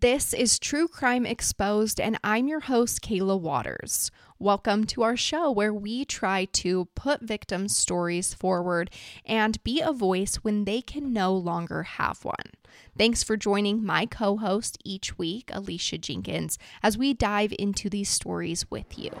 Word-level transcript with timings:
This 0.00 0.34
is 0.34 0.58
True 0.58 0.88
Crime 0.88 1.24
Exposed, 1.24 1.98
and 1.98 2.18
I'm 2.22 2.48
your 2.48 2.60
host, 2.60 3.00
Kayla 3.00 3.40
Waters. 3.40 4.10
Welcome 4.38 4.84
to 4.88 5.02
our 5.02 5.16
show 5.16 5.50
where 5.50 5.72
we 5.72 6.04
try 6.04 6.44
to 6.52 6.84
put 6.94 7.22
victims' 7.22 7.74
stories 7.74 8.34
forward 8.34 8.90
and 9.24 9.62
be 9.64 9.80
a 9.80 9.94
voice 9.94 10.36
when 10.36 10.66
they 10.66 10.82
can 10.82 11.14
no 11.14 11.32
longer 11.32 11.84
have 11.84 12.26
one. 12.26 12.52
Thanks 12.98 13.22
for 13.22 13.38
joining 13.38 13.86
my 13.86 14.04
co 14.04 14.36
host 14.36 14.76
each 14.84 15.16
week, 15.16 15.48
Alicia 15.50 15.96
Jenkins, 15.96 16.58
as 16.82 16.98
we 16.98 17.14
dive 17.14 17.54
into 17.58 17.88
these 17.88 18.10
stories 18.10 18.70
with 18.70 18.98
you. 18.98 19.12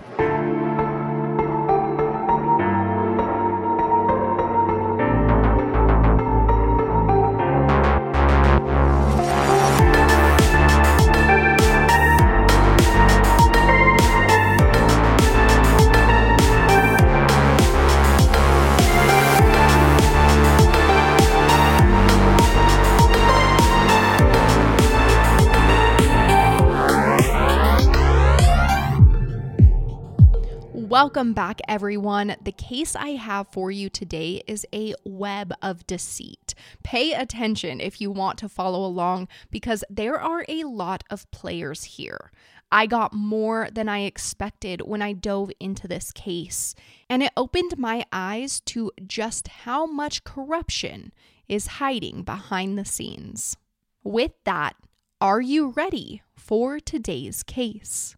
Welcome 30.96 31.34
back, 31.34 31.60
everyone. 31.68 32.36
The 32.42 32.52
case 32.52 32.96
I 32.96 33.10
have 33.10 33.48
for 33.48 33.70
you 33.70 33.90
today 33.90 34.42
is 34.46 34.64
a 34.72 34.94
web 35.04 35.52
of 35.60 35.86
deceit. 35.86 36.54
Pay 36.82 37.12
attention 37.12 37.82
if 37.82 38.00
you 38.00 38.10
want 38.10 38.38
to 38.38 38.48
follow 38.48 38.82
along 38.82 39.28
because 39.50 39.84
there 39.90 40.18
are 40.18 40.46
a 40.48 40.64
lot 40.64 41.04
of 41.10 41.30
players 41.30 41.84
here. 41.84 42.30
I 42.72 42.86
got 42.86 43.12
more 43.12 43.68
than 43.70 43.90
I 43.90 44.04
expected 44.04 44.80
when 44.86 45.02
I 45.02 45.12
dove 45.12 45.50
into 45.60 45.86
this 45.86 46.12
case, 46.12 46.74
and 47.10 47.22
it 47.22 47.32
opened 47.36 47.76
my 47.76 48.06
eyes 48.10 48.60
to 48.60 48.90
just 49.06 49.48
how 49.48 49.84
much 49.84 50.24
corruption 50.24 51.12
is 51.46 51.66
hiding 51.66 52.22
behind 52.22 52.78
the 52.78 52.86
scenes. 52.86 53.58
With 54.02 54.32
that, 54.44 54.76
are 55.20 55.42
you 55.42 55.68
ready 55.68 56.22
for 56.34 56.80
today's 56.80 57.42
case? 57.42 58.16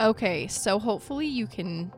Okay, 0.00 0.46
so 0.46 0.78
hopefully 0.78 1.26
you 1.26 1.46
can 1.46 1.92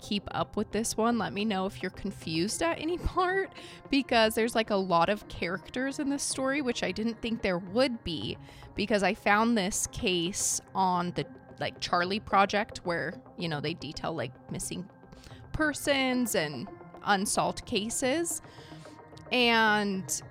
keep 0.00 0.28
up 0.32 0.56
with 0.56 0.70
this 0.72 0.96
one. 0.96 1.18
Let 1.18 1.32
me 1.32 1.44
know 1.44 1.66
if 1.66 1.82
you're 1.82 1.90
confused 1.90 2.62
at 2.62 2.80
any 2.80 2.98
part 3.14 3.52
because 3.90 4.34
there's 4.34 4.54
like 4.54 4.70
a 4.70 4.76
lot 4.76 5.08
of 5.08 5.26
characters 5.28 5.98
in 5.98 6.10
this 6.10 6.22
story, 6.22 6.62
which 6.62 6.82
I 6.82 6.90
didn't 6.90 7.20
think 7.22 7.42
there 7.42 7.58
would 7.58 8.02
be 8.04 8.36
because 8.74 9.02
I 9.02 9.14
found 9.14 9.56
this 9.56 9.86
case 9.88 10.60
on 10.74 11.12
the 11.12 11.24
like 11.60 11.80
Charlie 11.80 12.20
Project 12.20 12.78
where, 12.84 13.14
you 13.38 13.48
know, 13.48 13.60
they 13.60 13.74
detail 13.74 14.12
like 14.12 14.32
missing 14.50 14.88
persons 15.52 16.34
and 16.34 16.68
unsolved 17.04 17.64
cases. 17.64 18.42
And 19.30 20.22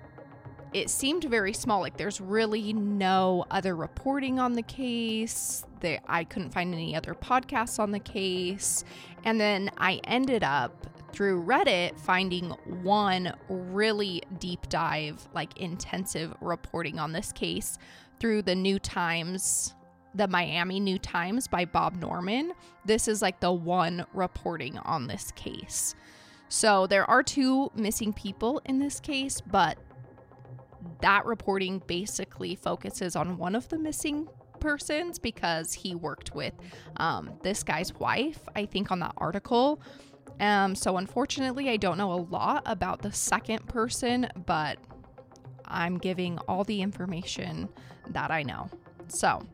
it 0.74 0.90
seemed 0.90 1.24
very 1.24 1.54
small. 1.54 1.80
Like 1.80 1.98
there's 1.98 2.20
really 2.20 2.74
no 2.74 3.46
other 3.50 3.76
reporting 3.76 4.40
on 4.40 4.54
the 4.54 4.62
case. 4.62 5.66
I 6.08 6.24
couldn't 6.24 6.52
find 6.52 6.74
any 6.74 6.96
other 6.96 7.14
podcasts 7.14 7.80
on 7.80 7.92
the 7.92 8.00
case. 8.00 8.84
And 9.24 9.40
then 9.40 9.72
I 9.78 10.02
ended 10.04 10.44
up 10.44 10.88
through 11.14 11.44
Reddit 11.44 12.00
finding 12.00 12.50
one 12.82 13.34
really 13.48 14.24
deep 14.40 14.68
dive, 14.70 15.28
like 15.34 15.58
intensive 15.58 16.34
reporting 16.42 17.00
on 17.00 17.14
this 17.14 17.32
case 17.32 17.78
through 18.20 18.42
the 18.42 18.56
New 18.56 18.80
Times, 18.80 19.76
the 20.16 20.28
Miami 20.28 20.80
New 20.80 20.98
Times 20.98 21.48
by 21.48 21.66
Bob 21.66 21.96
Norman. 21.96 22.54
This 22.86 23.08
is 23.08 23.22
like 23.22 23.40
the 23.40 23.52
one 23.52 24.06
reporting 24.14 24.78
on 24.80 25.08
this 25.08 25.32
case. 25.36 25.96
So 26.50 26.88
there 26.88 27.10
are 27.10 27.24
two 27.24 27.72
missing 27.76 28.14
people 28.14 28.62
in 28.66 28.80
this 28.80 29.00
case, 29.00 29.42
but 29.42 29.78
that 31.02 31.26
reporting 31.26 31.82
basically 31.88 32.56
focuses 32.56 33.16
on 33.16 33.38
one 33.38 33.56
of 33.56 33.70
the 33.70 33.78
missing 33.78 34.28
persons 34.64 35.20
because 35.20 35.74
he 35.74 35.94
worked 35.94 36.34
with 36.34 36.54
um, 36.98 37.32
this 37.44 37.62
guy's 37.64 37.94
wife, 37.96 38.40
I 38.56 38.66
think, 38.66 38.92
on 38.92 39.00
that 39.00 39.14
article. 39.18 39.82
Um, 40.40 40.74
so, 40.74 40.98
unfortunately, 40.98 41.70
I 41.70 41.78
don't 41.78 41.98
know 41.98 42.14
a 42.14 42.22
lot 42.32 42.64
about 42.66 43.02
the 43.02 43.12
second 43.12 43.68
person, 43.68 44.30
but 44.46 44.78
I'm 45.66 45.98
giving 45.98 46.40
all 46.48 46.64
the 46.64 46.82
information 46.82 47.70
that 48.10 48.32
I 48.32 48.42
know. 48.44 48.70
So, 49.08 49.46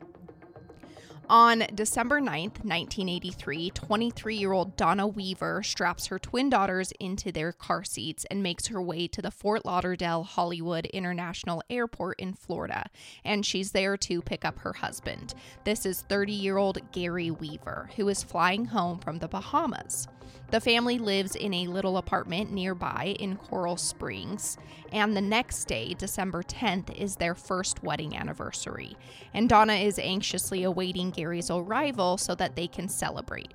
on 1.30 1.62
December 1.76 2.20
9th, 2.20 2.64
1983, 2.64 3.70
23 3.70 4.36
year 4.36 4.52
old 4.52 4.76
Donna 4.76 5.06
Weaver 5.06 5.62
straps 5.62 6.06
her 6.06 6.18
twin 6.18 6.50
daughters 6.50 6.92
into 6.98 7.30
their 7.30 7.52
car 7.52 7.84
seats 7.84 8.26
and 8.30 8.42
makes 8.42 8.66
her 8.66 8.82
way 8.82 9.06
to 9.06 9.22
the 9.22 9.30
Fort 9.30 9.64
Lauderdale 9.64 10.24
Hollywood 10.24 10.86
International 10.86 11.62
Airport 11.70 12.18
in 12.18 12.34
Florida. 12.34 12.90
And 13.24 13.46
she's 13.46 13.70
there 13.70 13.96
to 13.98 14.20
pick 14.20 14.44
up 14.44 14.58
her 14.58 14.72
husband. 14.72 15.34
This 15.64 15.86
is 15.86 16.02
30 16.02 16.32
year 16.32 16.58
old 16.58 16.78
Gary 16.90 17.30
Weaver, 17.30 17.90
who 17.94 18.08
is 18.08 18.24
flying 18.24 18.64
home 18.64 18.98
from 18.98 19.20
the 19.20 19.28
Bahamas. 19.28 20.08
The 20.50 20.60
family 20.60 20.98
lives 20.98 21.36
in 21.36 21.54
a 21.54 21.68
little 21.68 21.96
apartment 21.96 22.52
nearby 22.52 23.14
in 23.20 23.36
Coral 23.36 23.76
Springs, 23.76 24.58
and 24.92 25.16
the 25.16 25.20
next 25.20 25.66
day, 25.66 25.94
December 25.94 26.42
10th, 26.42 26.92
is 26.96 27.16
their 27.16 27.36
first 27.36 27.82
wedding 27.84 28.16
anniversary. 28.16 28.96
And 29.32 29.48
Donna 29.48 29.74
is 29.74 30.00
anxiously 30.00 30.64
awaiting 30.64 31.10
Gary's 31.10 31.50
arrival 31.50 32.18
so 32.18 32.34
that 32.34 32.56
they 32.56 32.66
can 32.66 32.88
celebrate. 32.88 33.54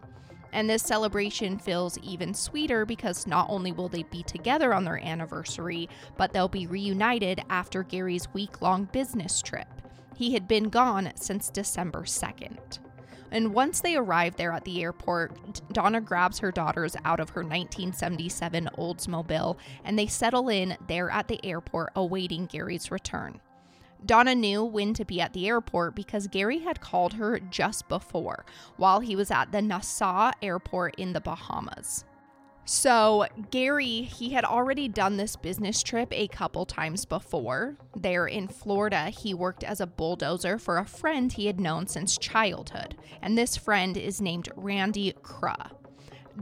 And 0.54 0.70
this 0.70 0.84
celebration 0.84 1.60
feels 1.60 1.98
even 1.98 2.34
sweeter 2.34 2.86
because 2.86 3.28
not 3.28 3.50
only 3.50 3.74
will 3.74 3.90
they 3.90 4.04
be 4.04 4.24
together 4.24 4.74
on 4.74 4.86
their 4.86 5.04
anniversary, 5.04 5.90
but 6.16 6.32
they'll 6.32 6.48
be 6.48 6.66
reunited 6.66 7.42
after 7.50 7.84
Gary's 7.84 8.34
week 8.34 8.62
long 8.62 8.86
business 8.86 9.42
trip. 9.42 9.68
He 10.16 10.34
had 10.34 10.48
been 10.48 10.70
gone 10.70 11.12
since 11.16 11.50
December 11.50 12.04
2nd. 12.04 12.80
And 13.32 13.54
once 13.54 13.82
they 13.82 13.96
arrive 13.96 14.36
there 14.36 14.52
at 14.52 14.66
the 14.66 14.82
airport, 14.84 15.62
Donna 15.74 16.02
grabs 16.02 16.40
her 16.40 16.52
daughters 16.52 16.96
out 17.04 17.20
of 17.20 17.30
her 17.32 17.42
1977 17.42 18.70
Oldsmobile 18.78 19.58
and 19.84 19.98
they 19.98 20.08
settle 20.08 20.50
in 20.50 20.78
there 20.88 21.10
at 21.10 21.28
the 21.28 21.44
airport 21.46 21.92
awaiting 21.96 22.46
Gary's 22.46 22.92
return. 22.92 23.42
Donna 24.06 24.36
knew 24.36 24.64
when 24.64 24.94
to 24.94 25.06
be 25.06 25.20
at 25.20 25.34
the 25.34 25.48
airport 25.48 25.96
because 25.96 26.28
Gary 26.28 26.60
had 26.60 26.80
called 26.80 27.14
her 27.14 27.40
just 27.40 27.88
before 27.88 28.46
while 28.78 29.00
he 29.00 29.16
was 29.16 29.32
at 29.32 29.52
the 29.52 29.62
Nassau 29.62 30.32
airport 30.42 30.96
in 30.96 31.14
the 31.14 31.22
Bahamas. 31.22 32.06
So, 32.68 33.28
Gary, 33.52 34.02
he 34.02 34.32
had 34.32 34.44
already 34.44 34.88
done 34.88 35.18
this 35.18 35.36
business 35.36 35.84
trip 35.84 36.08
a 36.12 36.28
couple 36.28 36.66
times 36.66 37.06
before. 37.06 37.78
There 37.96 38.26
in 38.26 38.48
Florida, 38.48 39.10
he 39.10 39.36
worked 39.36 39.64
as 39.64 39.80
a 39.80 39.86
bulldozer 39.86 40.58
for 40.58 40.80
a 40.80 40.86
friend 40.86 41.32
he 41.32 41.46
had 41.46 41.60
known 41.60 41.86
since 41.86 42.18
childhood, 42.18 42.98
and 43.22 43.38
this 43.38 43.56
friend 43.56 43.96
is 43.96 44.20
named 44.20 44.50
Randy 44.56 45.14
Krah. 45.22 45.72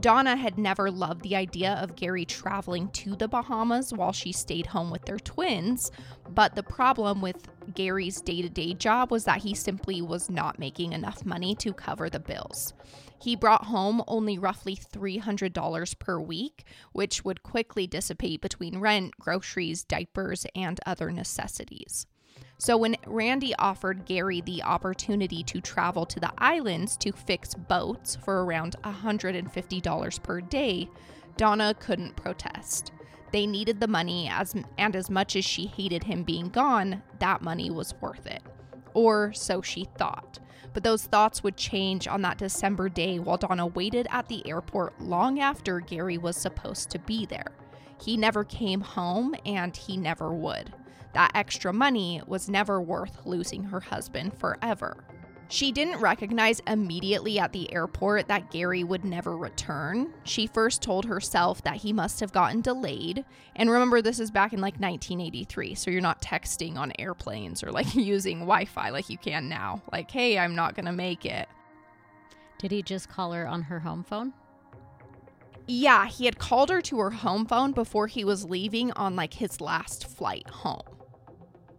Donna 0.00 0.36
had 0.36 0.58
never 0.58 0.90
loved 0.90 1.22
the 1.22 1.36
idea 1.36 1.74
of 1.74 1.96
Gary 1.96 2.24
traveling 2.24 2.88
to 2.88 3.14
the 3.14 3.28
Bahamas 3.28 3.92
while 3.92 4.12
she 4.12 4.32
stayed 4.32 4.66
home 4.66 4.90
with 4.90 5.04
their 5.04 5.18
twins, 5.18 5.90
but 6.28 6.56
the 6.56 6.62
problem 6.62 7.20
with 7.22 7.48
Gary's 7.74 8.20
day 8.20 8.42
to 8.42 8.48
day 8.48 8.74
job 8.74 9.10
was 9.10 9.24
that 9.24 9.42
he 9.42 9.54
simply 9.54 10.02
was 10.02 10.28
not 10.28 10.58
making 10.58 10.92
enough 10.92 11.24
money 11.24 11.54
to 11.56 11.72
cover 11.72 12.10
the 12.10 12.20
bills. 12.20 12.74
He 13.20 13.36
brought 13.36 13.64
home 13.64 14.02
only 14.06 14.36
roughly 14.36 14.76
$300 14.76 15.98
per 15.98 16.20
week, 16.20 16.64
which 16.92 17.24
would 17.24 17.42
quickly 17.42 17.86
dissipate 17.86 18.40
between 18.40 18.80
rent, 18.80 19.16
groceries, 19.18 19.84
diapers, 19.84 20.44
and 20.54 20.80
other 20.84 21.10
necessities. 21.10 22.06
So, 22.56 22.76
when 22.76 22.96
Randy 23.06 23.54
offered 23.56 24.04
Gary 24.04 24.40
the 24.40 24.62
opportunity 24.62 25.42
to 25.44 25.60
travel 25.60 26.06
to 26.06 26.20
the 26.20 26.32
islands 26.38 26.96
to 26.98 27.12
fix 27.12 27.54
boats 27.54 28.16
for 28.16 28.44
around 28.44 28.76
$150 28.84 30.22
per 30.22 30.40
day, 30.40 30.88
Donna 31.36 31.74
couldn't 31.78 32.16
protest. 32.16 32.92
They 33.32 33.46
needed 33.46 33.80
the 33.80 33.88
money 33.88 34.28
as 34.28 34.54
and 34.78 34.94
as 34.94 35.10
much 35.10 35.34
as 35.34 35.44
she 35.44 35.66
hated 35.66 36.04
him 36.04 36.22
being 36.22 36.48
gone, 36.48 37.02
that 37.18 37.42
money 37.42 37.70
was 37.70 37.94
worth 38.00 38.26
it. 38.26 38.42
Or 38.94 39.32
so 39.32 39.60
she 39.60 39.88
thought. 39.98 40.38
But 40.72 40.84
those 40.84 41.04
thoughts 41.04 41.42
would 41.42 41.56
change 41.56 42.06
on 42.06 42.22
that 42.22 42.38
December 42.38 42.88
day 42.88 43.18
while 43.18 43.36
Donna 43.36 43.66
waited 43.66 44.06
at 44.10 44.28
the 44.28 44.48
airport 44.48 45.00
long 45.00 45.40
after 45.40 45.80
Gary 45.80 46.18
was 46.18 46.36
supposed 46.36 46.90
to 46.90 47.00
be 47.00 47.26
there. 47.26 47.52
He 48.00 48.16
never 48.16 48.44
came 48.44 48.80
home 48.80 49.34
and 49.44 49.76
he 49.76 49.96
never 49.96 50.32
would. 50.32 50.72
That 51.14 51.32
extra 51.34 51.72
money 51.72 52.20
was 52.26 52.48
never 52.48 52.80
worth 52.80 53.24
losing 53.24 53.64
her 53.64 53.80
husband 53.80 54.36
forever. 54.38 55.04
She 55.48 55.72
didn't 55.72 56.00
recognize 56.00 56.60
immediately 56.66 57.38
at 57.38 57.52
the 57.52 57.72
airport 57.72 58.28
that 58.28 58.50
Gary 58.50 58.82
would 58.82 59.04
never 59.04 59.36
return. 59.36 60.12
She 60.24 60.46
first 60.46 60.82
told 60.82 61.04
herself 61.04 61.62
that 61.62 61.76
he 61.76 61.92
must 61.92 62.18
have 62.20 62.32
gotten 62.32 62.60
delayed. 62.60 63.24
And 63.54 63.70
remember, 63.70 64.02
this 64.02 64.18
is 64.18 64.30
back 64.30 64.52
in 64.52 64.60
like 64.60 64.80
1983, 64.80 65.74
so 65.74 65.90
you're 65.90 66.00
not 66.00 66.22
texting 66.22 66.76
on 66.76 66.92
airplanes 66.98 67.62
or 67.62 67.70
like 67.70 67.94
using 67.94 68.40
Wi 68.40 68.64
Fi 68.64 68.90
like 68.90 69.10
you 69.10 69.18
can 69.18 69.48
now. 69.48 69.82
Like, 69.92 70.10
hey, 70.10 70.38
I'm 70.38 70.56
not 70.56 70.74
to 70.76 70.92
make 70.92 71.24
it. 71.26 71.48
Did 72.58 72.72
he 72.72 72.82
just 72.82 73.08
call 73.08 73.32
her 73.32 73.46
on 73.46 73.62
her 73.62 73.80
home 73.80 74.02
phone? 74.02 74.32
Yeah, 75.66 76.06
he 76.06 76.24
had 76.24 76.38
called 76.38 76.70
her 76.70 76.82
to 76.82 76.98
her 76.98 77.10
home 77.10 77.46
phone 77.46 77.72
before 77.72 78.06
he 78.06 78.24
was 78.24 78.44
leaving 78.44 78.92
on 78.92 79.16
like 79.16 79.34
his 79.34 79.60
last 79.60 80.06
flight 80.06 80.48
home. 80.48 80.93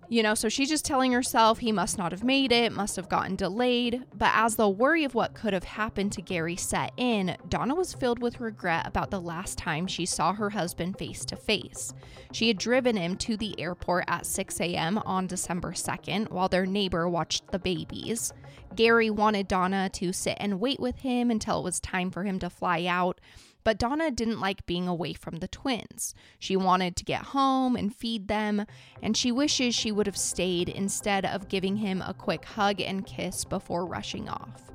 You 0.08 0.22
know, 0.22 0.36
so 0.36 0.50
she's 0.50 0.70
just 0.70 0.86
telling 0.86 1.12
herself 1.14 1.58
he 1.58 1.72
must 1.72 1.98
not 1.98 2.12
have 2.12 2.24
made 2.24 2.52
it, 2.52 2.72
must 2.72 2.96
have 2.96 3.10
gotten 3.10 3.36
delayed. 3.36 4.04
But 4.14 4.32
as 4.36 4.56
the 4.56 4.70
worry 4.70 5.04
of 5.04 5.16
what 5.16 5.34
could 5.34 5.54
have 5.54 5.64
happened 5.64 6.12
to 6.14 6.22
Gary 6.22 6.56
set 6.56 6.92
in, 6.96 7.36
Donna 7.50 7.74
was 7.74 7.94
filled 7.94 8.22
with 8.22 8.40
regret 8.40 8.86
about 8.86 9.10
the 9.10 9.20
last 9.20 9.58
time 9.58 9.88
she 9.88 10.06
saw 10.06 10.34
her 10.34 10.52
husband 10.52 11.00
face 11.00 11.26
to 11.26 11.36
face. 11.36 11.94
She 12.32 12.48
had 12.48 12.60
driven 12.60 12.98
him 12.98 13.16
to 13.18 13.36
the 13.36 13.60
airport 13.60 14.06
at 14.08 14.28
6 14.28 14.62
a.m. 14.62 15.00
on 15.00 15.26
December 15.26 15.72
2nd 15.72 16.30
while 16.30 16.50
their 16.50 16.68
neighbor 16.68 17.10
watched 17.10 17.52
the 17.52 17.60
babies. 17.60 18.32
Gary 18.76 19.10
wanted 19.10 19.48
Donna 19.48 19.90
to 19.94 20.14
sit 20.14 20.38
and 20.40 20.60
wait 20.60 20.80
with 20.80 20.98
him 21.00 21.32
until 21.32 21.60
it 21.60 21.64
was 21.64 21.80
time 21.80 22.12
for 22.12 22.24
him 22.24 22.38
to 22.40 22.50
fly 22.50 22.86
out. 22.86 23.20
But 23.66 23.80
Donna 23.80 24.12
didn't 24.12 24.40
like 24.40 24.66
being 24.68 24.88
away 24.88 25.14
from 25.14 25.38
the 25.38 25.48
twins. 25.48 26.14
She 26.40 26.56
wanted 26.56 26.96
to 26.96 27.04
get 27.04 27.24
home 27.24 27.76
and 27.76 27.94
feed 27.94 28.30
them, 28.30 28.66
and 29.02 29.18
she 29.18 29.32
wishes 29.32 29.74
she 29.74 29.92
would 29.92 30.06
have 30.06 30.16
stayed 30.16 30.70
instead 30.70 31.26
of 31.26 31.50
giving 31.50 31.78
him 31.78 32.02
a 32.02 32.14
quick 32.14 32.46
hug 32.46 32.80
and 32.80 33.06
kiss 33.06 33.44
before 33.44 33.88
rushing 33.88 34.30
off. 34.30 34.72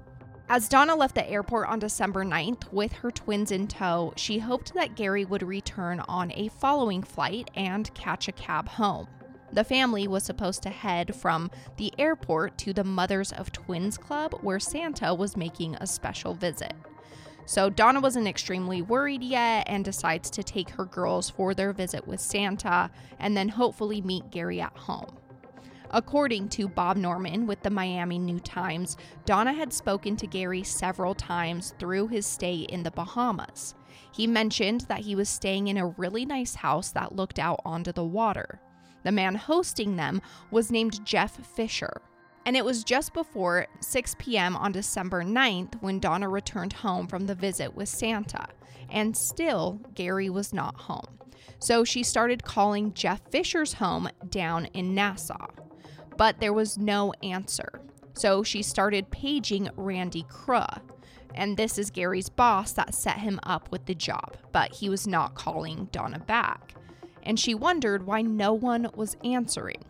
As 0.48 0.69
Donna 0.69 0.96
left 0.96 1.14
the 1.14 1.31
airport 1.31 1.69
on 1.69 1.78
December 1.78 2.25
9th 2.25 2.72
with 2.72 2.92
her 2.94 3.12
twins 3.12 3.52
in 3.52 3.69
tow, 3.69 4.12
she 4.16 4.40
hoped 4.40 4.75
that 4.75 4.96
Gary 4.96 5.25
would 5.25 5.44
return 5.44 6.00
on 6.00 6.32
a 6.32 6.48
following 6.48 7.04
flight 7.04 7.48
and 7.54 7.94
catch 7.94 8.26
a 8.26 8.32
cab 8.32 8.69
home. 8.69 9.06
The 9.52 9.62
family 9.62 10.08
was 10.08 10.25
supposed 10.25 10.64
to 10.64 10.70
head 10.70 11.14
from 11.14 11.52
the 11.76 11.93
airport 11.96 12.58
to 12.58 12.72
the 12.72 12.82
Mothers 12.82 13.31
of 13.31 13.52
Twins 13.52 13.96
Club, 13.96 14.34
where 14.43 14.58
Santa 14.58 15.14
was 15.14 15.36
making 15.36 15.76
a 15.76 15.86
special 15.86 16.34
visit. 16.34 16.75
So 17.50 17.69
Donna 17.69 18.00
wasn't 18.00 18.29
extremely 18.29 18.81
worried 18.81 19.25
yet 19.25 19.64
and 19.69 19.85
decides 19.85 20.31
to 20.31 20.44
take 20.44 20.70
her 20.70 20.85
girls 20.85 21.31
for 21.31 21.52
their 21.52 21.73
visit 21.73 22.06
with 22.06 22.20
Santa 22.20 22.93
and 23.19 23.37
then 23.37 23.49
hopefully 23.49 24.00
meet 24.00 24.31
Gary 24.31 24.61
at 24.61 24.76
home. 24.76 25.19
According 25.91 26.50
to 26.50 26.69
Bob 26.69 26.97
Norman 26.97 27.49
with 27.49 27.61
the 27.64 27.70
Miami 27.70 28.20
New 28.20 28.38
Times, 28.38 28.97
Donna 29.25 29.52
had 29.52 29.73
spoken 29.73 30.17
to 30.19 30.29
Gary 30.29 30.62
several 30.62 31.12
times 31.12 31.75
through 31.81 32.06
his 32.06 32.25
stay 32.25 32.58
in 32.69 32.85
the 32.85 32.93
Bahamas. 32.93 33.75
He 34.12 34.29
mentioned 34.29 34.82
that 34.82 35.00
he 35.00 35.17
was 35.17 35.29
staying 35.29 35.67
in 35.67 35.76
a 35.76 35.88
really 35.88 36.25
nice 36.25 36.55
house 36.55 36.93
that 36.93 37.17
looked 37.17 37.41
out 37.41 37.61
onto 37.64 37.91
the 37.91 38.05
water. 38.05 38.61
The 39.03 39.11
man 39.11 39.35
hosting 39.35 39.96
them 39.96 40.23
was 40.53 40.70
named 40.70 41.05
Jeff 41.05 41.44
Fisher. 41.44 42.00
And 42.46 42.56
it 42.56 42.64
was 42.64 42.84
just 42.84 43.12
before 43.12 43.66
6 43.81 44.16
p.m. 44.19 44.56
on 44.56 44.72
December 44.72 45.22
9th 45.22 45.81
when 45.82 46.00
Donna 46.00 46.28
returned 46.28 46.72
home 46.72 47.06
from 47.06 47.26
the 47.26 47.34
visit 47.34 47.75
with 47.75 47.88
Santa. 47.88 48.46
And 48.88 49.16
still, 49.16 49.81
Gary 49.94 50.31
was 50.31 50.52
not 50.52 50.81
home. 50.81 51.19
So 51.58 51.84
she 51.84 52.02
started 52.02 52.42
calling 52.42 52.94
Jeff 52.94 53.20
Fisher's 53.31 53.75
home 53.75 54.08
down 54.28 54.66
in 54.66 54.94
Nassau. 54.94 55.48
But 56.16 56.40
there 56.40 56.52
was 56.52 56.78
no 56.78 57.12
answer. 57.22 57.81
So 58.14 58.43
she 58.43 58.62
started 58.62 59.10
paging 59.10 59.69
Randy 59.76 60.25
Kruh. 60.25 60.81
And 61.34 61.56
this 61.56 61.78
is 61.78 61.90
Gary's 61.90 62.28
boss 62.28 62.72
that 62.72 62.94
set 62.94 63.19
him 63.19 63.38
up 63.44 63.70
with 63.70 63.86
the 63.86 63.94
job, 63.94 64.36
but 64.52 64.75
he 64.75 64.88
was 64.88 65.06
not 65.06 65.34
calling 65.34 65.88
Donna 65.93 66.19
back. 66.19 66.75
And 67.22 67.38
she 67.38 67.54
wondered 67.54 68.06
why 68.06 68.22
no 68.22 68.52
one 68.52 68.88
was 68.94 69.16
answering. 69.22 69.84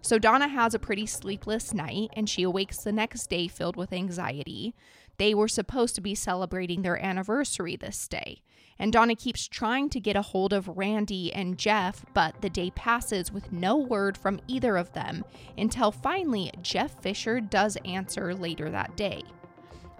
So 0.00 0.18
Donna 0.18 0.48
has 0.48 0.74
a 0.74 0.78
pretty 0.78 1.06
sleepless 1.06 1.74
night 1.74 2.10
and 2.14 2.28
she 2.28 2.42
awakes 2.42 2.78
the 2.78 2.92
next 2.92 3.28
day 3.28 3.48
filled 3.48 3.76
with 3.76 3.92
anxiety. 3.92 4.74
They 5.18 5.34
were 5.34 5.48
supposed 5.48 5.94
to 5.96 6.00
be 6.00 6.14
celebrating 6.14 6.82
their 6.82 7.02
anniversary 7.04 7.76
this 7.76 8.06
day. 8.06 8.40
And 8.78 8.92
Donna 8.92 9.16
keeps 9.16 9.48
trying 9.48 9.90
to 9.90 9.98
get 9.98 10.14
a 10.14 10.22
hold 10.22 10.52
of 10.52 10.68
Randy 10.68 11.32
and 11.32 11.58
Jeff, 11.58 12.04
but 12.14 12.40
the 12.40 12.48
day 12.50 12.70
passes 12.70 13.32
with 13.32 13.50
no 13.52 13.76
word 13.76 14.16
from 14.16 14.40
either 14.46 14.76
of 14.76 14.92
them 14.92 15.24
until 15.56 15.90
finally 15.90 16.52
Jeff 16.62 17.02
Fisher 17.02 17.40
does 17.40 17.76
answer 17.84 18.34
later 18.34 18.70
that 18.70 18.96
day. 18.96 19.24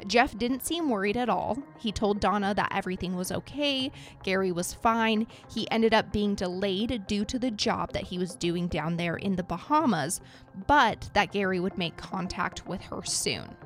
Jeff 0.06 0.36
didn't 0.38 0.64
seem 0.64 0.88
worried 0.88 1.16
at 1.16 1.28
all. 1.28 1.58
He 1.78 1.92
told 1.92 2.20
Donna 2.20 2.54
that 2.54 2.72
everything 2.74 3.16
was 3.16 3.32
okay, 3.32 3.90
Gary 4.22 4.52
was 4.52 4.74
fine. 4.74 5.26
He 5.52 5.70
ended 5.70 5.92
up 5.94 6.12
being 6.12 6.34
delayed 6.34 7.06
due 7.06 7.24
to 7.24 7.38
the 7.38 7.50
job 7.50 7.92
that 7.92 8.04
he 8.04 8.18
was 8.18 8.34
doing 8.34 8.68
down 8.68 8.96
there 8.96 9.16
in 9.16 9.36
the 9.36 9.42
Bahamas, 9.42 10.20
but 10.66 11.10
that 11.14 11.32
Gary 11.32 11.60
would 11.60 11.78
make 11.78 11.96
contact 11.96 12.66
with 12.66 12.80
her 12.82 13.02
soon. 13.04 13.56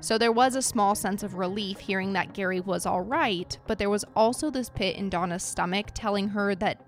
So 0.00 0.18
there 0.18 0.32
was 0.32 0.54
a 0.54 0.62
small 0.62 0.94
sense 0.94 1.22
of 1.22 1.34
relief 1.34 1.78
hearing 1.78 2.12
that 2.12 2.34
Gary 2.34 2.60
was 2.60 2.86
all 2.86 3.00
right, 3.00 3.58
but 3.66 3.78
there 3.78 3.90
was 3.90 4.04
also 4.14 4.50
this 4.50 4.68
pit 4.68 4.96
in 4.96 5.08
Donna's 5.08 5.42
stomach 5.42 5.86
telling 5.94 6.28
her 6.28 6.54
that 6.56 6.80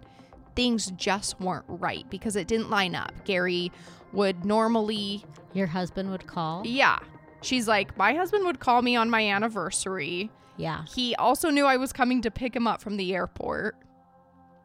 things 0.54 0.90
just 0.92 1.40
weren't 1.40 1.64
right 1.68 2.08
because 2.10 2.36
it 2.36 2.46
didn't 2.46 2.70
line 2.70 2.94
up. 2.94 3.12
Gary 3.24 3.72
would 4.12 4.44
normally. 4.44 5.24
Your 5.54 5.68
husband 5.68 6.10
would 6.10 6.26
call? 6.26 6.66
Yeah. 6.66 6.98
She's 7.42 7.68
like, 7.68 7.96
My 7.96 8.14
husband 8.14 8.44
would 8.44 8.60
call 8.60 8.82
me 8.82 8.96
on 8.96 9.10
my 9.10 9.28
anniversary. 9.28 10.30
Yeah. 10.56 10.84
He 10.92 11.14
also 11.16 11.50
knew 11.50 11.66
I 11.66 11.76
was 11.76 11.92
coming 11.92 12.22
to 12.22 12.30
pick 12.30 12.54
him 12.54 12.66
up 12.66 12.80
from 12.80 12.96
the 12.96 13.14
airport. 13.14 13.76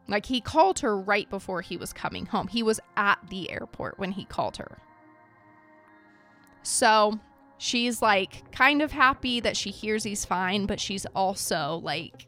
Like, 0.08 0.26
he 0.26 0.40
called 0.40 0.80
her 0.80 0.98
right 0.98 1.30
before 1.30 1.62
he 1.62 1.76
was 1.76 1.92
coming 1.92 2.26
home. 2.26 2.48
He 2.48 2.62
was 2.62 2.80
at 2.96 3.18
the 3.30 3.50
airport 3.50 3.98
when 3.98 4.12
he 4.12 4.24
called 4.24 4.56
her. 4.58 4.78
So 6.62 7.20
she's 7.58 8.02
like 8.02 8.50
kind 8.52 8.82
of 8.82 8.90
happy 8.90 9.40
that 9.40 9.56
she 9.56 9.70
hears 9.70 10.02
he's 10.02 10.24
fine, 10.24 10.66
but 10.66 10.80
she's 10.80 11.06
also 11.14 11.80
like 11.82 12.26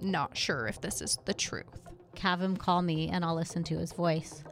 not 0.00 0.36
sure 0.36 0.66
if 0.66 0.80
this 0.80 1.00
is 1.00 1.18
the 1.24 1.34
truth. 1.34 1.80
Have 2.20 2.40
him 2.40 2.56
call 2.56 2.82
me 2.82 3.08
and 3.08 3.24
I'll 3.24 3.36
listen 3.36 3.62
to 3.64 3.78
his 3.78 3.92
voice. 3.92 4.42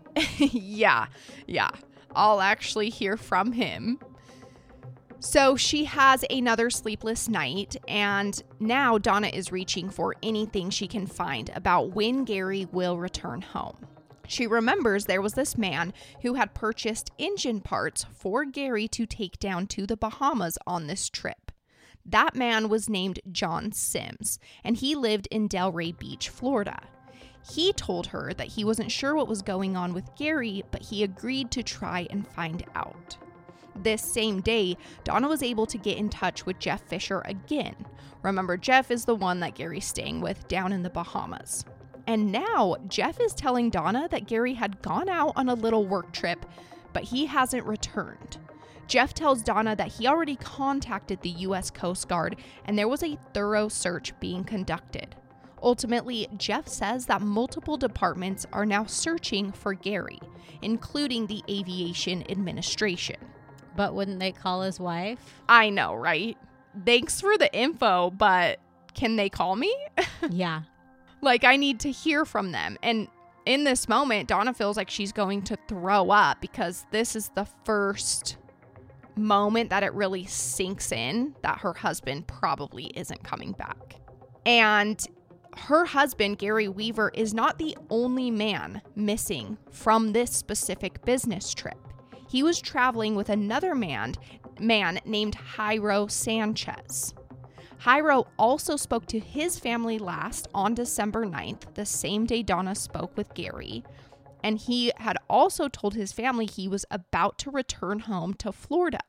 yeah, 0.38 1.06
yeah. 1.46 1.70
I'll 2.14 2.40
actually 2.40 2.90
hear 2.90 3.16
from 3.16 3.52
him. 3.52 3.98
So 5.24 5.54
she 5.54 5.84
has 5.84 6.24
another 6.30 6.68
sleepless 6.68 7.28
night, 7.28 7.76
and 7.86 8.42
now 8.58 8.98
Donna 8.98 9.28
is 9.28 9.52
reaching 9.52 9.88
for 9.88 10.16
anything 10.20 10.68
she 10.68 10.88
can 10.88 11.06
find 11.06 11.48
about 11.54 11.94
when 11.94 12.24
Gary 12.24 12.66
will 12.72 12.98
return 12.98 13.40
home. 13.40 13.86
She 14.26 14.48
remembers 14.48 15.06
there 15.06 15.22
was 15.22 15.34
this 15.34 15.56
man 15.56 15.92
who 16.22 16.34
had 16.34 16.54
purchased 16.54 17.12
engine 17.18 17.60
parts 17.60 18.04
for 18.12 18.44
Gary 18.44 18.88
to 18.88 19.06
take 19.06 19.38
down 19.38 19.68
to 19.68 19.86
the 19.86 19.96
Bahamas 19.96 20.58
on 20.66 20.88
this 20.88 21.08
trip. 21.08 21.52
That 22.04 22.34
man 22.34 22.68
was 22.68 22.90
named 22.90 23.20
John 23.30 23.70
Sims, 23.70 24.40
and 24.64 24.76
he 24.76 24.96
lived 24.96 25.28
in 25.30 25.48
Delray 25.48 25.96
Beach, 25.96 26.30
Florida. 26.30 26.80
He 27.48 27.72
told 27.72 28.08
her 28.08 28.34
that 28.34 28.48
he 28.48 28.64
wasn't 28.64 28.90
sure 28.90 29.14
what 29.14 29.28
was 29.28 29.40
going 29.40 29.76
on 29.76 29.94
with 29.94 30.16
Gary, 30.16 30.64
but 30.72 30.82
he 30.82 31.04
agreed 31.04 31.52
to 31.52 31.62
try 31.62 32.08
and 32.10 32.26
find 32.26 32.64
out. 32.74 33.16
This 33.74 34.02
same 34.02 34.40
day, 34.40 34.76
Donna 35.04 35.28
was 35.28 35.42
able 35.42 35.66
to 35.66 35.78
get 35.78 35.98
in 35.98 36.08
touch 36.08 36.46
with 36.46 36.58
Jeff 36.58 36.82
Fisher 36.82 37.22
again. 37.24 37.74
Remember, 38.22 38.56
Jeff 38.56 38.90
is 38.90 39.04
the 39.04 39.14
one 39.14 39.40
that 39.40 39.54
Gary's 39.54 39.86
staying 39.86 40.20
with 40.20 40.46
down 40.48 40.72
in 40.72 40.82
the 40.82 40.90
Bahamas. 40.90 41.64
And 42.06 42.32
now, 42.32 42.76
Jeff 42.88 43.20
is 43.20 43.34
telling 43.34 43.70
Donna 43.70 44.08
that 44.10 44.26
Gary 44.26 44.54
had 44.54 44.82
gone 44.82 45.08
out 45.08 45.32
on 45.36 45.48
a 45.48 45.54
little 45.54 45.86
work 45.86 46.12
trip, 46.12 46.44
but 46.92 47.04
he 47.04 47.26
hasn't 47.26 47.66
returned. 47.66 48.38
Jeff 48.86 49.14
tells 49.14 49.42
Donna 49.42 49.74
that 49.76 49.92
he 49.92 50.06
already 50.06 50.36
contacted 50.36 51.22
the 51.22 51.30
U.S. 51.30 51.70
Coast 51.70 52.08
Guard 52.08 52.36
and 52.64 52.78
there 52.78 52.88
was 52.88 53.02
a 53.02 53.18
thorough 53.32 53.68
search 53.68 54.18
being 54.20 54.44
conducted. 54.44 55.14
Ultimately, 55.62 56.28
Jeff 56.36 56.66
says 56.66 57.06
that 57.06 57.22
multiple 57.22 57.76
departments 57.76 58.44
are 58.52 58.66
now 58.66 58.84
searching 58.84 59.52
for 59.52 59.74
Gary, 59.74 60.18
including 60.60 61.26
the 61.26 61.42
Aviation 61.48 62.28
Administration. 62.30 63.16
But 63.76 63.94
wouldn't 63.94 64.20
they 64.20 64.32
call 64.32 64.62
his 64.62 64.78
wife? 64.78 65.18
I 65.48 65.70
know, 65.70 65.94
right? 65.94 66.36
Thanks 66.84 67.20
for 67.20 67.36
the 67.38 67.52
info, 67.54 68.10
but 68.10 68.58
can 68.94 69.16
they 69.16 69.28
call 69.28 69.56
me? 69.56 69.74
yeah. 70.30 70.62
Like, 71.20 71.44
I 71.44 71.56
need 71.56 71.80
to 71.80 71.90
hear 71.90 72.24
from 72.24 72.52
them. 72.52 72.78
And 72.82 73.08
in 73.46 73.64
this 73.64 73.88
moment, 73.88 74.28
Donna 74.28 74.54
feels 74.54 74.76
like 74.76 74.90
she's 74.90 75.12
going 75.12 75.42
to 75.42 75.56
throw 75.68 76.10
up 76.10 76.40
because 76.40 76.86
this 76.90 77.16
is 77.16 77.30
the 77.34 77.46
first 77.64 78.36
moment 79.16 79.70
that 79.70 79.82
it 79.82 79.92
really 79.92 80.24
sinks 80.24 80.92
in 80.92 81.34
that 81.42 81.58
her 81.58 81.72
husband 81.72 82.26
probably 82.26 82.86
isn't 82.94 83.22
coming 83.22 83.52
back. 83.52 84.00
And 84.46 85.04
her 85.56 85.84
husband, 85.84 86.38
Gary 86.38 86.68
Weaver, 86.68 87.10
is 87.14 87.34
not 87.34 87.58
the 87.58 87.76
only 87.90 88.30
man 88.30 88.80
missing 88.94 89.58
from 89.70 90.12
this 90.12 90.30
specific 90.30 91.04
business 91.04 91.52
trip. 91.52 91.76
He 92.32 92.42
was 92.42 92.62
traveling 92.62 93.14
with 93.14 93.28
another 93.28 93.74
man, 93.74 94.14
man 94.58 94.98
named 95.04 95.36
Jairo 95.36 96.10
Sanchez. 96.10 97.12
Jairo 97.82 98.26
also 98.38 98.74
spoke 98.76 99.04
to 99.08 99.18
his 99.18 99.58
family 99.58 99.98
last 99.98 100.48
on 100.54 100.74
December 100.74 101.26
9th, 101.26 101.74
the 101.74 101.84
same 101.84 102.24
day 102.24 102.42
Donna 102.42 102.74
spoke 102.74 103.14
with 103.18 103.34
Gary. 103.34 103.84
And 104.42 104.56
he 104.56 104.92
had 104.96 105.18
also 105.28 105.68
told 105.68 105.94
his 105.94 106.12
family 106.12 106.46
he 106.46 106.68
was 106.68 106.86
about 106.90 107.36
to 107.40 107.50
return 107.50 107.98
home 107.98 108.32
to 108.34 108.50
Florida. 108.50 109.00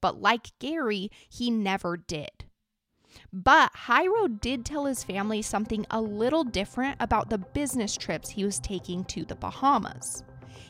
But 0.00 0.22
like 0.22 0.56
Gary, 0.60 1.10
he 1.28 1.50
never 1.50 1.96
did. 1.96 2.44
But 3.32 3.72
Jairo 3.72 4.40
did 4.40 4.64
tell 4.64 4.84
his 4.84 5.02
family 5.02 5.42
something 5.42 5.84
a 5.90 6.00
little 6.00 6.44
different 6.44 6.98
about 7.00 7.28
the 7.28 7.38
business 7.38 7.96
trips 7.96 8.30
he 8.30 8.44
was 8.44 8.60
taking 8.60 9.04
to 9.06 9.24
the 9.24 9.34
Bahamas. 9.34 10.22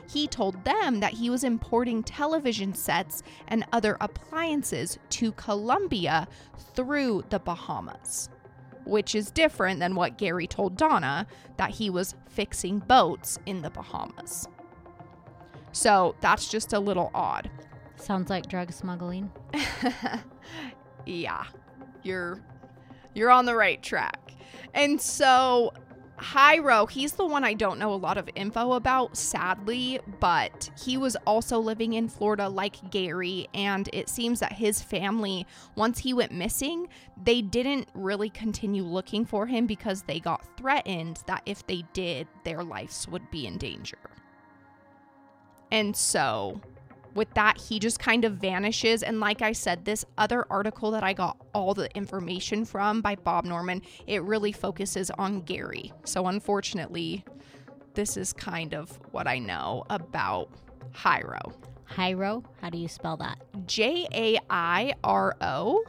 He 0.09 0.27
told 0.27 0.65
them 0.65 1.00
that 1.00 1.12
he 1.15 1.29
was 1.29 1.45
importing 1.45 2.03
television 2.03 2.75
sets 2.75 3.23
and 3.47 3.67
other 3.73 3.99
appliances 4.00 4.99
to 5.11 5.33
Colombia 5.33 6.27
through 6.75 7.25
the 7.29 7.38
Bahamas, 7.38 8.31
which 8.85 9.15
is 9.15 9.31
different 9.31 9.81
than 9.81 9.95
what 9.95 10.17
Gary 10.17 10.47
told 10.47 10.77
Donna 10.77 11.27
that 11.59 11.71
he 11.71 11.91
was 11.91 12.15
fixing 12.27 12.79
boats 12.79 13.38
in 13.45 13.61
the 13.61 13.69
Bahamas. 13.71 14.49
So 15.73 16.17
that's 16.23 16.49
just 16.49 16.73
a 16.73 16.81
little 16.81 17.11
odd. 17.12 17.50
Sounds 17.97 18.31
like 18.31 18.49
drug 18.49 18.73
smuggling. 18.73 19.31
yeah, 21.07 21.45
you're 22.03 22.41
you're 23.12 23.31
on 23.31 23.45
the 23.45 23.55
right 23.55 23.83
track. 23.83 24.35
And 24.73 25.00
so 25.00 25.73
Jairo, 26.18 26.90
he's 26.90 27.12
the 27.12 27.26
one 27.26 27.44
I 27.44 27.54
don't 27.54 27.78
know 27.78 27.92
a 27.92 27.94
lot 27.94 28.18
of 28.18 28.28
info 28.34 28.72
about, 28.72 29.16
sadly, 29.16 30.00
but 30.20 30.70
he 30.82 30.96
was 30.96 31.16
also 31.26 31.58
living 31.58 31.92
in 31.92 32.08
Florida 32.08 32.48
like 32.48 32.90
Gary, 32.90 33.48
and 33.54 33.88
it 33.92 34.08
seems 34.08 34.40
that 34.40 34.52
his 34.52 34.82
family, 34.82 35.46
once 35.76 36.00
he 36.00 36.12
went 36.12 36.32
missing, 36.32 36.88
they 37.22 37.40
didn't 37.40 37.88
really 37.94 38.30
continue 38.30 38.82
looking 38.82 39.25
for 39.25 39.46
him 39.46 39.66
because 39.66 40.02
they 40.02 40.18
got 40.18 40.44
threatened 40.56 41.22
that 41.26 41.42
if 41.46 41.66
they 41.66 41.84
did, 41.92 42.26
their 42.44 42.64
lives 42.64 43.06
would 43.08 43.30
be 43.30 43.46
in 43.46 43.56
danger. 43.56 43.98
And 45.70 45.94
so 45.96 46.60
with 47.18 47.34
that, 47.34 47.58
he 47.58 47.78
just 47.78 47.98
kind 47.98 48.25
of 48.25 48.34
vanishes. 48.34 49.02
And 49.02 49.20
like 49.20 49.42
I 49.42 49.52
said, 49.52 49.84
this 49.84 50.04
other 50.16 50.46
article 50.48 50.92
that 50.92 51.02
I 51.02 51.12
got 51.12 51.37
all 51.52 51.75
the 51.75 51.94
information 51.94 52.64
from 52.64 53.02
by 53.02 53.16
Bob 53.16 53.44
Norman, 53.44 53.82
it 54.06 54.22
really 54.22 54.52
focuses 54.52 55.10
on 55.10 55.42
Gary. 55.42 55.92
So 56.04 56.28
unfortunately, 56.28 57.25
this 57.94 58.16
is 58.16 58.32
kind 58.32 58.75
of 58.75 58.98
what 59.10 59.26
I 59.26 59.38
know 59.38 59.84
about 59.90 60.50
Jairo. 60.94 61.52
Jairo, 61.90 62.44
how 62.60 62.70
do 62.70 62.78
you 62.78 62.88
spell 62.88 63.16
that? 63.16 63.38
J 63.66 64.06
A 64.14 64.38
I 64.48 64.94
R 65.02 65.37
O. 65.40 65.84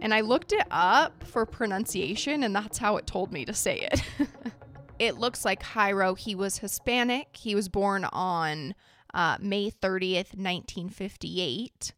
And 0.00 0.12
I 0.12 0.20
looked 0.20 0.52
it 0.52 0.66
up 0.70 1.22
for 1.24 1.46
pronunciation, 1.46 2.42
and 2.42 2.54
that's 2.54 2.76
how 2.78 2.96
it 2.96 3.06
told 3.06 3.32
me 3.32 3.44
to 3.44 3.54
say 3.54 3.88
it. 3.92 4.02
it 4.98 5.16
looks 5.16 5.44
like 5.44 5.62
Jairo, 5.62 6.18
he 6.18 6.34
was 6.34 6.58
Hispanic. 6.58 7.28
He 7.36 7.54
was 7.54 7.68
born 7.68 8.04
on 8.06 8.74
uh, 9.14 9.36
May 9.40 9.70
30th, 9.70 10.34
1958. 10.34 11.92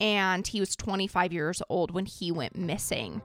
And 0.00 0.46
he 0.46 0.60
was 0.60 0.76
25 0.76 1.32
years 1.32 1.62
old 1.68 1.90
when 1.90 2.06
he 2.06 2.30
went 2.30 2.56
missing. 2.56 3.20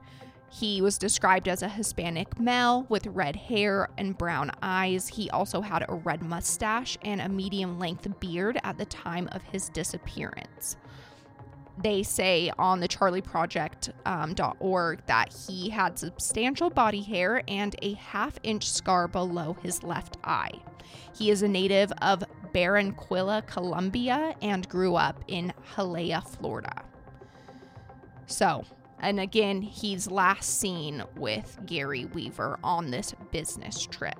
He 0.50 0.80
was 0.80 0.98
described 0.98 1.48
as 1.48 1.62
a 1.62 1.68
Hispanic 1.68 2.38
male 2.38 2.86
with 2.88 3.06
red 3.08 3.34
hair 3.34 3.88
and 3.98 4.16
brown 4.16 4.52
eyes. 4.62 5.08
He 5.08 5.28
also 5.30 5.60
had 5.60 5.84
a 5.88 5.94
red 5.94 6.22
mustache 6.22 6.96
and 7.02 7.20
a 7.20 7.28
medium 7.28 7.78
length 7.78 8.06
beard 8.20 8.60
at 8.62 8.78
the 8.78 8.84
time 8.84 9.28
of 9.32 9.42
his 9.42 9.68
disappearance. 9.68 10.76
They 11.76 12.02
say 12.02 12.52
on 12.58 12.80
the 12.80 12.88
charlieproject.org 12.88 14.98
um, 14.98 15.04
that 15.06 15.34
he 15.46 15.70
had 15.70 15.98
substantial 15.98 16.70
body 16.70 17.02
hair 17.02 17.42
and 17.48 17.74
a 17.82 17.94
half 17.94 18.38
inch 18.42 18.70
scar 18.70 19.08
below 19.08 19.56
his 19.62 19.82
left 19.82 20.16
eye. 20.22 20.52
He 21.16 21.30
is 21.30 21.42
a 21.42 21.48
native 21.48 21.92
of 22.00 22.22
Barranquilla, 22.54 23.44
Colombia, 23.46 24.36
and 24.40 24.68
grew 24.68 24.94
up 24.94 25.24
in 25.26 25.52
Hialeah, 25.74 26.28
Florida. 26.28 26.84
So, 28.26 28.64
and 29.00 29.18
again, 29.18 29.60
he's 29.60 30.10
last 30.10 30.60
seen 30.60 31.02
with 31.16 31.58
Gary 31.66 32.04
Weaver 32.06 32.58
on 32.62 32.90
this 32.90 33.14
business 33.32 33.84
trip. 33.84 34.18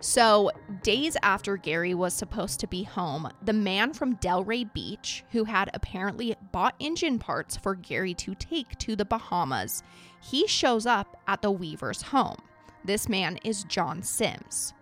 So, 0.00 0.52
days 0.84 1.16
after 1.24 1.56
Gary 1.56 1.92
was 1.92 2.14
supposed 2.14 2.60
to 2.60 2.68
be 2.68 2.84
home, 2.84 3.28
the 3.42 3.52
man 3.52 3.92
from 3.92 4.16
Delray 4.16 4.72
Beach, 4.72 5.24
who 5.32 5.42
had 5.42 5.70
apparently 5.74 6.36
bought 6.52 6.76
engine 6.78 7.18
parts 7.18 7.56
for 7.56 7.74
Gary 7.74 8.14
to 8.14 8.36
take 8.36 8.78
to 8.78 8.94
the 8.94 9.04
Bahamas, 9.04 9.82
he 10.20 10.46
shows 10.46 10.86
up 10.86 11.20
at 11.26 11.42
the 11.42 11.50
Weaver's 11.50 12.02
home. 12.02 12.38
This 12.84 13.08
man 13.08 13.40
is 13.42 13.64
John 13.64 14.04
Sims. 14.04 14.72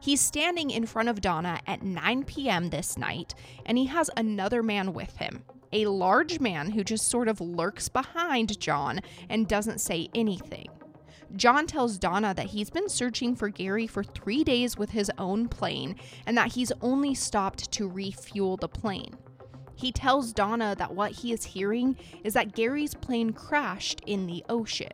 He's 0.00 0.20
standing 0.20 0.70
in 0.70 0.86
front 0.86 1.08
of 1.08 1.20
Donna 1.20 1.60
at 1.68 1.82
9 1.82 2.24
p.m. 2.24 2.70
this 2.70 2.98
night, 2.98 3.34
and 3.64 3.78
he 3.78 3.86
has 3.86 4.10
another 4.16 4.62
man 4.62 4.92
with 4.92 5.16
him, 5.18 5.44
a 5.72 5.86
large 5.86 6.40
man 6.40 6.70
who 6.72 6.82
just 6.82 7.06
sort 7.06 7.28
of 7.28 7.40
lurks 7.40 7.88
behind 7.88 8.58
John 8.58 9.00
and 9.28 9.46
doesn't 9.46 9.80
say 9.80 10.08
anything. 10.16 10.68
John 11.36 11.66
tells 11.66 11.98
Donna 11.98 12.32
that 12.34 12.46
he's 12.46 12.70
been 12.70 12.88
searching 12.88 13.34
for 13.34 13.48
Gary 13.48 13.86
for 13.86 14.04
three 14.04 14.44
days 14.44 14.76
with 14.76 14.90
his 14.90 15.10
own 15.18 15.48
plane 15.48 15.96
and 16.26 16.36
that 16.36 16.52
he's 16.52 16.72
only 16.80 17.14
stopped 17.14 17.72
to 17.72 17.88
refuel 17.88 18.56
the 18.56 18.68
plane. 18.68 19.14
He 19.74 19.90
tells 19.90 20.32
Donna 20.32 20.76
that 20.78 20.94
what 20.94 21.12
he 21.12 21.32
is 21.32 21.44
hearing 21.44 21.96
is 22.22 22.34
that 22.34 22.54
Gary's 22.54 22.94
plane 22.94 23.32
crashed 23.32 24.00
in 24.06 24.26
the 24.26 24.44
ocean. 24.48 24.92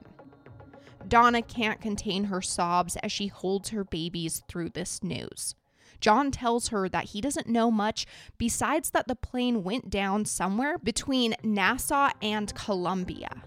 Donna 1.07 1.43
can't 1.43 1.81
contain 1.81 2.25
her 2.25 2.41
sobs 2.41 2.97
as 2.97 3.13
she 3.13 3.27
holds 3.27 3.71
her 3.71 3.85
babies 3.85 4.43
through 4.49 4.71
this 4.71 5.03
news. 5.03 5.55
John 6.01 6.31
tells 6.31 6.69
her 6.69 6.89
that 6.89 7.07
he 7.07 7.21
doesn't 7.21 7.47
know 7.47 7.71
much 7.71 8.07
besides 8.39 8.91
that 8.91 9.07
the 9.07 9.15
plane 9.15 9.63
went 9.63 9.91
down 9.91 10.25
somewhere 10.25 10.79
between 10.79 11.35
Nassau 11.43 12.11
and 12.23 12.55
Colombia. 12.55 13.43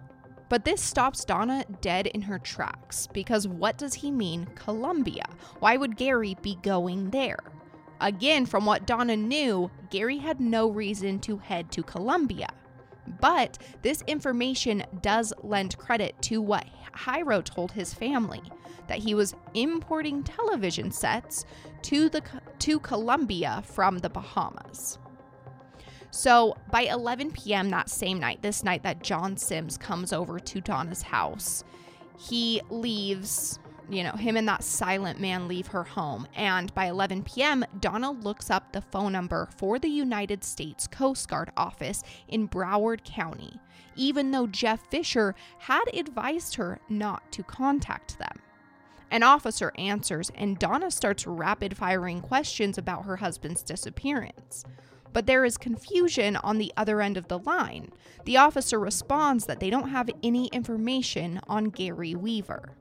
But 0.53 0.65
this 0.65 0.83
stops 0.83 1.25
Donna 1.25 1.65
dead 1.81 2.05
in 2.05 2.21
her 2.21 2.37
tracks 2.37 3.07
because 3.07 3.47
what 3.47 3.75
does 3.75 3.95
he 3.95 4.11
mean, 4.11 4.45
Colombia? 4.53 5.23
Why 5.57 5.77
would 5.77 5.97
Gary 5.97 6.37
be 6.43 6.59
going 6.61 7.09
there? 7.09 7.39
Again, 7.99 8.45
from 8.45 8.67
what 8.67 8.85
Donna 8.85 9.17
knew, 9.17 9.71
Gary 9.89 10.19
had 10.19 10.39
no 10.39 10.69
reason 10.69 11.17
to 11.21 11.37
head 11.37 11.71
to 11.71 11.81
Colombia. 11.81 12.49
But 13.19 13.57
this 13.81 14.03
information 14.05 14.83
does 15.01 15.33
lend 15.41 15.79
credit 15.79 16.21
to 16.21 16.39
what 16.39 16.67
Jairo 16.97 17.43
told 17.43 17.71
his 17.71 17.91
family 17.91 18.43
that 18.85 18.99
he 18.99 19.15
was 19.15 19.33
importing 19.55 20.21
television 20.21 20.91
sets 20.91 21.45
to 21.81 22.09
the 22.09 22.21
to 22.59 22.79
Colombia 22.79 23.63
from 23.65 23.97
the 23.97 24.09
Bahamas. 24.11 24.99
So 26.15 26.55
by 26.69 26.81
11 26.81 27.31
p.m. 27.31 27.71
that 27.71 27.89
same 27.89 28.19
night, 28.19 28.43
this 28.43 28.63
night 28.63 28.83
that 28.83 29.01
John 29.01 29.35
Sims 29.35 29.79
comes 29.79 30.13
over 30.13 30.39
to 30.39 30.61
Donna's 30.61 31.01
house, 31.01 31.63
he 32.19 32.61
leaves 32.69 33.57
you 33.89 34.03
know, 34.03 34.11
him 34.11 34.37
and 34.37 34.47
that 34.47 34.63
silent 34.63 35.19
man 35.19 35.47
leave 35.47 35.67
her 35.67 35.83
home. 35.83 36.27
And 36.35 36.71
by 36.75 36.85
11 36.85 37.23
p.m., 37.23 37.65
Donna 37.79 38.11
looks 38.11 38.51
up 38.51 38.71
the 38.71 38.81
phone 38.81 39.11
number 39.11 39.49
for 39.57 39.79
the 39.79 39.89
United 39.89 40.43
States 40.43 40.85
Coast 40.85 41.27
Guard 41.27 41.51
office 41.57 42.03
in 42.27 42.47
Broward 42.47 43.03
County, 43.03 43.59
even 43.95 44.29
though 44.29 44.45
Jeff 44.45 44.87
Fisher 44.91 45.33
had 45.57 45.83
advised 45.95 46.55
her 46.55 46.79
not 46.89 47.31
to 47.31 47.41
contact 47.41 48.19
them. 48.19 48.39
An 49.09 49.23
officer 49.23 49.73
answers, 49.79 50.31
and 50.35 50.59
Donna 50.59 50.91
starts 50.91 51.25
rapid 51.25 51.75
firing 51.75 52.21
questions 52.21 52.77
about 52.77 53.05
her 53.05 53.17
husband's 53.17 53.63
disappearance. 53.63 54.63
But 55.13 55.27
there 55.27 55.45
is 55.45 55.57
confusion 55.57 56.35
on 56.37 56.57
the 56.57 56.73
other 56.75 57.01
end 57.01 57.17
of 57.17 57.27
the 57.27 57.39
line. 57.39 57.91
The 58.25 58.37
officer 58.37 58.79
responds 58.79 59.45
that 59.45 59.59
they 59.59 59.69
don't 59.69 59.89
have 59.89 60.09
any 60.23 60.47
information 60.47 61.39
on 61.47 61.65
Gary 61.65 62.15
Weaver. 62.15 62.75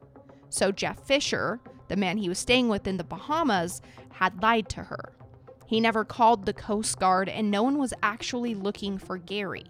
So 0.48 0.72
Jeff 0.72 1.06
Fisher, 1.06 1.60
the 1.88 1.96
man 1.96 2.16
he 2.16 2.28
was 2.28 2.38
staying 2.38 2.68
with 2.68 2.86
in 2.86 2.96
the 2.96 3.04
Bahamas, 3.04 3.82
had 4.10 4.42
lied 4.42 4.68
to 4.70 4.84
her. 4.84 5.12
He 5.66 5.80
never 5.80 6.04
called 6.04 6.44
the 6.44 6.52
Coast 6.52 6.98
Guard, 6.98 7.28
and 7.28 7.50
no 7.50 7.62
one 7.62 7.78
was 7.78 7.94
actually 8.02 8.54
looking 8.54 8.98
for 8.98 9.16
Gary. 9.18 9.64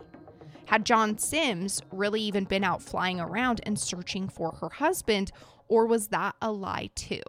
Had 0.67 0.87
John 0.87 1.19
Sims 1.19 1.83
really 1.93 2.21
even 2.23 2.45
been 2.45 2.65
out 2.65 2.83
flying 2.83 3.21
around 3.21 3.61
and 3.65 3.79
searching 3.79 4.29
for 4.29 4.53
her 4.61 4.69
husband, 4.69 5.31
or 5.69 5.87
was 5.87 6.09
that 6.09 6.35
a 6.41 6.51
lie 6.51 6.91
too? 6.95 7.23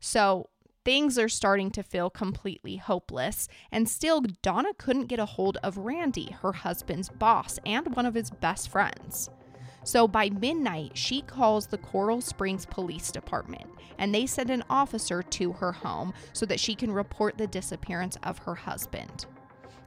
So 0.00 0.48
things 0.88 1.18
are 1.18 1.28
starting 1.28 1.70
to 1.70 1.82
feel 1.82 2.08
completely 2.08 2.76
hopeless, 2.76 3.46
and 3.70 3.86
still, 3.86 4.22
Donna 4.40 4.70
couldn't 4.78 5.04
get 5.04 5.18
a 5.18 5.26
hold 5.26 5.58
of 5.62 5.76
Randy, 5.76 6.34
her 6.40 6.54
husband's 6.54 7.10
boss 7.10 7.58
and 7.66 7.94
one 7.94 8.06
of 8.06 8.14
his 8.14 8.30
best 8.30 8.70
friends. 8.70 9.28
So 9.84 10.08
by 10.08 10.30
midnight, 10.30 10.92
she 10.94 11.20
calls 11.20 11.66
the 11.66 11.76
Coral 11.76 12.22
Springs 12.22 12.64
Police 12.64 13.12
Department 13.12 13.68
and 13.98 14.14
they 14.14 14.24
send 14.24 14.48
an 14.48 14.64
officer 14.70 15.22
to 15.22 15.52
her 15.52 15.72
home 15.72 16.14
so 16.32 16.46
that 16.46 16.58
she 16.58 16.74
can 16.74 16.90
report 16.90 17.36
the 17.36 17.46
disappearance 17.46 18.16
of 18.22 18.38
her 18.38 18.54
husband. 18.54 19.26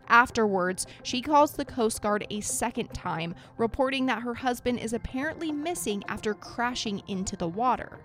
Afterwards, 0.08 0.86
she 1.02 1.24
calls 1.24 1.54
the 1.54 1.66
Coast 1.66 2.04
Guard 2.04 2.28
a 2.30 2.42
second 2.42 2.90
time, 2.90 3.34
reporting 3.58 4.06
that 4.06 4.22
her 4.22 4.36
husband 4.36 4.78
is 4.78 4.94
apparently 4.94 5.52
missing 5.52 6.04
after 6.08 6.36
crashing 6.36 7.02
into 7.08 7.36
the 7.36 7.48
water. 7.48 7.98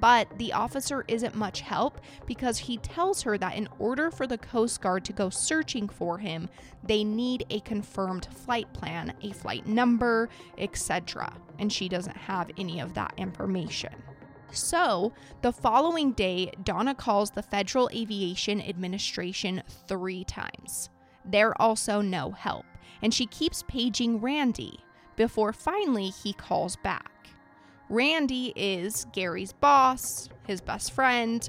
But 0.00 0.38
the 0.38 0.52
officer 0.52 1.04
isn't 1.08 1.34
much 1.34 1.60
help 1.60 2.00
because 2.26 2.58
he 2.58 2.76
tells 2.78 3.22
her 3.22 3.36
that 3.38 3.56
in 3.56 3.68
order 3.78 4.10
for 4.10 4.26
the 4.26 4.38
Coast 4.38 4.80
Guard 4.80 5.04
to 5.06 5.12
go 5.12 5.30
searching 5.30 5.88
for 5.88 6.18
him, 6.18 6.48
they 6.84 7.02
need 7.04 7.46
a 7.50 7.60
confirmed 7.60 8.28
flight 8.32 8.72
plan, 8.72 9.12
a 9.22 9.32
flight 9.32 9.66
number, 9.66 10.28
etc. 10.56 11.32
And 11.58 11.72
she 11.72 11.88
doesn't 11.88 12.16
have 12.16 12.50
any 12.56 12.80
of 12.80 12.94
that 12.94 13.14
information. 13.16 13.92
So, 14.50 15.12
the 15.42 15.52
following 15.52 16.12
day, 16.12 16.52
Donna 16.64 16.94
calls 16.94 17.30
the 17.30 17.42
Federal 17.42 17.90
Aviation 17.92 18.62
Administration 18.62 19.62
three 19.86 20.24
times. 20.24 20.88
They're 21.24 21.60
also 21.60 22.00
no 22.00 22.30
help, 22.30 22.64
and 23.02 23.12
she 23.12 23.26
keeps 23.26 23.64
paging 23.68 24.20
Randy 24.20 24.80
before 25.16 25.52
finally 25.52 26.08
he 26.08 26.32
calls 26.32 26.76
back. 26.76 27.17
Randy 27.90 28.52
is 28.54 29.06
Gary's 29.12 29.52
boss, 29.52 30.28
his 30.46 30.60
best 30.60 30.92
friend, 30.92 31.48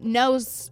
knows 0.00 0.70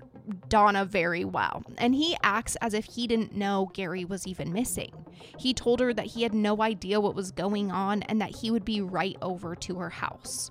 Donna 0.49 0.85
very 0.85 1.25
well, 1.25 1.63
and 1.79 1.95
he 1.95 2.17
acts 2.23 2.57
as 2.57 2.75
if 2.75 2.85
he 2.85 3.07
didn't 3.07 3.35
know 3.35 3.71
Gary 3.73 4.05
was 4.05 4.27
even 4.27 4.53
missing. 4.53 4.93
He 5.39 5.55
told 5.55 5.81
her 5.81 5.93
that 5.95 6.07
he 6.07 6.23
had 6.23 6.35
no 6.35 6.63
idea 6.63 7.01
what 7.01 7.15
was 7.15 7.31
going 7.31 7.71
on 7.71 8.03
and 8.05 8.21
that 8.21 8.37
he 8.37 8.51
would 8.51 8.65
be 8.65 8.81
right 8.81 9.17
over 9.23 9.55
to 9.57 9.77
her 9.77 9.91
house. 9.91 10.51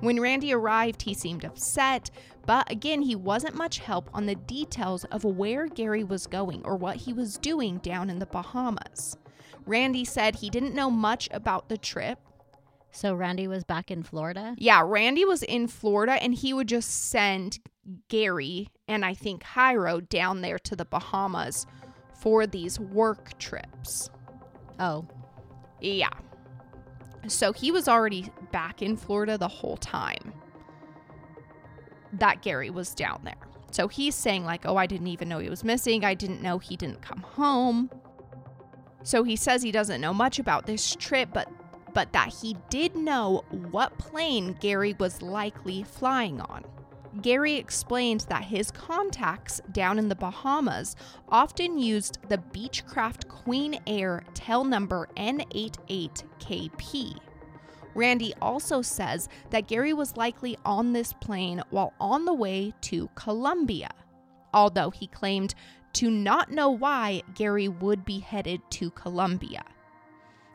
When 0.00 0.20
Randy 0.20 0.52
arrived, 0.52 1.02
he 1.02 1.14
seemed 1.14 1.44
upset, 1.44 2.10
but 2.44 2.70
again, 2.70 3.02
he 3.02 3.14
wasn't 3.14 3.54
much 3.54 3.78
help 3.78 4.10
on 4.12 4.26
the 4.26 4.34
details 4.34 5.04
of 5.04 5.24
where 5.24 5.68
Gary 5.68 6.02
was 6.02 6.26
going 6.26 6.62
or 6.64 6.74
what 6.76 6.96
he 6.96 7.12
was 7.12 7.38
doing 7.38 7.78
down 7.78 8.10
in 8.10 8.18
the 8.18 8.26
Bahamas. 8.26 9.16
Randy 9.64 10.04
said 10.04 10.34
he 10.34 10.50
didn't 10.50 10.74
know 10.74 10.90
much 10.90 11.28
about 11.30 11.68
the 11.68 11.78
trip. 11.78 12.18
So 12.92 13.14
Randy 13.14 13.48
was 13.48 13.64
back 13.64 13.90
in 13.90 14.02
Florida? 14.02 14.54
Yeah, 14.58 14.82
Randy 14.84 15.24
was 15.24 15.42
in 15.42 15.66
Florida 15.66 16.22
and 16.22 16.34
he 16.34 16.52
would 16.52 16.68
just 16.68 17.08
send 17.08 17.58
Gary 18.08 18.68
and 18.86 19.04
I 19.04 19.14
think 19.14 19.42
Jairo 19.42 20.06
down 20.08 20.42
there 20.42 20.58
to 20.60 20.76
the 20.76 20.84
Bahamas 20.84 21.66
for 22.14 22.46
these 22.46 22.78
work 22.78 23.36
trips. 23.38 24.10
Oh. 24.78 25.06
Yeah. 25.80 26.10
So 27.28 27.52
he 27.52 27.70
was 27.70 27.88
already 27.88 28.30
back 28.52 28.82
in 28.82 28.96
Florida 28.96 29.38
the 29.38 29.48
whole 29.48 29.78
time 29.78 30.34
that 32.12 32.42
Gary 32.42 32.70
was 32.70 32.94
down 32.94 33.22
there. 33.24 33.34
So 33.70 33.88
he's 33.88 34.14
saying, 34.14 34.44
like, 34.44 34.66
oh, 34.66 34.76
I 34.76 34.86
didn't 34.86 35.06
even 35.06 35.30
know 35.30 35.38
he 35.38 35.48
was 35.48 35.64
missing. 35.64 36.04
I 36.04 36.12
didn't 36.12 36.42
know 36.42 36.58
he 36.58 36.76
didn't 36.76 37.00
come 37.00 37.20
home. 37.20 37.90
So 39.02 39.24
he 39.24 39.34
says 39.34 39.62
he 39.62 39.72
doesn't 39.72 40.00
know 40.00 40.12
much 40.12 40.38
about 40.38 40.66
this 40.66 40.94
trip, 40.94 41.30
but 41.32 41.48
but 41.94 42.12
that 42.12 42.34
he 42.40 42.56
did 42.70 42.96
know 42.96 43.44
what 43.50 43.98
plane 43.98 44.56
Gary 44.60 44.94
was 44.98 45.22
likely 45.22 45.82
flying 45.82 46.40
on. 46.40 46.64
Gary 47.20 47.56
explained 47.56 48.24
that 48.28 48.44
his 48.44 48.70
contacts 48.70 49.60
down 49.70 49.98
in 49.98 50.08
the 50.08 50.14
Bahamas 50.14 50.96
often 51.28 51.78
used 51.78 52.18
the 52.28 52.38
Beechcraft 52.38 53.28
Queen 53.28 53.78
Air 53.86 54.24
tail 54.32 54.64
number 54.64 55.06
N88KP. 55.16 57.18
Randy 57.94 58.32
also 58.40 58.80
says 58.80 59.28
that 59.50 59.68
Gary 59.68 59.92
was 59.92 60.16
likely 60.16 60.56
on 60.64 60.94
this 60.94 61.12
plane 61.12 61.62
while 61.68 61.92
on 62.00 62.24
the 62.24 62.32
way 62.32 62.72
to 62.82 63.10
Colombia, 63.14 63.90
although 64.54 64.88
he 64.88 65.06
claimed 65.06 65.54
to 65.94 66.10
not 66.10 66.50
know 66.50 66.70
why 66.70 67.22
Gary 67.34 67.68
would 67.68 68.06
be 68.06 68.20
headed 68.20 68.62
to 68.70 68.90
Colombia. 68.92 69.62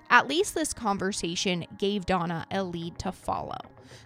At 0.09 0.27
least 0.27 0.55
this 0.55 0.73
conversation 0.73 1.65
gave 1.77 2.05
Donna 2.05 2.45
a 2.51 2.63
lead 2.63 2.97
to 2.99 3.11
follow. 3.11 3.57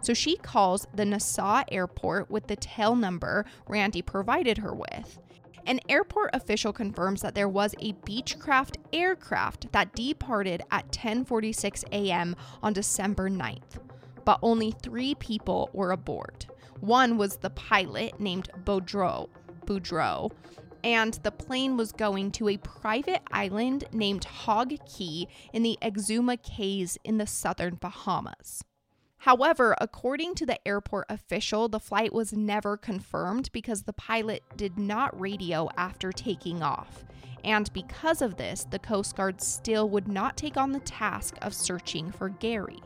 So 0.02 0.14
she 0.14 0.36
calls 0.38 0.88
the 0.94 1.06
Nassau 1.06 1.64
airport 1.72 2.30
with 2.30 2.48
the 2.48 2.56
tail 2.56 2.96
number 2.96 3.46
Randy 3.68 4.02
provided 4.02 4.60
her 4.60 4.74
with. 4.74 5.20
An 5.66 5.80
airport 5.88 6.32
official 6.34 6.74
confirms 6.74 7.22
that 7.22 7.36
there 7.36 7.50
was 7.50 7.76
a 7.80 7.94
Beechcraft 7.94 8.78
aircraft 8.92 9.72
that 9.74 9.94
departed 9.94 10.64
at 10.72 10.92
10:46 10.92 11.84
a.m. 11.92 12.36
on 12.64 12.74
December 12.74 13.30
9th, 13.30 13.80
but 14.26 14.40
only 14.42 14.72
3 14.82 15.14
people 15.16 15.70
were 15.72 15.92
aboard. 15.92 16.48
One 16.80 17.16
was 17.16 17.38
the 17.38 17.52
pilot 17.52 18.20
named 18.20 18.50
Boudreau, 18.64 19.30
Boudreau, 19.68 20.32
and 20.84 21.14
the 21.24 21.32
plane 21.32 21.78
was 21.78 21.92
going 21.92 22.32
to 22.32 22.50
a 22.50 22.58
private 22.58 23.22
island 23.32 23.86
named 23.92 24.26
Hog 24.26 24.74
Cay 24.86 25.28
in 25.54 25.64
the 25.64 25.78
Exuma 25.82 26.42
Cays 26.42 26.98
in 27.04 27.18
the 27.18 27.28
southern 27.28 27.76
Bahamas. 27.76 28.64
However, 29.20 29.76
according 29.80 30.34
to 30.36 30.48
the 30.48 30.68
airport 30.68 31.06
official, 31.08 31.70
the 31.70 31.80
flight 31.80 32.12
was 32.12 32.34
never 32.34 32.76
confirmed 32.76 33.52
because 33.52 33.84
the 33.84 33.94
pilot 33.94 34.42
did 34.58 34.80
not 34.80 35.20
radio 35.20 35.70
after 35.78 36.12
taking 36.12 36.64
off. 36.64 37.06
And 37.44 37.72
because 37.72 38.24
of 38.24 38.38
this, 38.38 38.66
the 38.70 38.80
Coast 38.80 39.16
Guard 39.16 39.42
still 39.42 39.90
would 39.90 40.08
not 40.08 40.38
take 40.38 40.58
on 40.58 40.72
the 40.72 40.80
task 40.80 41.38
of 41.44 41.54
searching 41.54 42.12
for 42.12 42.30
Gary. 42.30 42.82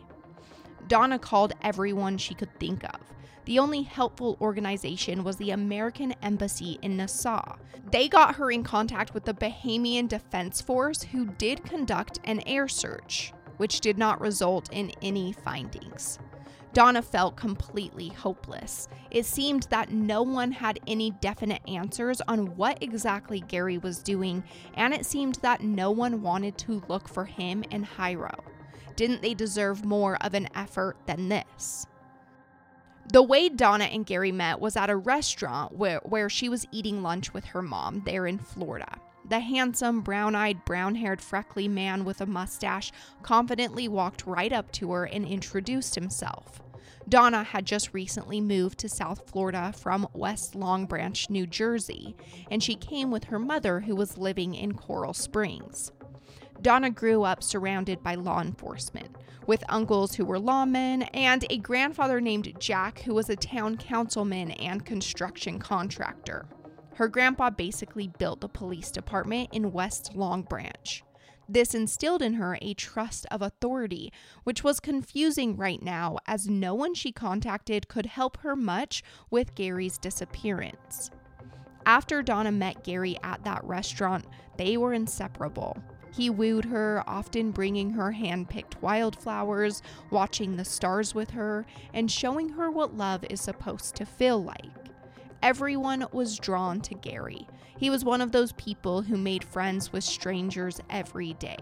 Donna 0.87 1.19
called 1.19 1.53
everyone 1.61 2.17
she 2.17 2.33
could 2.33 2.53
think 2.59 2.83
of. 2.83 2.99
The 3.45 3.59
only 3.59 3.83
helpful 3.83 4.37
organization 4.41 5.23
was 5.23 5.35
the 5.37 5.51
American 5.51 6.13
Embassy 6.23 6.79
in 6.81 6.97
Nassau. 6.97 7.57
They 7.91 8.07
got 8.07 8.35
her 8.35 8.51
in 8.51 8.63
contact 8.63 9.13
with 9.13 9.25
the 9.25 9.35
Bahamian 9.35 10.07
Defense 10.07 10.61
Force, 10.61 11.03
who 11.03 11.27
did 11.27 11.63
conduct 11.63 12.19
an 12.23 12.41
air 12.47 12.67
search, 12.67 13.33
which 13.57 13.81
did 13.81 13.99
not 13.99 14.19
result 14.19 14.69
in 14.71 14.91
any 15.03 15.31
findings. 15.31 16.17
Donna 16.73 17.03
felt 17.03 17.37
completely 17.37 18.09
hopeless. 18.09 18.89
It 19.11 19.25
seemed 19.25 19.67
that 19.69 19.91
no 19.91 20.23
one 20.23 20.51
had 20.51 20.79
any 20.87 21.11
definite 21.11 21.61
answers 21.67 22.21
on 22.27 22.57
what 22.57 22.81
exactly 22.81 23.41
Gary 23.41 23.77
was 23.77 23.99
doing, 23.99 24.43
and 24.73 24.93
it 24.93 25.05
seemed 25.05 25.35
that 25.35 25.63
no 25.63 25.91
one 25.91 26.21
wanted 26.21 26.57
to 26.57 26.83
look 26.89 27.07
for 27.07 27.25
him 27.25 27.63
and 27.71 27.85
Jairo. 27.85 28.39
Didn't 28.95 29.21
they 29.21 29.35
deserve 29.35 29.85
more 29.85 30.17
of 30.21 30.33
an 30.33 30.49
effort 30.55 30.97
than 31.05 31.29
this? 31.29 31.85
The 33.07 33.21
way 33.21 33.49
Donna 33.49 33.85
and 33.85 34.05
Gary 34.05 34.31
met 34.31 34.59
was 34.59 34.75
at 34.75 34.89
a 34.89 34.95
restaurant 34.95 35.73
where, 35.73 35.99
where 36.03 36.29
she 36.29 36.49
was 36.49 36.67
eating 36.71 37.03
lunch 37.03 37.33
with 37.33 37.45
her 37.45 37.61
mom 37.61 38.01
there 38.05 38.25
in 38.25 38.39
Florida. 38.39 38.99
The 39.27 39.39
handsome, 39.39 40.01
brown 40.01 40.35
eyed, 40.35 40.65
brown 40.65 40.95
haired, 40.95 41.21
freckly 41.21 41.67
man 41.67 42.03
with 42.03 42.21
a 42.21 42.25
mustache 42.25 42.91
confidently 43.21 43.87
walked 43.87 44.25
right 44.25 44.51
up 44.51 44.71
to 44.73 44.91
her 44.91 45.05
and 45.05 45.25
introduced 45.25 45.95
himself. 45.95 46.61
Donna 47.07 47.43
had 47.43 47.65
just 47.65 47.93
recently 47.93 48.41
moved 48.41 48.79
to 48.79 48.89
South 48.89 49.29
Florida 49.29 49.71
from 49.77 50.07
West 50.13 50.55
Long 50.55 50.85
Branch, 50.87 51.29
New 51.29 51.45
Jersey, 51.45 52.15
and 52.49 52.63
she 52.63 52.75
came 52.75 53.11
with 53.11 53.25
her 53.25 53.39
mother, 53.39 53.81
who 53.81 53.95
was 53.95 54.17
living 54.17 54.55
in 54.55 54.73
Coral 54.73 55.13
Springs. 55.13 55.91
Donna 56.61 56.89
grew 56.89 57.23
up 57.23 57.43
surrounded 57.43 58.01
by 58.01 58.15
law 58.15 58.41
enforcement, 58.41 59.15
with 59.47 59.63
uncles 59.69 60.15
who 60.15 60.25
were 60.25 60.39
lawmen 60.39 61.07
and 61.13 61.45
a 61.49 61.57
grandfather 61.57 62.19
named 62.19 62.53
Jack, 62.59 63.01
who 63.01 63.13
was 63.13 63.29
a 63.29 63.35
town 63.35 63.77
councilman 63.77 64.51
and 64.51 64.85
construction 64.85 65.59
contractor. 65.59 66.45
Her 66.95 67.07
grandpa 67.07 67.49
basically 67.49 68.07
built 68.17 68.41
the 68.41 68.47
police 68.47 68.91
department 68.91 69.49
in 69.51 69.73
West 69.73 70.15
Long 70.15 70.43
Branch. 70.43 71.03
This 71.47 71.75
instilled 71.75 72.21
in 72.21 72.33
her 72.35 72.57
a 72.61 72.73
trust 72.73 73.27
of 73.29 73.41
authority, 73.41 74.11
which 74.43 74.63
was 74.63 74.79
confusing 74.79 75.55
right 75.55 75.81
now 75.81 76.17
as 76.25 76.47
no 76.47 76.73
one 76.73 76.95
she 76.95 77.11
contacted 77.11 77.87
could 77.87 78.07
help 78.07 78.37
her 78.37 78.55
much 78.55 79.03
with 79.29 79.55
Gary's 79.55 79.97
disappearance. 79.97 81.11
After 81.85 82.23
Donna 82.23 82.51
met 82.51 82.83
Gary 82.83 83.15
at 83.23 83.43
that 83.43 83.63
restaurant, 83.63 84.25
they 84.57 84.75
were 84.75 84.93
inseparable. 84.93 85.77
He 86.15 86.29
wooed 86.29 86.65
her, 86.65 87.03
often 87.07 87.51
bringing 87.51 87.89
her 87.91 88.13
hand 88.13 88.49
picked 88.49 88.81
wildflowers, 88.81 89.81
watching 90.09 90.55
the 90.55 90.63
stars 90.63 91.13
with 91.13 91.31
her, 91.31 91.65
and 91.93 92.09
showing 92.09 92.49
her 92.49 92.71
what 92.71 92.95
love 92.95 93.25
is 93.29 93.41
supposed 93.41 93.95
to 93.95 94.05
feel 94.05 94.41
like. 94.41 94.71
Everyone 95.43 96.07
was 96.13 96.37
drawn 96.37 96.79
to 96.81 96.93
Gary. 96.93 97.45
He 97.77 97.89
was 97.89 98.05
one 98.05 98.21
of 98.21 98.31
those 98.31 98.53
people 98.53 99.01
who 99.01 99.17
made 99.17 99.43
friends 99.43 99.91
with 99.91 100.05
strangers 100.05 100.79
every 100.89 101.33
day. 101.33 101.57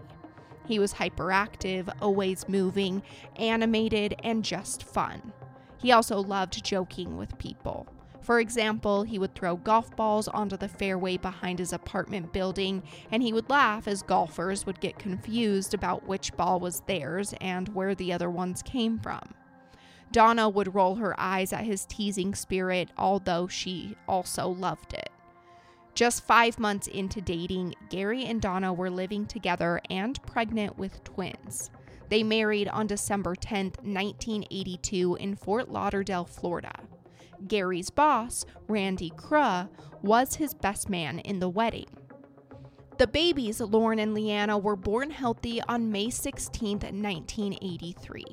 He 0.66 0.78
was 0.78 0.94
hyperactive, 0.94 1.92
always 2.00 2.48
moving, 2.48 3.02
animated, 3.34 4.14
and 4.22 4.44
just 4.44 4.84
fun. 4.84 5.32
He 5.78 5.90
also 5.90 6.20
loved 6.20 6.64
joking 6.64 7.16
with 7.16 7.36
people. 7.38 7.88
For 8.24 8.40
example, 8.40 9.02
he 9.02 9.18
would 9.18 9.34
throw 9.34 9.56
golf 9.56 9.94
balls 9.96 10.28
onto 10.28 10.56
the 10.56 10.66
fairway 10.66 11.18
behind 11.18 11.58
his 11.58 11.74
apartment 11.74 12.32
building, 12.32 12.82
and 13.12 13.22
he 13.22 13.34
would 13.34 13.50
laugh 13.50 13.86
as 13.86 14.02
golfers 14.02 14.64
would 14.64 14.80
get 14.80 14.98
confused 14.98 15.74
about 15.74 16.06
which 16.06 16.34
ball 16.34 16.58
was 16.58 16.80
theirs 16.86 17.34
and 17.38 17.68
where 17.74 17.94
the 17.94 18.14
other 18.14 18.30
ones 18.30 18.62
came 18.62 18.98
from. 18.98 19.20
Donna 20.10 20.48
would 20.48 20.74
roll 20.74 20.94
her 20.94 21.14
eyes 21.20 21.52
at 21.52 21.64
his 21.64 21.84
teasing 21.84 22.34
spirit, 22.34 22.88
although 22.96 23.46
she 23.46 23.94
also 24.08 24.48
loved 24.48 24.94
it. 24.94 25.10
Just 25.92 26.24
five 26.24 26.58
months 26.58 26.86
into 26.86 27.20
dating, 27.20 27.74
Gary 27.90 28.24
and 28.24 28.40
Donna 28.40 28.72
were 28.72 28.88
living 28.88 29.26
together 29.26 29.82
and 29.90 30.20
pregnant 30.22 30.78
with 30.78 31.04
twins. 31.04 31.70
They 32.08 32.22
married 32.22 32.68
on 32.68 32.86
December 32.86 33.34
10, 33.34 33.66
1982, 33.82 35.16
in 35.16 35.36
Fort 35.36 35.68
Lauderdale, 35.68 36.24
Florida. 36.24 36.72
Gary's 37.46 37.90
boss, 37.90 38.44
Randy 38.68 39.10
Kruh, 39.10 39.68
was 40.02 40.36
his 40.36 40.54
best 40.54 40.88
man 40.88 41.18
in 41.20 41.40
the 41.40 41.48
wedding. 41.48 41.86
The 42.98 43.06
babies, 43.06 43.60
Lauren 43.60 43.98
and 43.98 44.14
Leanna, 44.14 44.56
were 44.56 44.76
born 44.76 45.10
healthy 45.10 45.60
on 45.62 45.90
May 45.90 46.10
16, 46.10 46.78
1983. 46.78 48.24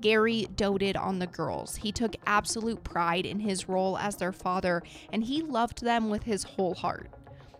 Gary 0.00 0.46
doted 0.54 0.96
on 0.96 1.18
the 1.18 1.26
girls. 1.26 1.76
He 1.76 1.90
took 1.90 2.14
absolute 2.26 2.84
pride 2.84 3.26
in 3.26 3.40
his 3.40 3.68
role 3.68 3.98
as 3.98 4.16
their 4.16 4.32
father, 4.32 4.82
and 5.12 5.24
he 5.24 5.42
loved 5.42 5.82
them 5.82 6.08
with 6.08 6.24
his 6.24 6.44
whole 6.44 6.74
heart. 6.74 7.10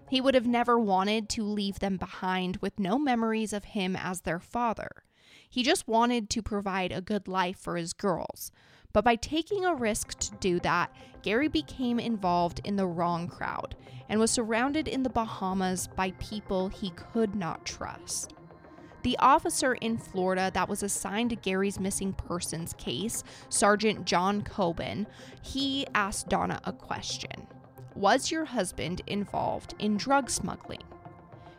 He 0.08 0.20
would 0.20 0.34
have 0.34 0.46
never 0.46 0.78
wanted 0.78 1.28
to 1.30 1.42
leave 1.42 1.80
them 1.80 1.96
behind 1.96 2.58
with 2.58 2.78
no 2.78 2.98
memories 2.98 3.52
of 3.52 3.64
him 3.64 3.96
as 3.96 4.20
their 4.20 4.38
father. 4.38 4.90
He 5.50 5.62
just 5.62 5.88
wanted 5.88 6.30
to 6.30 6.42
provide 6.42 6.92
a 6.92 7.00
good 7.00 7.26
life 7.26 7.58
for 7.58 7.76
his 7.76 7.92
girls. 7.92 8.52
But 8.96 9.04
by 9.04 9.16
taking 9.16 9.66
a 9.66 9.74
risk 9.74 10.18
to 10.20 10.34
do 10.36 10.58
that, 10.60 10.90
Gary 11.20 11.48
became 11.48 12.00
involved 12.00 12.62
in 12.64 12.76
the 12.76 12.86
wrong 12.86 13.28
crowd 13.28 13.76
and 14.08 14.18
was 14.18 14.30
surrounded 14.30 14.88
in 14.88 15.02
the 15.02 15.10
Bahamas 15.10 15.86
by 15.86 16.12
people 16.12 16.68
he 16.68 16.88
could 16.92 17.34
not 17.34 17.66
trust. 17.66 18.32
The 19.02 19.18
officer 19.18 19.74
in 19.74 19.98
Florida 19.98 20.50
that 20.54 20.70
was 20.70 20.82
assigned 20.82 21.28
to 21.28 21.36
Gary's 21.36 21.78
missing 21.78 22.14
persons 22.14 22.72
case, 22.78 23.22
Sergeant 23.50 24.06
John 24.06 24.40
Coben, 24.40 25.04
he 25.42 25.86
asked 25.94 26.30
Donna 26.30 26.58
a 26.64 26.72
question 26.72 27.48
Was 27.94 28.30
your 28.30 28.46
husband 28.46 29.02
involved 29.06 29.74
in 29.78 29.98
drug 29.98 30.30
smuggling? 30.30 30.82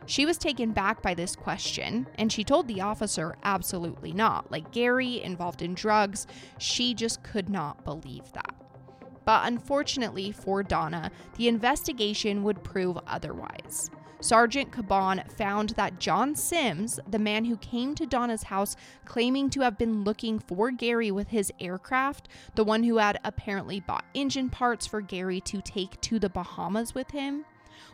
She 0.08 0.24
was 0.24 0.38
taken 0.38 0.72
back 0.72 1.02
by 1.02 1.12
this 1.12 1.36
question 1.36 2.06
and 2.14 2.32
she 2.32 2.42
told 2.42 2.66
the 2.66 2.80
officer 2.80 3.36
absolutely 3.44 4.14
not. 4.14 4.50
Like 4.50 4.72
Gary 4.72 5.22
involved 5.22 5.60
in 5.60 5.74
drugs, 5.74 6.26
she 6.56 6.94
just 6.94 7.22
could 7.22 7.50
not 7.50 7.84
believe 7.84 8.32
that. 8.32 8.54
But 9.26 9.46
unfortunately 9.46 10.32
for 10.32 10.62
Donna, 10.62 11.10
the 11.36 11.46
investigation 11.46 12.42
would 12.42 12.64
prove 12.64 12.98
otherwise. 13.06 13.90
Sergeant 14.20 14.72
Caban 14.72 15.30
found 15.30 15.70
that 15.70 16.00
John 16.00 16.34
Sims, 16.34 16.98
the 17.06 17.18
man 17.18 17.44
who 17.44 17.58
came 17.58 17.94
to 17.94 18.06
Donna's 18.06 18.44
house 18.44 18.76
claiming 19.04 19.50
to 19.50 19.60
have 19.60 19.76
been 19.76 20.04
looking 20.04 20.38
for 20.38 20.70
Gary 20.70 21.10
with 21.10 21.28
his 21.28 21.52
aircraft, 21.60 22.28
the 22.54 22.64
one 22.64 22.82
who 22.82 22.96
had 22.96 23.20
apparently 23.24 23.78
bought 23.80 24.06
engine 24.14 24.48
parts 24.48 24.86
for 24.86 25.02
Gary 25.02 25.42
to 25.42 25.60
take 25.60 26.00
to 26.00 26.18
the 26.18 26.30
Bahamas 26.30 26.94
with 26.94 27.10
him, 27.10 27.44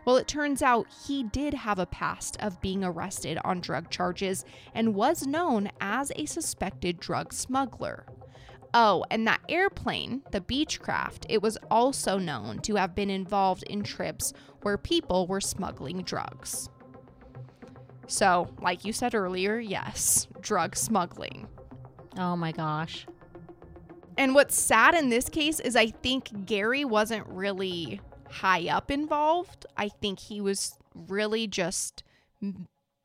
well, 0.05 0.17
it 0.17 0.29
turns 0.29 0.63
out 0.63 0.87
he 1.07 1.23
did 1.23 1.55
have 1.55 1.79
a 1.79 1.87
past 1.87 2.37
of 2.41 2.61
being 2.61 2.85
arrested 2.85 3.39
on 3.45 3.61
drug 3.61 3.91
charges 3.91 4.45
and 4.75 4.95
was 4.95 5.27
known 5.27 5.71
as 5.81 6.13
a 6.17 6.27
suspected 6.27 7.01
drug 7.01 7.33
smuggler. 7.33 8.07
Oh, 8.77 9.05
and 9.09 9.27
that 9.27 9.41
airplane, 9.49 10.23
the 10.33 10.41
Beechcraft, 10.41 11.27
it 11.29 11.41
was 11.41 11.57
also 11.71 12.19
known 12.19 12.59
to 12.61 12.75
have 12.75 12.95
been 12.95 13.11
involved 13.11 13.63
in 13.65 13.85
trips 13.85 14.33
where 14.63 14.77
people 14.77 15.29
were 15.29 15.41
smuggling 15.41 16.03
drugs. 16.03 16.69
So, 18.09 18.53
like 18.61 18.85
you 18.85 18.93
said 18.93 19.15
earlier, 19.15 19.59
yes, 19.59 20.27
drug 20.41 20.77
smuggling. 20.77 21.47
Oh 22.19 22.37
my 22.37 22.51
gosh. 22.51 23.07
And 24.17 24.35
what's 24.35 24.61
sad 24.61 24.95
in 24.95 25.09
this 25.09 25.29
case 25.29 25.61
is 25.61 25.77
I 25.77 25.87
think 25.87 26.47
Gary 26.47 26.85
wasn't 26.85 27.27
really 27.29 28.01
high 28.35 28.69
up 28.69 28.91
involved. 28.91 29.67
I 29.77 29.89
think 29.89 30.19
he 30.19 30.41
was 30.41 30.77
really 30.95 31.47
just 31.47 32.03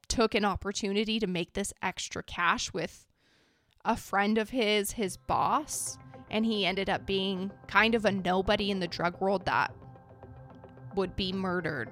took 0.07 0.33
an 0.33 0.43
opportunity 0.43 1.19
to 1.19 1.27
make 1.27 1.53
this 1.53 1.73
extra 1.81 2.23
cash 2.23 2.73
with 2.73 3.05
a 3.85 3.95
friend 3.95 4.37
of 4.37 4.49
his, 4.49 4.93
his 4.93 5.17
boss, 5.17 5.97
and 6.29 6.45
he 6.45 6.65
ended 6.65 6.89
up 6.89 7.05
being 7.05 7.51
kind 7.67 7.95
of 7.95 8.05
a 8.05 8.11
nobody 8.11 8.71
in 8.71 8.79
the 8.79 8.87
drug 8.87 9.19
world 9.21 9.45
that 9.45 9.73
would 10.95 11.15
be 11.15 11.31
murdered 11.31 11.89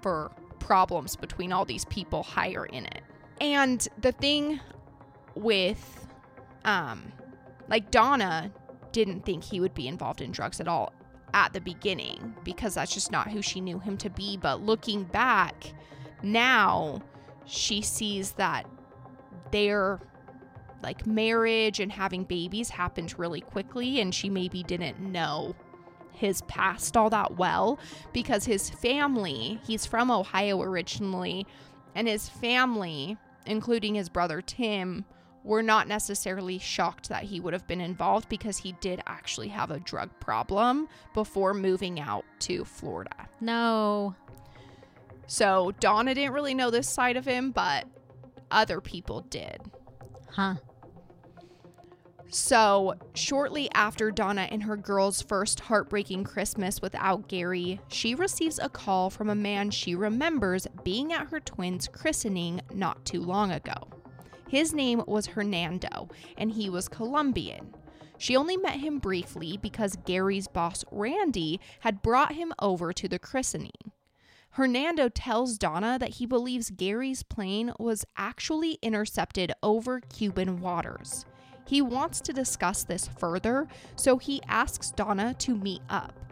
for 0.00 0.32
problems 0.58 1.16
between 1.16 1.52
all 1.52 1.64
these 1.64 1.84
people 1.84 2.22
higher 2.22 2.66
in 2.66 2.86
it. 2.86 3.02
And 3.40 3.86
the 4.00 4.12
thing 4.12 4.60
with 5.34 6.06
um 6.64 7.12
like 7.68 7.90
Donna 7.90 8.50
didn't 8.92 9.26
think 9.26 9.44
he 9.44 9.60
would 9.60 9.74
be 9.74 9.86
involved 9.86 10.22
in 10.22 10.30
drugs 10.30 10.60
at 10.60 10.66
all 10.66 10.92
at 11.36 11.52
the 11.52 11.60
beginning 11.60 12.34
because 12.44 12.74
that's 12.74 12.94
just 12.94 13.12
not 13.12 13.30
who 13.30 13.42
she 13.42 13.60
knew 13.60 13.78
him 13.78 13.98
to 13.98 14.08
be. 14.08 14.38
But 14.38 14.62
looking 14.62 15.04
back 15.04 15.74
now, 16.22 17.02
she 17.44 17.82
sees 17.82 18.32
that 18.32 18.66
their 19.52 20.00
like 20.82 21.06
marriage 21.06 21.78
and 21.78 21.92
having 21.92 22.24
babies 22.24 22.70
happened 22.70 23.18
really 23.18 23.42
quickly, 23.42 24.00
and 24.00 24.14
she 24.14 24.30
maybe 24.30 24.62
didn't 24.62 24.98
know 24.98 25.54
his 26.10 26.40
past 26.42 26.96
all 26.96 27.10
that 27.10 27.36
well 27.36 27.78
because 28.14 28.46
his 28.46 28.70
family, 28.70 29.60
he's 29.66 29.84
from 29.84 30.10
Ohio 30.10 30.62
originally, 30.62 31.46
and 31.94 32.08
his 32.08 32.30
family, 32.30 33.18
including 33.44 33.94
his 33.94 34.08
brother 34.08 34.40
Tim, 34.40 35.04
were 35.46 35.62
not 35.62 35.86
necessarily 35.86 36.58
shocked 36.58 37.08
that 37.08 37.22
he 37.22 37.38
would 37.40 37.52
have 37.52 37.66
been 37.66 37.80
involved 37.80 38.28
because 38.28 38.58
he 38.58 38.72
did 38.80 39.00
actually 39.06 39.48
have 39.48 39.70
a 39.70 39.80
drug 39.80 40.10
problem 40.18 40.88
before 41.14 41.54
moving 41.54 42.00
out 42.00 42.24
to 42.40 42.64
Florida. 42.64 43.28
No. 43.40 44.14
So 45.26 45.72
Donna 45.78 46.14
didn't 46.14 46.34
really 46.34 46.54
know 46.54 46.70
this 46.70 46.88
side 46.88 47.16
of 47.16 47.24
him, 47.24 47.52
but 47.52 47.86
other 48.50 48.80
people 48.80 49.20
did. 49.22 49.60
Huh. 50.30 50.56
So, 52.28 52.94
shortly 53.14 53.70
after 53.72 54.10
Donna 54.10 54.48
and 54.50 54.64
her 54.64 54.76
girls' 54.76 55.22
first 55.22 55.60
heartbreaking 55.60 56.24
Christmas 56.24 56.82
without 56.82 57.28
Gary, 57.28 57.80
she 57.86 58.16
receives 58.16 58.58
a 58.58 58.68
call 58.68 59.10
from 59.10 59.30
a 59.30 59.34
man 59.34 59.70
she 59.70 59.94
remembers 59.94 60.66
being 60.82 61.12
at 61.12 61.28
her 61.28 61.38
twins' 61.38 61.86
christening 61.86 62.60
not 62.74 63.04
too 63.04 63.22
long 63.22 63.52
ago. 63.52 63.88
His 64.48 64.72
name 64.72 65.02
was 65.06 65.26
Hernando, 65.26 66.08
and 66.38 66.52
he 66.52 66.70
was 66.70 66.88
Colombian. 66.88 67.74
She 68.18 68.36
only 68.36 68.56
met 68.56 68.80
him 68.80 68.98
briefly 68.98 69.56
because 69.56 69.96
Gary's 70.04 70.48
boss, 70.48 70.84
Randy, 70.90 71.60
had 71.80 72.02
brought 72.02 72.32
him 72.32 72.52
over 72.60 72.92
to 72.92 73.08
the 73.08 73.18
christening. 73.18 73.92
Hernando 74.50 75.10
tells 75.10 75.58
Donna 75.58 75.98
that 75.98 76.14
he 76.14 76.26
believes 76.26 76.70
Gary's 76.70 77.22
plane 77.22 77.72
was 77.78 78.06
actually 78.16 78.78
intercepted 78.80 79.52
over 79.62 80.00
Cuban 80.00 80.60
waters. 80.60 81.26
He 81.66 81.82
wants 81.82 82.20
to 82.22 82.32
discuss 82.32 82.84
this 82.84 83.08
further, 83.18 83.66
so 83.96 84.16
he 84.16 84.40
asks 84.48 84.92
Donna 84.92 85.34
to 85.40 85.54
meet 85.54 85.82
up. 85.90 86.25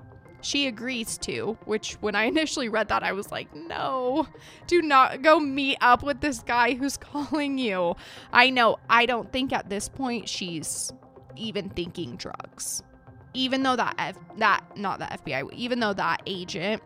She 0.45 0.67
agrees 0.67 1.17
to, 1.19 1.57
which 1.65 1.95
when 2.03 2.15
I 2.15 2.25
initially 2.35 2.69
read 2.69 2.89
that, 2.89 3.03
I 3.03 3.13
was 3.13 3.33
like, 3.33 3.55
no, 3.55 4.29
do 4.67 4.83
not 4.83 5.23
go 5.23 5.41
meet 5.41 5.79
up 5.81 6.03
with 6.03 6.21
this 6.21 6.41
guy 6.41 6.75
who's 6.75 6.97
calling 6.99 7.59
you. 7.59 7.97
I 8.33 8.51
know, 8.51 8.77
I 8.89 9.07
don't 9.07 9.33
think 9.33 9.53
at 9.53 9.71
this 9.71 9.89
point 9.89 10.29
she's 10.29 10.93
even 11.35 11.71
thinking 11.71 12.17
drugs. 12.17 12.83
Even 13.33 13.63
though 13.63 13.75
that, 13.75 13.95
F- 13.99 14.19
that, 14.37 14.65
not 14.77 14.99
the 14.99 15.07
FBI, 15.07 15.51
even 15.55 15.81
though 15.81 15.95
that 15.95 16.23
agent, 16.27 16.83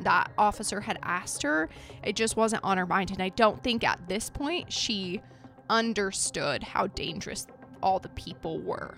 that 0.00 0.32
officer 0.38 0.80
had 0.80 0.98
asked 1.02 1.42
her, 1.42 1.68
it 2.02 2.16
just 2.16 2.36
wasn't 2.36 2.64
on 2.64 2.78
her 2.78 2.86
mind. 2.86 3.10
And 3.10 3.22
I 3.22 3.28
don't 3.28 3.62
think 3.62 3.84
at 3.84 4.08
this 4.08 4.30
point 4.30 4.72
she 4.72 5.20
understood 5.68 6.62
how 6.62 6.86
dangerous 6.88 7.46
all 7.82 7.98
the 7.98 8.08
people 8.08 8.58
were. 8.60 8.96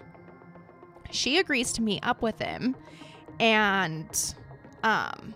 She 1.10 1.38
agrees 1.38 1.72
to 1.74 1.82
meet 1.82 2.00
up 2.06 2.22
with 2.22 2.38
him 2.38 2.76
and 3.40 4.34
um 4.82 5.34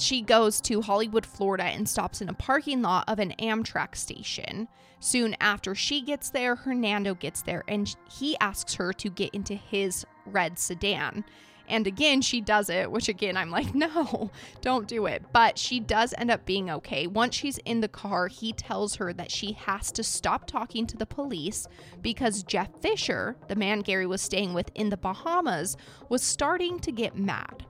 she 0.00 0.22
goes 0.22 0.60
to 0.62 0.80
Hollywood, 0.80 1.26
Florida 1.26 1.64
and 1.64 1.88
stops 1.88 2.22
in 2.22 2.28
a 2.28 2.34
parking 2.34 2.82
lot 2.82 3.04
of 3.06 3.18
an 3.18 3.34
Amtrak 3.38 3.94
station. 3.94 4.66
Soon 4.98 5.36
after 5.40 5.74
she 5.74 6.00
gets 6.00 6.30
there, 6.30 6.56
Hernando 6.56 7.14
gets 7.14 7.42
there 7.42 7.64
and 7.68 7.94
he 8.10 8.36
asks 8.40 8.74
her 8.74 8.92
to 8.94 9.10
get 9.10 9.34
into 9.34 9.54
his 9.54 10.06
red 10.26 10.58
sedan. 10.58 11.24
And 11.70 11.86
again, 11.86 12.20
she 12.20 12.40
does 12.40 12.68
it, 12.68 12.90
which 12.90 13.08
again, 13.08 13.36
I'm 13.36 13.50
like, 13.50 13.74
no, 13.74 14.30
don't 14.60 14.88
do 14.88 15.06
it. 15.06 15.24
But 15.32 15.56
she 15.56 15.80
does 15.80 16.12
end 16.18 16.30
up 16.30 16.44
being 16.44 16.68
okay. 16.70 17.06
Once 17.06 17.36
she's 17.36 17.58
in 17.58 17.80
the 17.80 17.88
car, 17.88 18.26
he 18.26 18.52
tells 18.52 18.96
her 18.96 19.12
that 19.12 19.30
she 19.30 19.52
has 19.52 19.92
to 19.92 20.02
stop 20.02 20.46
talking 20.46 20.86
to 20.88 20.96
the 20.96 21.06
police 21.06 21.68
because 22.02 22.42
Jeff 22.42 22.68
Fisher, 22.80 23.36
the 23.48 23.54
man 23.54 23.80
Gary 23.80 24.06
was 24.06 24.20
staying 24.20 24.52
with 24.52 24.70
in 24.74 24.90
the 24.90 24.96
Bahamas, 24.96 25.76
was 26.08 26.22
starting 26.22 26.80
to 26.80 26.92
get 26.92 27.16
mad. 27.16 27.64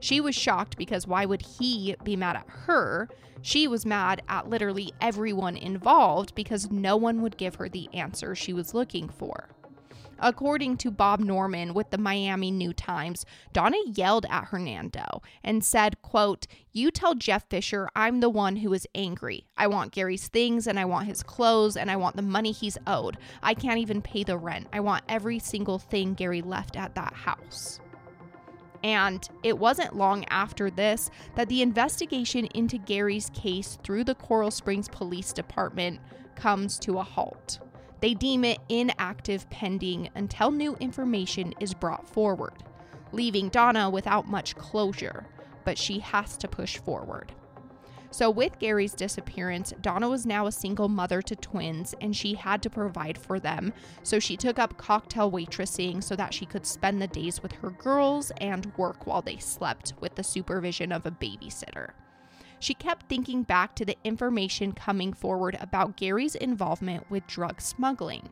She 0.00 0.20
was 0.20 0.34
shocked 0.34 0.76
because 0.76 1.06
why 1.06 1.24
would 1.24 1.42
he 1.42 1.94
be 2.04 2.16
mad 2.16 2.36
at 2.36 2.48
her? 2.48 3.08
She 3.42 3.68
was 3.68 3.86
mad 3.86 4.22
at 4.28 4.50
literally 4.50 4.92
everyone 5.00 5.56
involved 5.56 6.34
because 6.34 6.70
no 6.70 6.96
one 6.96 7.22
would 7.22 7.36
give 7.36 7.54
her 7.56 7.68
the 7.68 7.88
answer 7.94 8.34
she 8.34 8.52
was 8.52 8.74
looking 8.74 9.08
for. 9.08 9.48
According 10.18 10.78
to 10.78 10.90
Bob 10.90 11.20
Norman 11.20 11.74
with 11.74 11.90
the 11.90 11.98
Miami 11.98 12.50
New 12.50 12.72
Times, 12.72 13.26
Donna 13.52 13.76
yelled 13.86 14.26
at 14.30 14.46
Hernando 14.46 15.22
and 15.44 15.62
said, 15.64 16.00
quote, 16.02 16.46
"You 16.72 16.90
tell 16.90 17.14
Jeff 17.14 17.48
Fisher 17.48 17.88
I'm 17.94 18.20
the 18.20 18.30
one 18.30 18.56
who 18.56 18.72
is 18.72 18.88
angry. 18.94 19.46
I 19.56 19.66
want 19.66 19.92
Gary's 19.92 20.28
things 20.28 20.66
and 20.66 20.78
I 20.78 20.84
want 20.84 21.06
his 21.06 21.22
clothes 21.22 21.76
and 21.76 21.90
I 21.90 21.96
want 21.96 22.16
the 22.16 22.22
money 22.22 22.52
he's 22.52 22.78
owed. 22.86 23.18
I 23.42 23.54
can't 23.54 23.78
even 23.78 24.00
pay 24.00 24.24
the 24.24 24.38
rent. 24.38 24.68
I 24.72 24.80
want 24.80 25.04
every 25.08 25.38
single 25.38 25.78
thing 25.78 26.14
Gary 26.14 26.42
left 26.42 26.76
at 26.76 26.94
that 26.94 27.12
house." 27.12 27.80
And 28.84 29.28
it 29.42 29.58
wasn't 29.58 29.96
long 29.96 30.24
after 30.26 30.70
this 30.70 31.10
that 31.34 31.48
the 31.48 31.62
investigation 31.62 32.46
into 32.54 32.78
Gary's 32.78 33.30
case 33.30 33.78
through 33.82 34.04
the 34.04 34.14
Coral 34.14 34.50
Springs 34.50 34.88
Police 34.88 35.32
Department 35.32 36.00
comes 36.36 36.78
to 36.80 36.98
a 36.98 37.02
halt. 37.02 37.58
They 38.00 38.14
deem 38.14 38.44
it 38.44 38.58
inactive 38.68 39.48
pending 39.50 40.10
until 40.14 40.50
new 40.50 40.76
information 40.76 41.54
is 41.60 41.74
brought 41.74 42.08
forward, 42.08 42.54
leaving 43.12 43.48
Donna 43.48 43.88
without 43.88 44.28
much 44.28 44.56
closure, 44.56 45.26
but 45.64 45.78
she 45.78 46.00
has 46.00 46.36
to 46.38 46.48
push 46.48 46.78
forward. 46.78 47.32
So, 48.10 48.30
with 48.30 48.58
Gary's 48.58 48.94
disappearance, 48.94 49.74
Donna 49.82 50.08
was 50.08 50.24
now 50.24 50.46
a 50.46 50.52
single 50.52 50.88
mother 50.88 51.20
to 51.22 51.36
twins 51.36 51.94
and 52.00 52.16
she 52.16 52.34
had 52.34 52.62
to 52.62 52.70
provide 52.70 53.18
for 53.18 53.38
them. 53.38 53.72
So, 54.02 54.18
she 54.18 54.36
took 54.36 54.58
up 54.58 54.78
cocktail 54.78 55.30
waitressing 55.30 56.02
so 56.02 56.16
that 56.16 56.32
she 56.32 56.46
could 56.46 56.64
spend 56.64 57.02
the 57.02 57.08
days 57.08 57.42
with 57.42 57.52
her 57.52 57.70
girls 57.70 58.32
and 58.38 58.72
work 58.76 59.06
while 59.06 59.22
they 59.22 59.36
slept 59.36 59.92
with 60.00 60.14
the 60.14 60.24
supervision 60.24 60.92
of 60.92 61.04
a 61.04 61.10
babysitter. 61.10 61.90
She 62.66 62.74
kept 62.74 63.08
thinking 63.08 63.44
back 63.44 63.76
to 63.76 63.84
the 63.84 63.96
information 64.02 64.72
coming 64.72 65.12
forward 65.12 65.56
about 65.60 65.96
Gary's 65.96 66.34
involvement 66.34 67.08
with 67.08 67.24
drug 67.28 67.60
smuggling. 67.60 68.30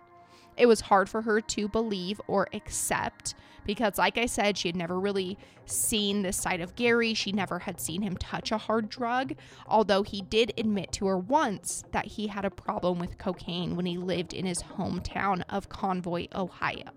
It 0.57 0.67
was 0.67 0.81
hard 0.81 1.09
for 1.09 1.23
her 1.23 1.41
to 1.41 1.69
believe 1.69 2.21
or 2.27 2.49
accept 2.53 3.37
because, 3.65 3.97
like 3.97 4.19
I 4.19 4.27
said, 4.27 4.59
she 4.59 4.67
had 4.67 4.75
never 4.75 4.99
really 4.99 5.39
seen 5.67 6.23
this 6.23 6.37
side 6.37 6.61
of 6.61 6.75
Gary. 6.75 7.15
She 7.15 7.31
never 7.31 7.61
had 7.61 7.81
seen 7.81 8.03
him 8.03 8.17
touch 8.17 8.51
a 8.51 8.59
hard 8.59 8.89
drug, 8.89 9.35
although 9.69 10.03
he 10.03 10.23
did 10.23 10.53
admit 10.59 10.91
to 10.95 11.07
her 11.07 11.17
once 11.17 11.85
that 11.93 12.07
he 12.07 12.27
had 12.27 12.45
a 12.45 12.51
problem 12.51 12.99
with 12.99 13.19
cocaine 13.19 13.77
when 13.77 13.87
he 13.87 13.99
lived 13.99 14.35
in 14.35 14.47
his 14.47 14.65
hometown 14.65 15.45
of 15.49 15.69
Convoy, 15.69 16.27
Ohio. 16.35 16.91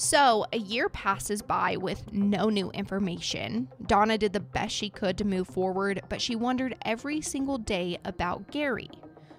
So, 0.00 0.46
a 0.52 0.58
year 0.58 0.88
passes 0.88 1.42
by 1.42 1.76
with 1.76 2.12
no 2.12 2.50
new 2.50 2.70
information. 2.70 3.66
Donna 3.84 4.16
did 4.16 4.32
the 4.32 4.38
best 4.38 4.72
she 4.72 4.90
could 4.90 5.18
to 5.18 5.24
move 5.24 5.48
forward, 5.48 6.02
but 6.08 6.22
she 6.22 6.36
wondered 6.36 6.76
every 6.82 7.20
single 7.20 7.58
day 7.58 7.98
about 8.04 8.52
Gary. 8.52 8.90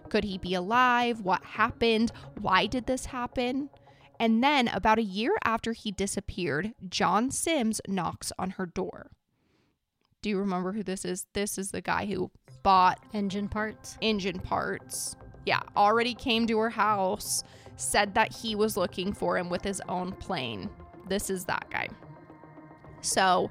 Could 0.09 0.25
he 0.25 0.37
be 0.37 0.53
alive? 0.53 1.21
What 1.21 1.45
happened? 1.45 2.11
Why 2.41 2.65
did 2.65 2.87
this 2.87 3.05
happen? 3.05 3.69
And 4.19 4.43
then, 4.43 4.67
about 4.67 4.99
a 4.99 5.01
year 5.01 5.37
after 5.45 5.71
he 5.71 5.93
disappeared, 5.93 6.73
John 6.89 7.31
Sims 7.31 7.79
knocks 7.87 8.33
on 8.37 8.49
her 8.51 8.65
door. 8.65 9.11
Do 10.21 10.29
you 10.29 10.39
remember 10.39 10.73
who 10.73 10.83
this 10.83 11.05
is? 11.05 11.25
This 11.31 11.57
is 11.57 11.71
the 11.71 11.79
guy 11.79 12.05
who 12.05 12.31
bought 12.63 12.99
Engine 13.13 13.47
parts. 13.47 13.97
engine 14.01 14.39
parts. 14.39 15.15
Yeah, 15.45 15.61
already 15.77 16.15
came 16.15 16.47
to 16.47 16.57
her 16.59 16.69
house, 16.69 17.45
said 17.79 18.13
that 18.15 18.33
he 18.33 18.55
was 18.55 18.77
looking 18.77 19.13
for 19.13 19.37
him 19.37 19.49
with 19.49 19.63
his 19.63 19.81
own 19.87 20.11
plane. 20.13 20.69
This 21.07 21.29
is 21.29 21.45
that 21.45 21.65
guy. 21.69 21.87
So 23.01 23.49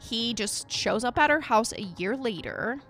he 0.00 0.34
just 0.34 0.70
shows 0.70 1.04
up 1.04 1.18
at 1.18 1.30
her 1.30 1.40
house 1.40 1.72
a 1.72 1.82
year 1.82 2.16
later, 2.16 2.80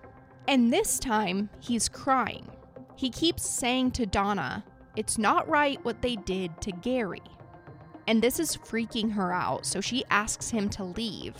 and 0.47 0.71
this 0.71 0.99
time 0.99 1.49
he's 1.59 1.89
crying. 1.89 2.47
He 2.95 3.09
keeps 3.09 3.47
saying 3.47 3.91
to 3.91 4.05
Donna, 4.05 4.63
It's 4.95 5.17
not 5.17 5.47
right 5.47 5.83
what 5.85 6.01
they 6.01 6.15
did 6.15 6.59
to 6.61 6.71
Gary. 6.71 7.21
And 8.07 8.21
this 8.21 8.39
is 8.39 8.57
freaking 8.57 9.11
her 9.11 9.31
out, 9.31 9.65
so 9.65 9.81
she 9.81 10.03
asks 10.09 10.49
him 10.49 10.69
to 10.71 10.83
leave. 10.83 11.35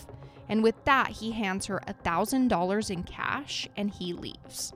And 0.48 0.64
with 0.64 0.84
that, 0.86 1.10
he 1.10 1.32
hands 1.32 1.66
her 1.66 1.82
a 1.88 1.94
$1,000 1.94 2.92
in 2.92 3.04
cash 3.04 3.68
and 3.76 3.90
he 3.90 4.14
leaves. 4.14 4.74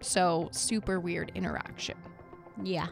So, 0.00 0.48
super 0.52 0.98
weird 0.98 1.30
interaction. 1.34 1.96
Yeah. 2.62 2.88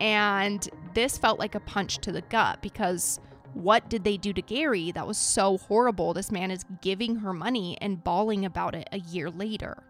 And 0.00 0.68
this 0.94 1.18
felt 1.18 1.38
like 1.38 1.54
a 1.54 1.60
punch 1.60 1.98
to 1.98 2.12
the 2.12 2.22
gut 2.22 2.60
because 2.62 3.20
what 3.54 3.88
did 3.88 4.04
they 4.04 4.18
do 4.18 4.32
to 4.34 4.42
Gary 4.42 4.92
that 4.92 5.06
was 5.06 5.16
so 5.16 5.56
horrible? 5.56 6.12
This 6.12 6.30
man 6.30 6.50
is 6.50 6.64
giving 6.82 7.16
her 7.16 7.32
money 7.32 7.78
and 7.80 8.04
bawling 8.04 8.44
about 8.44 8.74
it 8.74 8.88
a 8.92 8.98
year 8.98 9.30
later. 9.30 9.82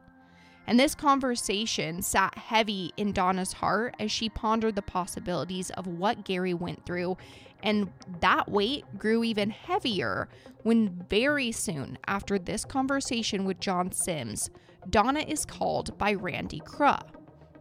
And 0.69 0.79
this 0.79 0.95
conversation 0.95 2.03
sat 2.03 2.37
heavy 2.37 2.92
in 2.97 3.12
Donna's 3.12 3.53
heart 3.53 3.95
as 4.01 4.11
she 4.11 4.29
pondered 4.29 4.75
the 4.75 4.83
possibilities 4.83 5.71
of 5.71 5.87
what 5.87 6.25
Gary 6.25 6.55
went 6.55 6.85
through. 6.85 7.16
And 7.62 7.90
that 8.21 8.49
weight 8.49 8.85
grew 8.99 9.25
even 9.25 9.51
heavier 9.51 10.29
when, 10.62 11.05
very 11.09 11.53
soon 11.53 11.99
after 12.07 12.38
this 12.38 12.64
conversation 12.64 13.45
with 13.45 13.61
John 13.61 13.92
Sims, 13.92 14.51
Donna 14.90 15.21
is 15.21 15.45
called 15.45 15.97
by 15.99 16.14
Randy 16.14 16.61
Kruh. 16.61 17.03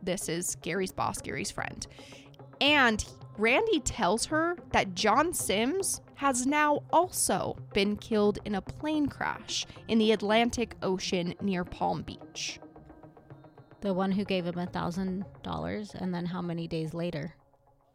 This 0.01 0.29
is 0.29 0.55
Gary's 0.61 0.91
boss, 0.91 1.21
Gary's 1.21 1.51
friend. 1.51 1.85
And 2.61 3.03
Randy 3.37 3.79
tells 3.81 4.25
her 4.27 4.55
that 4.71 4.95
John 4.95 5.33
Sims 5.33 6.01
has 6.15 6.45
now 6.45 6.83
also 6.91 7.57
been 7.73 7.97
killed 7.97 8.39
in 8.45 8.55
a 8.55 8.61
plane 8.61 9.07
crash 9.07 9.65
in 9.87 9.97
the 9.97 10.13
Atlantic 10.13 10.75
Ocean 10.81 11.35
near 11.41 11.63
Palm 11.65 12.01
Beach. 12.03 12.59
The 13.81 13.93
one 13.93 14.13
who 14.13 14.23
gave 14.23 14.45
him 14.45 14.57
a 14.57 14.65
thousand 14.65 15.25
dollars, 15.43 15.93
and 15.93 16.13
then 16.13 16.25
how 16.25 16.41
many 16.41 16.67
days 16.67 16.93
later? 16.93 17.35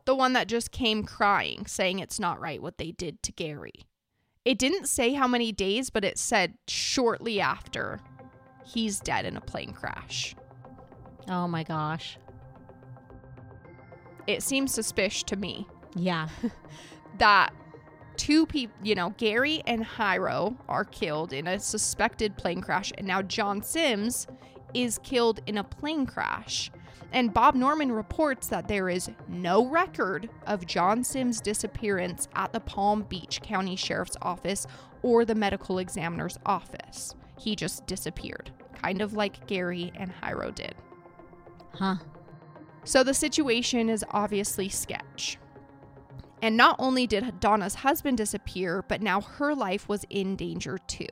The 0.04 0.14
one 0.14 0.34
that 0.34 0.46
just 0.46 0.70
came 0.70 1.04
crying, 1.04 1.66
saying 1.66 1.98
it's 1.98 2.20
not 2.20 2.40
right 2.40 2.62
what 2.62 2.78
they 2.78 2.92
did 2.92 3.22
to 3.22 3.32
Gary. 3.32 3.86
It 4.44 4.58
didn't 4.58 4.88
say 4.88 5.14
how 5.14 5.26
many 5.26 5.52
days, 5.52 5.90
but 5.90 6.04
it 6.04 6.18
said 6.18 6.54
shortly 6.68 7.40
after 7.40 8.00
he's 8.64 9.00
dead 9.00 9.24
in 9.24 9.36
a 9.36 9.40
plane 9.40 9.72
crash. 9.72 10.34
Oh 11.28 11.48
my 11.48 11.62
gosh. 11.62 12.18
It 14.30 14.42
seems 14.42 14.72
suspicious 14.72 15.22
to 15.24 15.36
me 15.36 15.66
Yeah. 15.94 16.28
that 17.18 17.52
two 18.16 18.46
people, 18.46 18.76
you 18.82 18.94
know, 18.94 19.14
Gary 19.16 19.62
and 19.66 19.84
Jairo 19.84 20.56
are 20.68 20.84
killed 20.84 21.32
in 21.32 21.46
a 21.46 21.58
suspected 21.58 22.36
plane 22.36 22.60
crash, 22.60 22.92
and 22.98 23.06
now 23.06 23.22
John 23.22 23.62
Sims 23.62 24.26
is 24.74 24.98
killed 25.02 25.40
in 25.46 25.58
a 25.58 25.64
plane 25.64 26.06
crash. 26.06 26.70
And 27.12 27.34
Bob 27.34 27.56
Norman 27.56 27.90
reports 27.90 28.46
that 28.48 28.68
there 28.68 28.88
is 28.88 29.10
no 29.26 29.66
record 29.66 30.30
of 30.46 30.66
John 30.66 31.02
Sims' 31.02 31.40
disappearance 31.40 32.28
at 32.36 32.52
the 32.52 32.60
Palm 32.60 33.02
Beach 33.08 33.40
County 33.42 33.74
Sheriff's 33.74 34.16
Office 34.22 34.66
or 35.02 35.24
the 35.24 35.34
medical 35.34 35.78
examiner's 35.78 36.38
office. 36.46 37.14
He 37.38 37.56
just 37.56 37.86
disappeared, 37.86 38.52
kind 38.80 39.00
of 39.00 39.14
like 39.14 39.46
Gary 39.46 39.92
and 39.96 40.12
Jairo 40.22 40.54
did. 40.54 40.74
Huh. 41.74 41.96
So 42.84 43.04
the 43.04 43.14
situation 43.14 43.88
is 43.88 44.04
obviously 44.10 44.68
sketch. 44.68 45.38
And 46.42 46.56
not 46.56 46.76
only 46.78 47.06
did 47.06 47.40
Donna's 47.40 47.74
husband 47.74 48.16
disappear, 48.16 48.82
but 48.88 49.02
now 49.02 49.20
her 49.20 49.54
life 49.54 49.88
was 49.88 50.04
in 50.08 50.36
danger 50.36 50.78
too. 50.86 51.06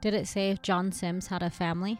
Did 0.00 0.14
it 0.14 0.28
say 0.28 0.50
if 0.50 0.60
John 0.60 0.92
Sims 0.92 1.28
had 1.28 1.42
a 1.42 1.48
family? 1.48 1.98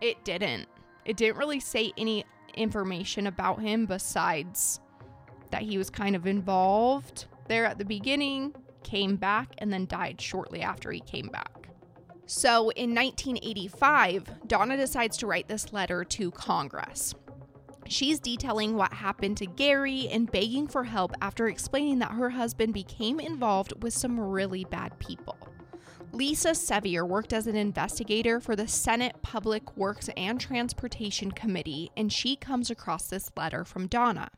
It 0.00 0.24
didn't. 0.24 0.66
It 1.04 1.16
didn't 1.16 1.36
really 1.36 1.60
say 1.60 1.92
any 1.96 2.24
information 2.54 3.26
about 3.26 3.60
him 3.60 3.86
besides 3.86 4.80
that 5.50 5.62
he 5.62 5.78
was 5.78 5.90
kind 5.90 6.16
of 6.16 6.26
involved 6.26 7.26
there 7.46 7.64
at 7.64 7.78
the 7.78 7.84
beginning, 7.84 8.54
came 8.82 9.16
back, 9.16 9.54
and 9.58 9.72
then 9.72 9.86
died 9.86 10.20
shortly 10.20 10.62
after 10.62 10.90
he 10.90 11.00
came 11.00 11.28
back. 11.28 11.68
So 12.26 12.70
in 12.70 12.94
1985, 12.94 14.48
Donna 14.48 14.76
decides 14.76 15.16
to 15.18 15.26
write 15.26 15.46
this 15.46 15.72
letter 15.72 16.04
to 16.04 16.30
Congress. 16.32 17.14
She's 17.86 18.18
detailing 18.18 18.76
what 18.76 18.92
happened 18.92 19.36
to 19.38 19.46
Gary 19.46 20.08
and 20.08 20.30
begging 20.30 20.66
for 20.66 20.84
help 20.84 21.12
after 21.20 21.48
explaining 21.48 21.98
that 22.00 22.12
her 22.12 22.30
husband 22.30 22.74
became 22.74 23.20
involved 23.20 23.82
with 23.82 23.92
some 23.92 24.18
really 24.18 24.64
bad 24.64 24.98
people. 24.98 25.36
Lisa 26.12 26.54
Sevier 26.54 27.04
worked 27.04 27.32
as 27.32 27.46
an 27.46 27.56
investigator 27.56 28.40
for 28.40 28.54
the 28.54 28.68
Senate 28.68 29.16
Public 29.22 29.76
Works 29.76 30.08
and 30.16 30.40
Transportation 30.40 31.32
Committee, 31.32 31.90
and 31.96 32.12
she 32.12 32.36
comes 32.36 32.70
across 32.70 33.08
this 33.08 33.30
letter 33.36 33.64
from 33.64 33.88
Donna. 33.88 34.30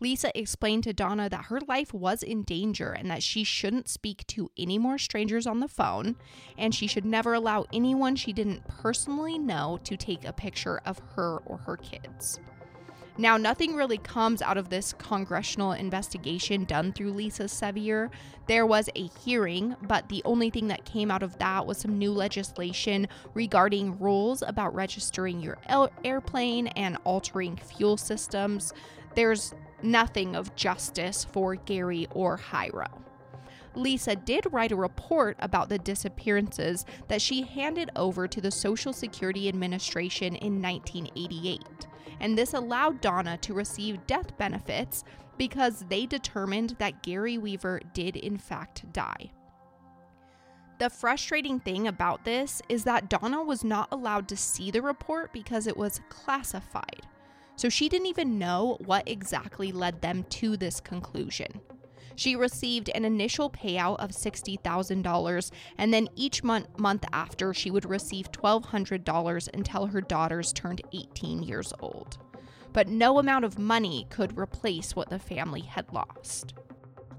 Lisa 0.00 0.30
explained 0.38 0.84
to 0.84 0.92
Donna 0.92 1.28
that 1.28 1.46
her 1.46 1.60
life 1.66 1.92
was 1.92 2.22
in 2.22 2.44
danger 2.44 2.92
and 2.92 3.10
that 3.10 3.22
she 3.22 3.42
shouldn't 3.42 3.88
speak 3.88 4.24
to 4.28 4.48
any 4.56 4.78
more 4.78 4.96
strangers 4.96 5.44
on 5.44 5.58
the 5.58 5.66
phone, 5.66 6.14
and 6.56 6.72
she 6.72 6.86
should 6.86 7.04
never 7.04 7.34
allow 7.34 7.64
anyone 7.72 8.14
she 8.14 8.32
didn't 8.32 8.66
personally 8.68 9.38
know 9.38 9.80
to 9.82 9.96
take 9.96 10.24
a 10.24 10.32
picture 10.32 10.80
of 10.86 11.00
her 11.16 11.38
or 11.38 11.58
her 11.58 11.76
kids. 11.76 12.38
Now, 13.20 13.36
nothing 13.36 13.74
really 13.74 13.98
comes 13.98 14.40
out 14.40 14.56
of 14.56 14.68
this 14.68 14.92
congressional 14.92 15.72
investigation 15.72 16.64
done 16.64 16.92
through 16.92 17.12
Lisa 17.12 17.48
Sevier. 17.48 18.12
There 18.46 18.64
was 18.64 18.88
a 18.94 19.08
hearing, 19.24 19.74
but 19.82 20.08
the 20.08 20.22
only 20.24 20.50
thing 20.50 20.68
that 20.68 20.84
came 20.84 21.10
out 21.10 21.24
of 21.24 21.36
that 21.38 21.66
was 21.66 21.78
some 21.78 21.98
new 21.98 22.12
legislation 22.12 23.08
regarding 23.34 23.98
rules 23.98 24.42
about 24.42 24.72
registering 24.72 25.40
your 25.40 25.58
airplane 26.04 26.68
and 26.68 26.96
altering 27.02 27.56
fuel 27.56 27.96
systems. 27.96 28.72
there's 29.16 29.52
nothing 29.82 30.36
of 30.36 30.54
justice 30.54 31.24
for 31.24 31.56
Gary 31.56 32.06
or 32.12 32.38
Jairo. 32.38 32.86
Lisa 33.74 34.16
did 34.16 34.52
write 34.52 34.72
a 34.72 34.76
report 34.76 35.36
about 35.40 35.68
the 35.68 35.78
disappearances 35.78 36.84
that 37.08 37.22
she 37.22 37.42
handed 37.42 37.90
over 37.96 38.26
to 38.28 38.40
the 38.40 38.50
Social 38.50 38.92
Security 38.92 39.48
Administration 39.48 40.34
in 40.36 40.62
1988, 40.62 41.62
and 42.20 42.36
this 42.36 42.54
allowed 42.54 43.00
Donna 43.00 43.36
to 43.38 43.54
receive 43.54 44.06
death 44.06 44.36
benefits 44.38 45.04
because 45.36 45.84
they 45.88 46.06
determined 46.06 46.76
that 46.78 47.02
Gary 47.02 47.38
Weaver 47.38 47.80
did 47.92 48.16
in 48.16 48.38
fact 48.38 48.92
die. 48.92 49.30
The 50.78 50.90
frustrating 50.90 51.58
thing 51.58 51.88
about 51.88 52.24
this 52.24 52.62
is 52.68 52.84
that 52.84 53.08
Donna 53.08 53.42
was 53.42 53.64
not 53.64 53.88
allowed 53.90 54.28
to 54.28 54.36
see 54.36 54.70
the 54.70 54.82
report 54.82 55.32
because 55.32 55.66
it 55.66 55.76
was 55.76 56.00
classified. 56.08 57.06
So 57.56 57.68
she 57.68 57.88
didn't 57.88 58.06
even 58.06 58.38
know 58.38 58.78
what 58.84 59.08
exactly 59.08 59.72
led 59.72 60.00
them 60.00 60.24
to 60.30 60.56
this 60.56 60.78
conclusion. 60.78 61.60
She 62.18 62.34
received 62.34 62.90
an 62.96 63.04
initial 63.04 63.48
payout 63.48 64.00
of 64.00 64.10
$60,000, 64.10 65.50
and 65.78 65.94
then 65.94 66.08
each 66.16 66.42
month, 66.42 66.76
month 66.76 67.04
after, 67.12 67.54
she 67.54 67.70
would 67.70 67.88
receive 67.88 68.32
$1,200 68.32 69.48
until 69.54 69.86
her 69.86 70.00
daughters 70.00 70.52
turned 70.52 70.82
18 70.92 71.44
years 71.44 71.72
old. 71.78 72.18
But 72.72 72.88
no 72.88 73.20
amount 73.20 73.44
of 73.44 73.56
money 73.56 74.08
could 74.10 74.36
replace 74.36 74.96
what 74.96 75.10
the 75.10 75.20
family 75.20 75.60
had 75.60 75.92
lost. 75.92 76.54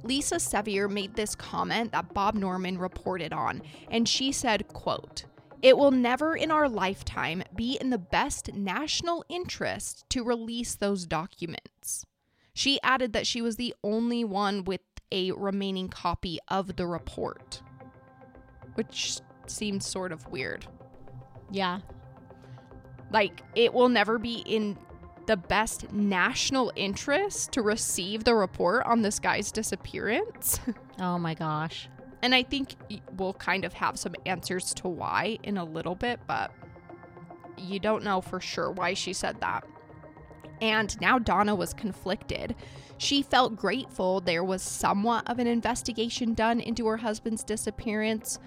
Lisa 0.03 0.37
Sevier 0.37 0.89
made 0.89 1.15
this 1.15 1.33
comment 1.33 1.93
that 1.93 2.13
Bob 2.13 2.35
Norman 2.35 2.77
reported 2.77 3.31
on, 3.31 3.61
and 3.89 4.05
she 4.05 4.33
said, 4.33 4.67
quote, 4.67 5.23
it 5.61 5.77
will 5.77 5.91
never 5.91 6.35
in 6.35 6.51
our 6.51 6.67
lifetime 6.67 7.41
be 7.55 7.77
in 7.79 7.89
the 7.89 7.97
best 7.97 8.53
national 8.53 9.23
interest 9.29 10.03
to 10.09 10.25
release 10.25 10.75
those 10.75 11.05
documents. 11.05 12.05
She 12.59 12.81
added 12.81 13.13
that 13.13 13.25
she 13.25 13.41
was 13.41 13.55
the 13.55 13.73
only 13.85 14.25
one 14.25 14.65
with 14.65 14.81
a 15.11 15.31
remaining 15.31 15.87
copy 15.87 16.39
of 16.47 16.75
the 16.75 16.85
report, 16.87 17.61
which 18.75 19.19
seems 19.47 19.85
sort 19.87 20.11
of 20.11 20.27
weird. 20.29 20.65
Yeah. 21.51 21.79
Like, 23.11 23.41
it 23.55 23.73
will 23.73 23.89
never 23.89 24.19
be 24.19 24.43
in 24.45 24.77
the 25.25 25.37
best 25.37 25.91
national 25.91 26.71
interest 26.75 27.51
to 27.53 27.61
receive 27.61 28.23
the 28.23 28.35
report 28.35 28.85
on 28.85 29.01
this 29.01 29.19
guy's 29.19 29.51
disappearance. 29.51 30.59
Oh 31.01 31.17
my 31.17 31.33
gosh. 31.33 31.87
and 32.21 32.35
I 32.35 32.43
think 32.43 32.75
we'll 33.15 33.31
kind 33.35 33.63
of 33.63 33.71
have 33.71 33.97
some 33.97 34.15
answers 34.25 34.73
to 34.73 34.89
why 34.89 35.39
in 35.43 35.55
a 35.55 35.63
little 35.63 35.95
bit, 35.95 36.19
but 36.27 36.51
you 37.57 37.79
don't 37.79 38.03
know 38.03 38.19
for 38.19 38.41
sure 38.41 38.69
why 38.69 38.95
she 38.95 39.13
said 39.13 39.39
that. 39.39 39.65
And 40.59 40.99
now 40.99 41.17
Donna 41.19 41.55
was 41.55 41.73
conflicted. 41.73 42.53
She 42.99 43.21
felt 43.21 43.55
grateful 43.55 44.19
there 44.19 44.43
was 44.43 44.61
somewhat 44.61 45.27
of 45.29 45.39
an 45.39 45.47
investigation 45.47 46.33
done 46.33 46.59
into 46.59 46.85
her 46.87 46.97
husband's 46.97 47.45
disappearance, 47.45 48.39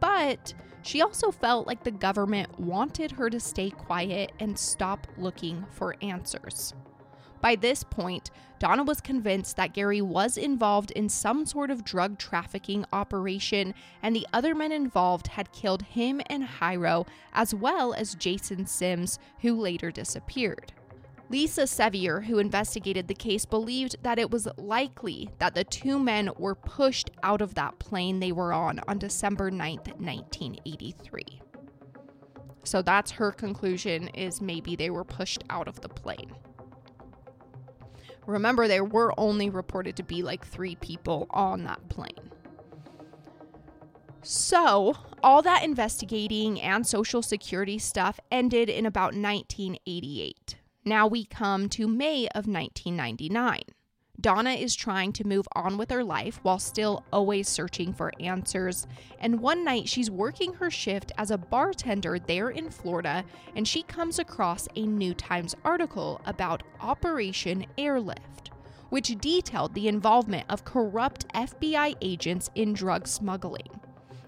but 0.00 0.54
she 0.80 1.02
also 1.02 1.30
felt 1.30 1.66
like 1.66 1.84
the 1.84 1.90
government 1.90 2.58
wanted 2.58 3.12
her 3.12 3.28
to 3.28 3.38
stay 3.38 3.68
quiet 3.68 4.32
and 4.40 4.58
stop 4.58 5.06
looking 5.18 5.66
for 5.70 5.96
answers. 6.00 6.72
By 7.42 7.56
this 7.56 7.84
point, 7.84 8.30
Donna 8.58 8.84
was 8.84 9.02
convinced 9.02 9.56
that 9.56 9.74
Gary 9.74 10.00
was 10.00 10.38
involved 10.38 10.90
in 10.92 11.10
some 11.10 11.44
sort 11.44 11.70
of 11.70 11.84
drug 11.84 12.16
trafficking 12.16 12.86
operation, 12.94 13.74
and 14.02 14.16
the 14.16 14.26
other 14.32 14.54
men 14.54 14.72
involved 14.72 15.26
had 15.26 15.52
killed 15.52 15.82
him 15.82 16.22
and 16.26 16.44
Jairo, 16.44 17.06
as 17.34 17.54
well 17.54 17.92
as 17.92 18.14
Jason 18.14 18.64
Sims, 18.64 19.18
who 19.40 19.54
later 19.60 19.90
disappeared. 19.90 20.72
Lisa 21.30 21.64
Sevier, 21.64 22.22
who 22.22 22.38
investigated 22.40 23.06
the 23.06 23.14
case, 23.14 23.44
believed 23.44 24.02
that 24.02 24.18
it 24.18 24.32
was 24.32 24.48
likely 24.56 25.30
that 25.38 25.54
the 25.54 25.62
two 25.62 25.96
men 26.00 26.28
were 26.36 26.56
pushed 26.56 27.08
out 27.22 27.40
of 27.40 27.54
that 27.54 27.78
plane 27.78 28.18
they 28.18 28.32
were 28.32 28.52
on 28.52 28.80
on 28.88 28.98
December 28.98 29.48
9th, 29.48 29.86
1983. 30.00 31.40
So 32.64 32.82
that's 32.82 33.12
her 33.12 33.30
conclusion 33.30 34.08
is 34.08 34.40
maybe 34.40 34.74
they 34.74 34.90
were 34.90 35.04
pushed 35.04 35.44
out 35.50 35.68
of 35.68 35.80
the 35.80 35.88
plane. 35.88 36.32
Remember, 38.26 38.66
there 38.66 38.84
were 38.84 39.14
only 39.16 39.50
reported 39.50 39.96
to 39.96 40.02
be 40.02 40.22
like 40.24 40.44
three 40.44 40.74
people 40.74 41.28
on 41.30 41.62
that 41.64 41.88
plane. 41.88 42.30
So, 44.22 44.96
all 45.22 45.42
that 45.42 45.62
investigating 45.62 46.60
and 46.60 46.86
social 46.86 47.22
security 47.22 47.78
stuff 47.78 48.18
ended 48.30 48.68
in 48.68 48.84
about 48.84 49.14
1988. 49.14 50.59
Now 50.84 51.06
we 51.06 51.24
come 51.26 51.68
to 51.70 51.86
May 51.86 52.26
of 52.28 52.46
1999. 52.46 53.60
Donna 54.18 54.50
is 54.50 54.74
trying 54.74 55.12
to 55.12 55.26
move 55.26 55.46
on 55.54 55.76
with 55.76 55.90
her 55.90 56.02
life 56.02 56.40
while 56.42 56.58
still 56.58 57.04
always 57.12 57.48
searching 57.48 57.92
for 57.92 58.12
answers. 58.18 58.86
And 59.18 59.40
one 59.40 59.62
night 59.62 59.88
she's 59.90 60.10
working 60.10 60.54
her 60.54 60.70
shift 60.70 61.12
as 61.18 61.30
a 61.30 61.36
bartender 61.38 62.18
there 62.18 62.48
in 62.48 62.70
Florida 62.70 63.24
and 63.54 63.68
she 63.68 63.82
comes 63.82 64.18
across 64.18 64.68
a 64.74 64.86
New 64.86 65.12
Times 65.12 65.54
article 65.64 66.20
about 66.24 66.62
Operation 66.80 67.66
Airlift, 67.76 68.50
which 68.88 69.18
detailed 69.20 69.74
the 69.74 69.88
involvement 69.88 70.46
of 70.48 70.64
corrupt 70.64 71.28
FBI 71.34 71.94
agents 72.00 72.50
in 72.54 72.72
drug 72.72 73.06
smuggling. 73.06 73.68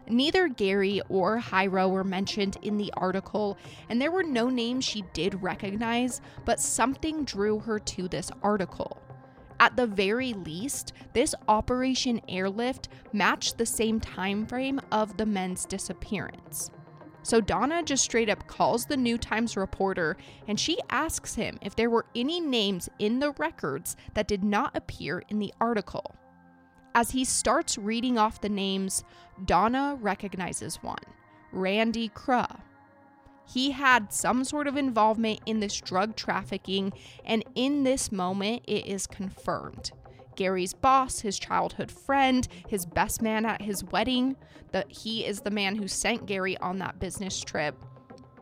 Neither 0.09 0.49
Gary 0.49 1.01
or 1.09 1.39
Jairo 1.39 1.91
were 1.91 2.05
mentioned 2.05 2.59
in 2.63 2.77
the 2.77 2.93
article, 2.97 3.57
and 3.89 4.01
there 4.01 4.11
were 4.11 4.23
no 4.23 4.49
names 4.49 4.85
she 4.85 5.05
did 5.13 5.43
recognize, 5.43 6.21
but 6.45 6.61
something 6.61 7.25
drew 7.25 7.61
her 7.61 7.79
to 7.79 8.09
this 8.09 8.31
article. 8.43 9.01
At 9.61 9.77
the 9.77 9.87
very 9.87 10.33
least, 10.33 10.93
this 11.13 11.37
Operation 11.47 12.21
Airlift 12.29 12.89
matched 13.13 13.59
the 13.59 13.67
same 13.67 14.01
time 14.01 14.45
frame 14.45 14.81
of 14.91 15.17
the 15.17 15.27
men's 15.27 15.65
disappearance. 15.65 16.73
So 17.23 17.41
Donna 17.41 17.85
just 17.85 18.03
straight 18.03 18.29
up 18.29 18.49
calls 18.49 18.87
the 18.87 18.97
New 18.97 19.17
Times 19.17 19.57
reporter 19.57 20.17
and 20.49 20.59
she 20.59 20.79
asks 20.91 21.37
him 21.37 21.59
if 21.63 21.77
there 21.77 21.91
were 21.91 22.07
any 22.17 22.41
names 22.41 22.89
in 22.99 23.21
the 23.21 23.31
records 23.39 23.97
that 24.15 24.27
did 24.27 24.43
not 24.43 24.77
appear 24.77 25.23
in 25.29 25.39
the 25.39 25.55
article. 25.61 26.17
As 26.95 27.11
he 27.11 27.25
starts 27.25 27.79
reading 27.79 28.19
off 28.19 28.41
the 28.41 28.49
names, 28.49 29.03
Donna 29.45 29.97
recognizes 30.01 30.83
one 30.83 30.99
Randy 31.51 32.09
Kruh. 32.11 32.61
He 33.47 33.73
had 33.73 34.13
some 34.13 34.45
sort 34.45 34.67
of 34.67 34.77
involvement 34.77 35.41
in 35.47 35.61
this 35.61 35.81
drug 35.81 36.17
trafficking, 36.17 36.93
and 37.25 37.45
in 37.55 37.83
this 37.83 38.13
moment, 38.13 38.63
it 38.67 38.87
is 38.87 39.07
confirmed. 39.07 39.93
Gary's 40.37 40.73
boss, 40.73 41.21
his 41.21 41.39
childhood 41.39 41.91
friend, 41.91 42.47
his 42.69 42.87
best 42.87 43.21
man 43.21 43.45
at 43.45 43.61
his 43.61 43.85
wedding, 43.85 44.37
that 44.73 44.91
he 44.91 45.27
is 45.27 45.41
the 45.41 45.51
man 45.51 45.77
who 45.77 45.89
sent 45.89 46.27
Gary 46.27 46.57
on 46.59 46.79
that 46.79 46.99
business 46.99 47.41
trip. 47.41 47.77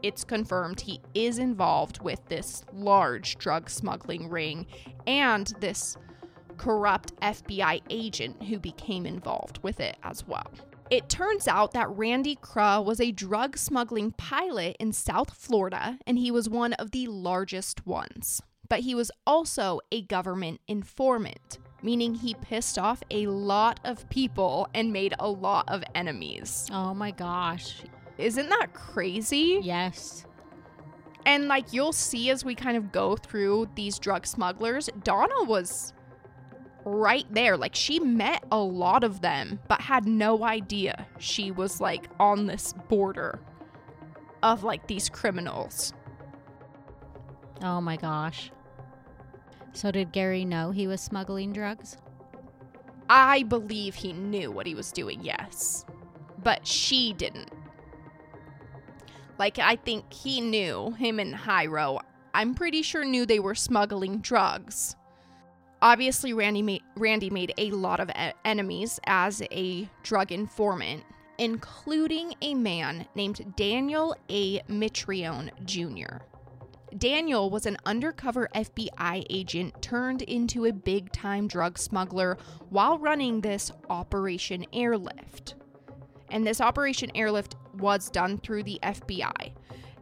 It's 0.03 0.25
confirmed 0.25 0.81
he 0.81 1.01
is 1.15 1.39
involved 1.39 2.03
with 2.03 2.21
this 2.29 2.65
large 2.73 3.37
drug 3.39 3.69
smuggling 3.69 4.29
ring 4.29 4.67
and 5.07 5.53
this 5.61 5.97
corrupt 6.61 7.19
FBI 7.23 7.81
agent 7.89 8.43
who 8.43 8.59
became 8.59 9.07
involved 9.07 9.59
with 9.63 9.81
it 9.81 9.97
as 10.03 10.29
well. 10.29 10.47
It 10.91 11.09
turns 11.09 11.49
out 11.49 11.73
that 11.73 11.89
Randy 11.89 12.37
Kruh 12.37 12.85
was 12.85 13.01
a 13.01 13.13
drug 13.13 13.57
smuggling 13.57 14.11
pilot 14.13 14.77
in 14.79 14.93
South 14.93 15.33
Florida, 15.33 15.99
and 16.07 16.19
he 16.19 16.31
was 16.31 16.51
one 16.51 16.75
of 16.75 16.91
the 16.91 17.07
largest 17.07 17.87
ones. 17.87 18.43
But 18.69 18.81
he 18.81 18.95
was 18.95 19.11
also 19.27 19.81
a 19.91 20.03
government 20.03 20.61
informant, 20.69 21.57
meaning 21.83 22.15
he 22.17 22.35
pissed 22.35 22.79
off 22.79 23.03
a 23.11 23.27
lot 23.27 23.81
of 23.83 24.07
people 24.11 24.69
and 24.75 24.93
made 24.93 25.15
a 25.19 25.31
lot 25.31 25.65
of 25.67 25.83
enemies. 25.95 26.69
Oh 26.71 26.93
my 26.93 27.11
gosh. 27.11 27.85
Isn't 28.19 28.51
that 28.51 28.75
crazy? 28.75 29.61
Yes. 29.63 30.27
And 31.25 31.49
like 31.49 31.73
you'll 31.73 31.95
see 31.95 32.29
as 32.29 32.45
we 32.45 32.55
kind 32.55 32.77
of 32.77 32.93
go 32.93 33.17
through 33.17 33.71
these 33.77 33.99
drug 33.99 34.27
smugglers, 34.27 34.91
Donna 35.03 35.45
was 35.45 35.95
right 36.91 37.27
there. 37.31 37.57
Like 37.57 37.75
she 37.75 38.01
met 38.01 38.45
a 38.51 38.59
lot 38.59 39.05
of 39.05 39.21
them, 39.21 39.61
but 39.69 39.81
had 39.81 40.07
no 40.07 40.45
idea 40.45 41.07
she 41.19 41.51
was 41.51 41.81
like 41.81 42.09
on 42.19 42.47
this 42.47 42.75
border 42.89 43.41
of 44.43 44.65
like 44.65 44.87
these 44.87 45.09
criminals. 45.09 45.93
Oh 47.63 47.81
my 47.81 47.97
gosh. 47.97 48.51
So 49.73 49.91
did 49.91 50.13
Gary 50.13 50.45
know 50.45 50.71
he 50.71 50.87
was 50.87 51.01
smuggling 51.01 51.53
drugs? 51.53 51.97
I 53.09 53.43
believe 53.45 53.95
he 53.95 54.13
knew 54.13 54.51
what 54.51 54.67
he 54.67 54.75
was 54.75 54.93
doing, 54.93 55.21
yes. 55.23 55.85
But 56.43 56.67
she 56.67 57.13
didn't. 57.13 57.51
Like, 59.39 59.59
I 59.59 59.77
think 59.77 60.13
he 60.13 60.41
knew, 60.41 60.93
him 60.93 61.19
and 61.19 61.35
Jairo, 61.35 61.99
I'm 62.35 62.55
pretty 62.55 62.83
sure 62.83 63.05
knew 63.05 63.27
they 63.27 63.41
were 63.41 63.55
smuggling 63.55 64.19
drugs. 64.19 64.97
Obviously, 65.83 66.33
Randy 66.35 66.63
made, 66.63 66.83
Randy 66.97 67.31
made 67.31 67.55
a 67.57 67.71
lot 67.71 68.01
of 68.01 68.11
enemies 68.45 69.01
as 69.07 69.43
a 69.51 69.89
drug 70.03 70.31
informant, 70.31 71.05
including 71.39 72.35
a 72.43 72.55
man 72.55 73.07
named 73.15 73.55
Daniel 73.57 74.15
A. 74.29 74.61
Mitrione 74.63 75.51
Jr. 75.65 76.19
Daniel 76.99 77.49
was 77.49 77.67
an 77.67 77.79
undercover 77.87 78.49
FBI 78.55 79.25
agent 79.31 79.81
turned 79.81 80.23
into 80.23 80.67
a 80.67 80.73
big 80.73 81.13
time 81.13 81.47
drug 81.49 81.79
smuggler 81.79 82.37
while 82.69 82.99
running 82.99 83.41
this 83.41 83.71
Operation 83.89 84.67
Airlift. 84.73 85.55
And 86.31 86.47
this 86.47 86.61
Operation 86.61 87.11
Airlift 87.15 87.57
was 87.79 88.11
done 88.11 88.39
through 88.39 88.65
the 88.65 88.79
FBI. 88.83 89.53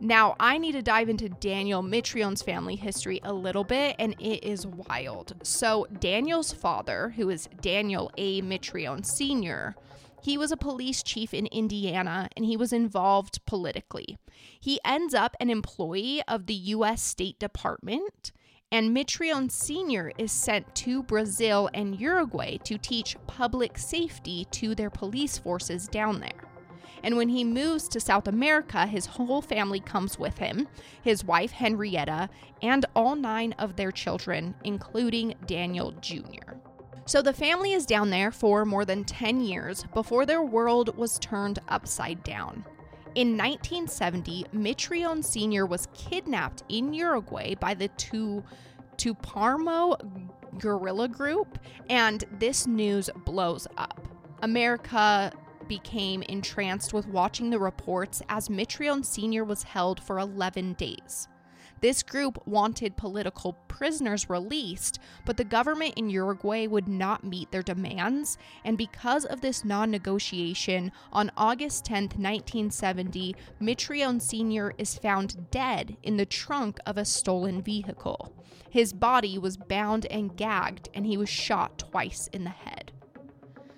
Now, 0.00 0.36
I 0.38 0.58
need 0.58 0.72
to 0.72 0.82
dive 0.82 1.08
into 1.08 1.28
Daniel 1.28 1.82
Mitrione's 1.82 2.42
family 2.42 2.76
history 2.76 3.20
a 3.24 3.32
little 3.32 3.64
bit, 3.64 3.96
and 3.98 4.14
it 4.20 4.44
is 4.44 4.64
wild. 4.64 5.34
So, 5.42 5.88
Daniel's 5.98 6.52
father, 6.52 7.14
who 7.16 7.28
is 7.30 7.48
Daniel 7.60 8.12
A. 8.16 8.40
Mitrione 8.42 9.04
Sr., 9.04 9.74
he 10.22 10.38
was 10.38 10.52
a 10.52 10.56
police 10.56 11.02
chief 11.02 11.32
in 11.32 11.46
Indiana 11.46 12.28
and 12.36 12.44
he 12.44 12.56
was 12.56 12.72
involved 12.72 13.44
politically. 13.46 14.18
He 14.60 14.80
ends 14.84 15.14
up 15.14 15.36
an 15.40 15.48
employee 15.48 16.22
of 16.28 16.46
the 16.46 16.54
U.S. 16.54 17.02
State 17.02 17.38
Department, 17.38 18.32
and 18.70 18.94
Mitrione 18.94 19.50
Sr. 19.50 20.12
is 20.18 20.30
sent 20.30 20.74
to 20.76 21.02
Brazil 21.02 21.70
and 21.72 21.98
Uruguay 21.98 22.58
to 22.58 22.78
teach 22.78 23.16
public 23.26 23.78
safety 23.78 24.46
to 24.50 24.74
their 24.74 24.90
police 24.90 25.38
forces 25.38 25.88
down 25.88 26.20
there. 26.20 26.47
And 27.02 27.16
when 27.16 27.28
he 27.28 27.44
moves 27.44 27.88
to 27.88 28.00
South 28.00 28.26
America, 28.28 28.86
his 28.86 29.06
whole 29.06 29.40
family 29.42 29.80
comes 29.80 30.18
with 30.18 30.38
him 30.38 30.68
his 31.02 31.24
wife, 31.24 31.52
Henrietta, 31.52 32.28
and 32.62 32.84
all 32.94 33.14
nine 33.14 33.54
of 33.58 33.76
their 33.76 33.92
children, 33.92 34.54
including 34.64 35.34
Daniel 35.46 35.92
Jr. 36.00 36.54
So 37.06 37.22
the 37.22 37.32
family 37.32 37.72
is 37.72 37.86
down 37.86 38.10
there 38.10 38.30
for 38.30 38.64
more 38.66 38.84
than 38.84 39.04
10 39.04 39.40
years 39.40 39.84
before 39.94 40.26
their 40.26 40.42
world 40.42 40.94
was 40.96 41.18
turned 41.18 41.58
upside 41.68 42.22
down. 42.22 42.64
In 43.14 43.38
1970, 43.38 44.44
Mitrione 44.54 45.24
Sr. 45.24 45.64
was 45.64 45.88
kidnapped 45.94 46.62
in 46.68 46.92
Uruguay 46.92 47.54
by 47.54 47.72
the 47.72 47.88
Tupamaro 48.98 49.96
guerrilla 50.58 51.08
group, 51.08 51.58
and 51.88 52.24
this 52.38 52.66
news 52.66 53.08
blows 53.24 53.66
up. 53.78 54.06
America 54.42 55.32
became 55.68 56.22
entranced 56.22 56.92
with 56.92 57.06
watching 57.06 57.50
the 57.50 57.58
reports 57.58 58.22
as 58.28 58.48
Mitrione 58.48 59.04
Sr. 59.04 59.44
was 59.44 59.62
held 59.62 60.00
for 60.00 60.18
11 60.18 60.72
days. 60.74 61.28
This 61.80 62.02
group 62.02 62.44
wanted 62.46 62.96
political 62.96 63.52
prisoners 63.68 64.28
released, 64.28 64.98
but 65.24 65.36
the 65.36 65.44
government 65.44 65.94
in 65.96 66.10
Uruguay 66.10 66.66
would 66.66 66.88
not 66.88 67.22
meet 67.22 67.52
their 67.52 67.62
demands, 67.62 68.36
and 68.64 68.76
because 68.76 69.24
of 69.24 69.40
this 69.40 69.64
non 69.64 69.90
negotiation, 69.90 70.90
on 71.12 71.30
August 71.36 71.84
10, 71.84 72.04
1970, 72.04 73.36
Mitrione 73.60 74.20
Sr. 74.20 74.74
is 74.76 74.98
found 74.98 75.50
dead 75.52 75.96
in 76.02 76.16
the 76.16 76.26
trunk 76.26 76.78
of 76.84 76.98
a 76.98 77.04
stolen 77.04 77.62
vehicle. 77.62 78.32
His 78.70 78.92
body 78.92 79.38
was 79.38 79.56
bound 79.56 80.06
and 80.06 80.36
gagged, 80.36 80.88
and 80.94 81.06
he 81.06 81.16
was 81.16 81.28
shot 81.28 81.78
twice 81.78 82.28
in 82.32 82.42
the 82.42 82.50
head. 82.50 82.90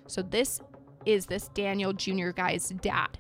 So, 0.07 0.23
this 0.23 0.61
is 1.07 1.27
this 1.27 1.49
Daniel 1.49 1.93
Jr. 1.93 2.31
guy's 2.31 2.71
dad. 2.81 3.19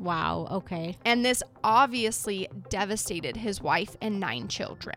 Wow, 0.00 0.48
okay. 0.50 0.96
And 1.04 1.24
this 1.24 1.42
obviously 1.62 2.48
devastated 2.68 3.36
his 3.36 3.60
wife 3.60 3.96
and 4.00 4.18
nine 4.18 4.48
children. 4.48 4.96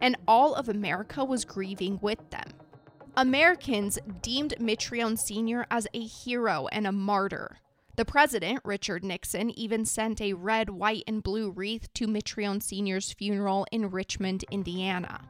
And 0.00 0.16
all 0.26 0.54
of 0.54 0.68
America 0.68 1.24
was 1.24 1.44
grieving 1.44 1.98
with 2.00 2.30
them. 2.30 2.52
Americans 3.16 3.98
deemed 4.22 4.54
Mitrione 4.58 5.18
Sr. 5.18 5.66
as 5.70 5.86
a 5.94 6.00
hero 6.00 6.66
and 6.72 6.86
a 6.86 6.92
martyr. 6.92 7.58
The 7.96 8.04
president, 8.04 8.60
Richard 8.64 9.04
Nixon, 9.04 9.56
even 9.56 9.84
sent 9.84 10.20
a 10.20 10.32
red, 10.32 10.68
white, 10.68 11.04
and 11.06 11.22
blue 11.22 11.50
wreath 11.50 11.92
to 11.94 12.08
Mitrione 12.08 12.60
Sr.'s 12.60 13.12
funeral 13.12 13.66
in 13.70 13.90
Richmond, 13.90 14.44
Indiana. 14.50 15.20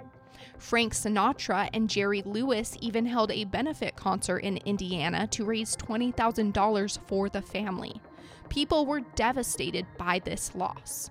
Frank 0.59 0.93
Sinatra 0.93 1.69
and 1.73 1.91
Jerry 1.91 2.23
Lewis 2.23 2.77
even 2.81 3.07
held 3.07 3.31
a 3.31 3.45
benefit 3.45 3.97
concert 3.97 4.39
in 4.39 4.59
Indiana 4.59 5.27
to 5.29 5.45
raise 5.45 5.77
$20,000 5.77 6.99
for 7.07 7.29
the 7.29 7.43
family. 7.43 8.01
People 8.49 8.87
were 8.87 9.01
devastated 9.01 9.87
by 9.99 10.21
this 10.21 10.55
loss. 10.55 11.11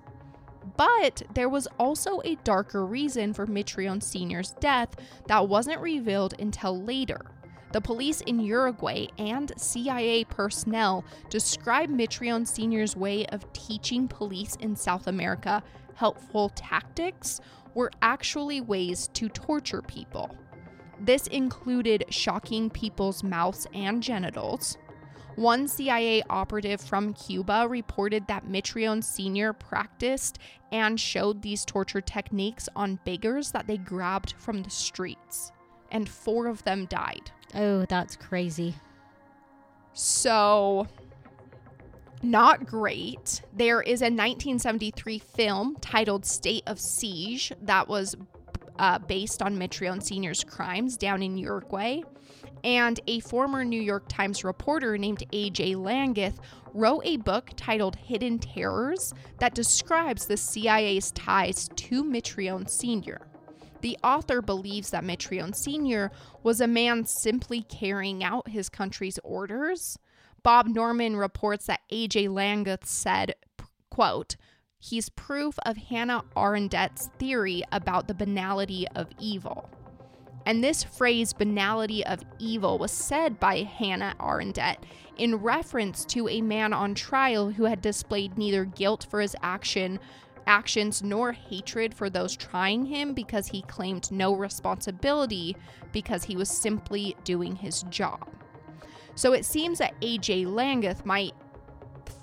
But 0.78 1.24
there 1.34 1.50
was 1.50 1.68
also 1.78 2.22
a 2.24 2.36
darker 2.44 2.86
reason 2.86 3.34
for 3.34 3.46
Mitrione 3.46 4.02
Sr.'s 4.02 4.56
death 4.60 4.96
that 5.28 5.48
wasn't 5.48 5.82
revealed 5.82 6.36
until 6.40 6.82
later. 6.82 7.20
The 7.74 7.82
police 7.82 8.22
in 8.22 8.40
Uruguay 8.40 9.08
and 9.18 9.52
CIA 9.58 10.26
personnel 10.26 11.04
describe 11.30 11.90
Mitrione 11.90 12.48
Sr.'s 12.48 12.96
way 12.96 13.26
of 13.26 13.52
teaching 13.52 14.08
police 14.08 14.56
in 14.58 14.76
South 14.76 15.08
America 15.08 15.64
helpful 15.96 16.50
tactics 16.50 17.42
were 17.76 17.92
actually 18.02 18.62
ways 18.62 19.08
to 19.14 19.30
torture 19.30 19.82
people. 19.82 20.36
This 21.00 21.28
included 21.28 22.06
shocking 22.10 22.70
people's 22.70 23.24
mouths 23.24 23.68
and 23.74 24.02
genitals. 24.02 24.78
One 25.36 25.68
CIA 25.68 26.22
operative 26.30 26.80
from 26.80 27.14
Cuba 27.14 27.66
reported 27.68 28.28
that 28.28 28.46
Mitrione 28.46 29.04
Sr. 29.04 29.52
practiced 29.52 30.38
and 30.72 31.00
showed 31.00 31.42
these 31.42 31.66
torture 31.66 32.02
techniques 32.02 32.70
on 32.76 33.00
beggars 33.04 33.52
that 33.52 33.66
they 33.66 33.78
grabbed 33.78 34.34
from 34.38 34.62
the 34.62 34.70
streets, 34.70 35.52
and 35.92 36.08
four 36.08 36.46
of 36.48 36.64
them 36.64 36.86
died. 36.86 37.32
Oh, 37.56 37.86
that's 37.86 38.16
crazy. 38.16 38.76
So, 39.94 40.88
not 42.24 42.66
great. 42.66 43.42
There 43.54 43.82
is 43.82 44.02
a 44.02 44.06
1973 44.06 45.20
film 45.20 45.78
titled 45.82 46.26
State 46.26 46.64
of 46.68 46.80
Siege 46.80 47.52
that 47.62 47.88
was 47.88 48.16
uh, 48.80 49.00
based 49.00 49.42
on 49.42 49.58
Mitrione 49.58 50.02
Sr.'s 50.02 50.44
crimes 50.44 50.98
down 50.98 51.22
in 51.22 51.38
Uruguay. 51.38 52.02
And 52.64 53.00
a 53.08 53.20
former 53.20 53.66
New 53.66 53.82
York 53.82 54.06
Times 54.08 54.44
reporter 54.44 54.98
named 54.98 55.24
A.J. 55.34 55.76
Langguth 55.76 56.38
wrote 56.74 57.02
a 57.04 57.18
book 57.18 57.52
titled 57.58 57.98
Hidden 57.98 58.40
Terrors 58.40 59.14
that 59.40 59.54
describes 59.54 60.26
the 60.26 60.38
CIA's 60.38 61.12
ties 61.12 61.70
to 61.76 62.04
Mitrione 62.04 62.70
Sr. 62.70 63.28
The 63.82 63.98
author 64.02 64.42
believes 64.42 64.92
that 64.92 65.04
Mitrione 65.04 65.54
Sr. 65.54 66.10
was 66.42 66.62
a 66.62 66.68
man 66.68 67.04
simply 67.04 67.64
carrying 67.64 68.24
out 68.24 68.48
his 68.48 68.70
country's 68.70 69.20
orders 69.26 70.00
Bob 70.44 70.68
Norman 70.68 71.16
reports 71.16 71.68
that 71.68 71.82
A.J. 71.90 72.28
Langguth 72.28 72.86
said, 72.86 73.36
quote, 73.90 74.36
he's 74.78 75.08
proof 75.08 75.58
of 75.66 75.78
Hannah 75.78 76.26
Arendt's 76.36 77.10
theory 77.18 77.64
about 77.72 78.10
the 78.10 78.14
banality 78.14 78.86
of 78.90 79.08
evil. 79.18 79.70
And 80.46 80.62
this 80.62 80.84
phrase, 80.84 81.32
banality 81.32 82.06
of 82.06 82.20
evil, 82.38 82.78
was 82.78 82.92
said 82.92 83.40
by 83.40 83.60
Hannah 83.60 84.16
Arendt 84.20 84.60
in 85.18 85.38
reference 85.38 86.04
to 86.06 86.28
a 86.28 86.42
man 86.42 86.74
on 86.74 86.96
trial 86.96 87.52
who 87.52 87.64
had 87.64 87.82
displayed 87.82 88.38
neither 88.38 88.66
guilt 88.66 89.08
for 89.10 89.22
his 89.22 89.38
action 89.42 90.00
actions 90.46 91.02
nor 91.02 91.32
hatred 91.32 91.94
for 91.94 92.10
those 92.10 92.36
trying 92.36 92.84
him 92.86 93.14
because 93.14 93.48
he 93.48 93.62
claimed 93.62 94.12
no 94.12 94.36
responsibility 94.36 95.56
because 95.94 96.26
he 96.26 96.36
was 96.36 96.50
simply 96.50 97.16
doing 97.24 97.56
his 97.56 97.84
job. 97.84 98.28
So 99.16 99.34
it 99.34 99.46
seems 99.46 99.78
that 99.80 100.00
AJ 100.02 100.46
Langguth 100.48 101.06
might 101.06 101.34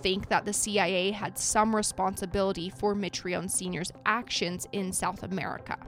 think 0.02 0.28
that 0.28 0.44
the 0.44 0.52
CIA 0.52 1.10
had 1.10 1.38
some 1.38 1.74
responsibility 1.74 2.70
for 2.70 2.94
Mitrione 2.94 3.50
Sr.'s 3.50 3.92
actions 4.06 4.66
in 4.72 4.92
South 4.92 5.22
America. 5.22 5.78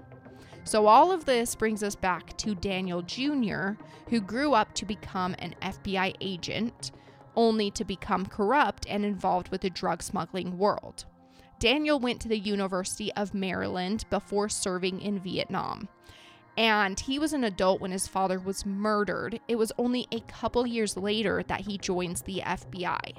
So 0.65 0.87
all 0.87 1.11
of 1.11 1.25
this 1.25 1.55
brings 1.55 1.83
us 1.83 1.97
back 1.97 2.37
to 2.39 2.55
Daniel 2.55 3.03
Jr., 3.03 3.73
who 4.09 4.21
grew 4.21 4.55
up 4.55 4.73
to 4.75 4.85
become 4.85 5.35
an 5.39 5.55
FBI 5.61 6.15
agent, 6.21 6.93
only 7.35 7.71
to 7.73 7.85
become 7.85 8.27
corrupt 8.27 8.87
and 8.89 9.05
involved 9.05 9.49
with 9.49 9.63
the 9.63 9.71
drug 9.71 10.03
smuggling 10.03 10.59
world. 10.59 11.07
Daniel 11.59 11.99
went 11.99 12.21
to 12.21 12.29
the 12.29 12.39
University 12.39 13.13
of 13.15 13.35
Maryland 13.35 14.05
before 14.11 14.49
serving 14.49 15.01
in 15.01 15.19
Vietnam 15.19 15.89
and 16.57 16.99
he 17.01 17.19
was 17.19 17.33
an 17.33 17.45
adult 17.45 17.81
when 17.81 17.93
his 17.93 18.07
father 18.07 18.39
was 18.39 18.67
murdered. 18.67 19.41
It 19.49 19.57
was 19.57 19.73
only 19.79 20.07
a 20.13 20.21
couple 20.21 20.67
years 20.67 20.97
later 20.97 21.43
that 21.49 21.63
he 21.63 21.79
joins 21.79 22.23
the 22.23 22.43
FBI. 22.45 23.17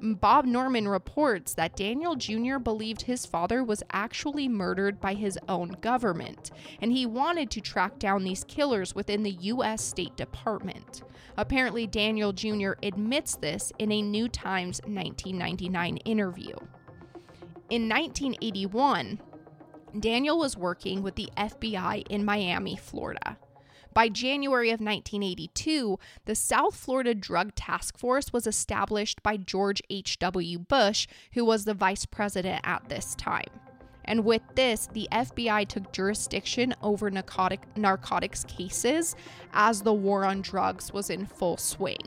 Bob 0.00 0.44
Norman 0.44 0.86
reports 0.86 1.54
that 1.54 1.74
Daniel 1.74 2.14
Jr. 2.14 2.58
believed 2.58 3.02
his 3.02 3.26
father 3.26 3.64
was 3.64 3.82
actually 3.90 4.46
murdered 4.46 5.00
by 5.00 5.14
his 5.14 5.36
own 5.48 5.70
government, 5.80 6.52
and 6.80 6.92
he 6.92 7.04
wanted 7.04 7.50
to 7.50 7.60
track 7.60 7.98
down 7.98 8.22
these 8.22 8.44
killers 8.44 8.94
within 8.94 9.24
the 9.24 9.30
U.S. 9.32 9.82
State 9.82 10.16
Department. 10.16 11.02
Apparently, 11.36 11.86
Daniel 11.86 12.32
Jr. 12.32 12.72
admits 12.82 13.36
this 13.36 13.72
in 13.78 13.90
a 13.90 14.02
New 14.02 14.28
Times 14.28 14.80
1999 14.84 15.96
interview. 15.98 16.54
In 17.70 17.88
1981, 17.88 19.20
Daniel 19.98 20.38
was 20.38 20.56
working 20.56 21.02
with 21.02 21.14
the 21.14 21.30
FBI 21.36 22.06
in 22.08 22.24
Miami, 22.24 22.76
Florida. 22.76 23.38
By 23.94 24.08
January 24.08 24.68
of 24.68 24.80
1982, 24.80 25.98
the 26.24 26.34
South 26.34 26.76
Florida 26.76 27.14
Drug 27.14 27.54
Task 27.54 27.98
Force 27.98 28.32
was 28.32 28.46
established 28.46 29.22
by 29.22 29.36
George 29.36 29.82
H.W. 29.90 30.58
Bush, 30.60 31.08
who 31.32 31.44
was 31.44 31.64
the 31.64 31.74
vice 31.74 32.06
president 32.06 32.60
at 32.64 32.88
this 32.88 33.14
time. 33.14 33.48
And 34.04 34.24
with 34.24 34.42
this, 34.54 34.88
the 34.92 35.08
FBI 35.10 35.66
took 35.68 35.92
jurisdiction 35.92 36.74
over 36.82 37.10
narcotic, 37.10 37.66
narcotics 37.76 38.44
cases 38.44 39.16
as 39.52 39.82
the 39.82 39.92
war 39.92 40.24
on 40.24 40.42
drugs 40.42 40.92
was 40.92 41.10
in 41.10 41.26
full 41.26 41.56
swing. 41.56 42.06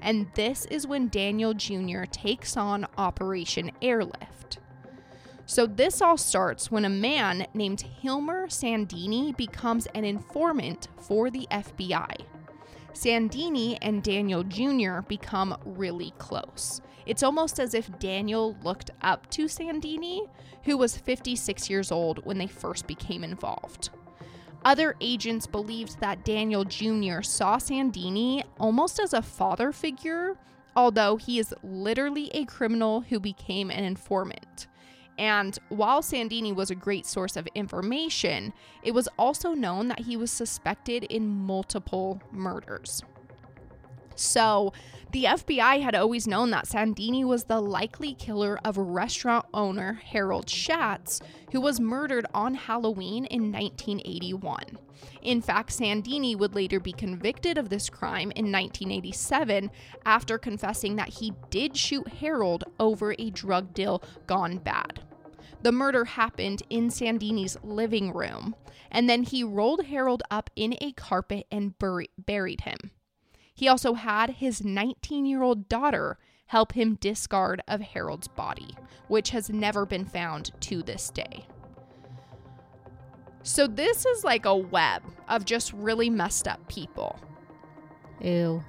And 0.00 0.26
this 0.34 0.64
is 0.66 0.86
when 0.86 1.08
Daniel 1.08 1.54
Jr. 1.54 2.04
takes 2.04 2.56
on 2.56 2.86
Operation 2.96 3.70
Airlift. 3.82 4.47
So, 5.50 5.66
this 5.66 6.02
all 6.02 6.18
starts 6.18 6.70
when 6.70 6.84
a 6.84 6.90
man 6.90 7.46
named 7.54 7.82
Hilmer 8.02 8.48
Sandini 8.48 9.34
becomes 9.34 9.86
an 9.94 10.04
informant 10.04 10.88
for 11.00 11.30
the 11.30 11.48
FBI. 11.50 12.20
Sandini 12.92 13.78
and 13.80 14.02
Daniel 14.02 14.44
Jr. 14.44 15.00
become 15.08 15.56
really 15.64 16.12
close. 16.18 16.82
It's 17.06 17.22
almost 17.22 17.58
as 17.58 17.72
if 17.72 17.98
Daniel 17.98 18.58
looked 18.62 18.90
up 19.00 19.30
to 19.30 19.46
Sandini, 19.46 20.28
who 20.64 20.76
was 20.76 20.98
56 20.98 21.70
years 21.70 21.90
old 21.90 22.26
when 22.26 22.36
they 22.36 22.46
first 22.46 22.86
became 22.86 23.24
involved. 23.24 23.88
Other 24.66 24.96
agents 25.00 25.46
believed 25.46 25.98
that 26.00 26.26
Daniel 26.26 26.66
Jr. 26.66 27.22
saw 27.22 27.56
Sandini 27.56 28.44
almost 28.60 29.00
as 29.00 29.14
a 29.14 29.22
father 29.22 29.72
figure, 29.72 30.36
although 30.76 31.16
he 31.16 31.38
is 31.38 31.54
literally 31.62 32.30
a 32.34 32.44
criminal 32.44 33.00
who 33.00 33.18
became 33.18 33.70
an 33.70 33.84
informant. 33.84 34.66
And 35.18 35.58
while 35.68 36.00
Sandini 36.00 36.54
was 36.54 36.70
a 36.70 36.76
great 36.76 37.04
source 37.04 37.36
of 37.36 37.48
information, 37.54 38.52
it 38.82 38.92
was 38.92 39.08
also 39.18 39.52
known 39.52 39.88
that 39.88 40.00
he 40.00 40.16
was 40.16 40.30
suspected 40.30 41.04
in 41.04 41.28
multiple 41.28 42.22
murders. 42.30 43.02
So, 44.14 44.72
the 45.12 45.24
FBI 45.24 45.80
had 45.80 45.94
always 45.94 46.26
known 46.26 46.50
that 46.50 46.66
Sandini 46.66 47.24
was 47.24 47.44
the 47.44 47.60
likely 47.60 48.14
killer 48.14 48.58
of 48.64 48.76
restaurant 48.76 49.46
owner 49.54 50.00
Harold 50.04 50.50
Schatz, 50.50 51.20
who 51.52 51.60
was 51.60 51.80
murdered 51.80 52.26
on 52.34 52.54
Halloween 52.54 53.24
in 53.26 53.52
1981. 53.52 54.78
In 55.22 55.40
fact, 55.40 55.70
Sandini 55.70 56.36
would 56.36 56.54
later 56.54 56.80
be 56.80 56.92
convicted 56.92 57.58
of 57.58 57.68
this 57.68 57.88
crime 57.88 58.32
in 58.32 58.52
1987 58.52 59.70
after 60.04 60.36
confessing 60.36 60.96
that 60.96 61.08
he 61.08 61.32
did 61.48 61.76
shoot 61.76 62.06
Harold 62.08 62.64
over 62.78 63.14
a 63.18 63.30
drug 63.30 63.72
deal 63.72 64.02
gone 64.26 64.58
bad. 64.58 65.07
The 65.62 65.72
murder 65.72 66.04
happened 66.04 66.62
in 66.70 66.90
Sandini's 66.90 67.56
living 67.62 68.12
room, 68.12 68.54
and 68.90 69.08
then 69.08 69.24
he 69.24 69.42
rolled 69.42 69.86
Harold 69.86 70.22
up 70.30 70.50
in 70.54 70.76
a 70.80 70.92
carpet 70.92 71.46
and 71.50 71.78
bur- 71.78 72.04
buried 72.16 72.62
him. 72.62 72.92
He 73.54 73.66
also 73.68 73.94
had 73.94 74.30
his 74.30 74.64
19 74.64 75.26
year 75.26 75.42
old 75.42 75.68
daughter 75.68 76.18
help 76.46 76.72
him 76.72 76.94
discard 77.00 77.60
of 77.66 77.80
Harold's 77.80 78.28
body, 78.28 78.74
which 79.08 79.30
has 79.30 79.50
never 79.50 79.84
been 79.84 80.04
found 80.04 80.52
to 80.60 80.82
this 80.82 81.10
day. 81.10 81.46
So, 83.42 83.66
this 83.66 84.04
is 84.04 84.24
like 84.24 84.44
a 84.44 84.54
web 84.54 85.02
of 85.28 85.44
just 85.44 85.72
really 85.72 86.10
messed 86.10 86.46
up 86.46 86.66
people. 86.68 87.18
Ew. 88.20 88.62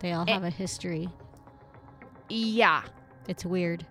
They 0.00 0.12
all 0.12 0.26
have 0.26 0.44
a 0.44 0.50
history. 0.50 1.08
Yeah, 2.28 2.82
It's 3.26 3.44
weird. 3.44 3.86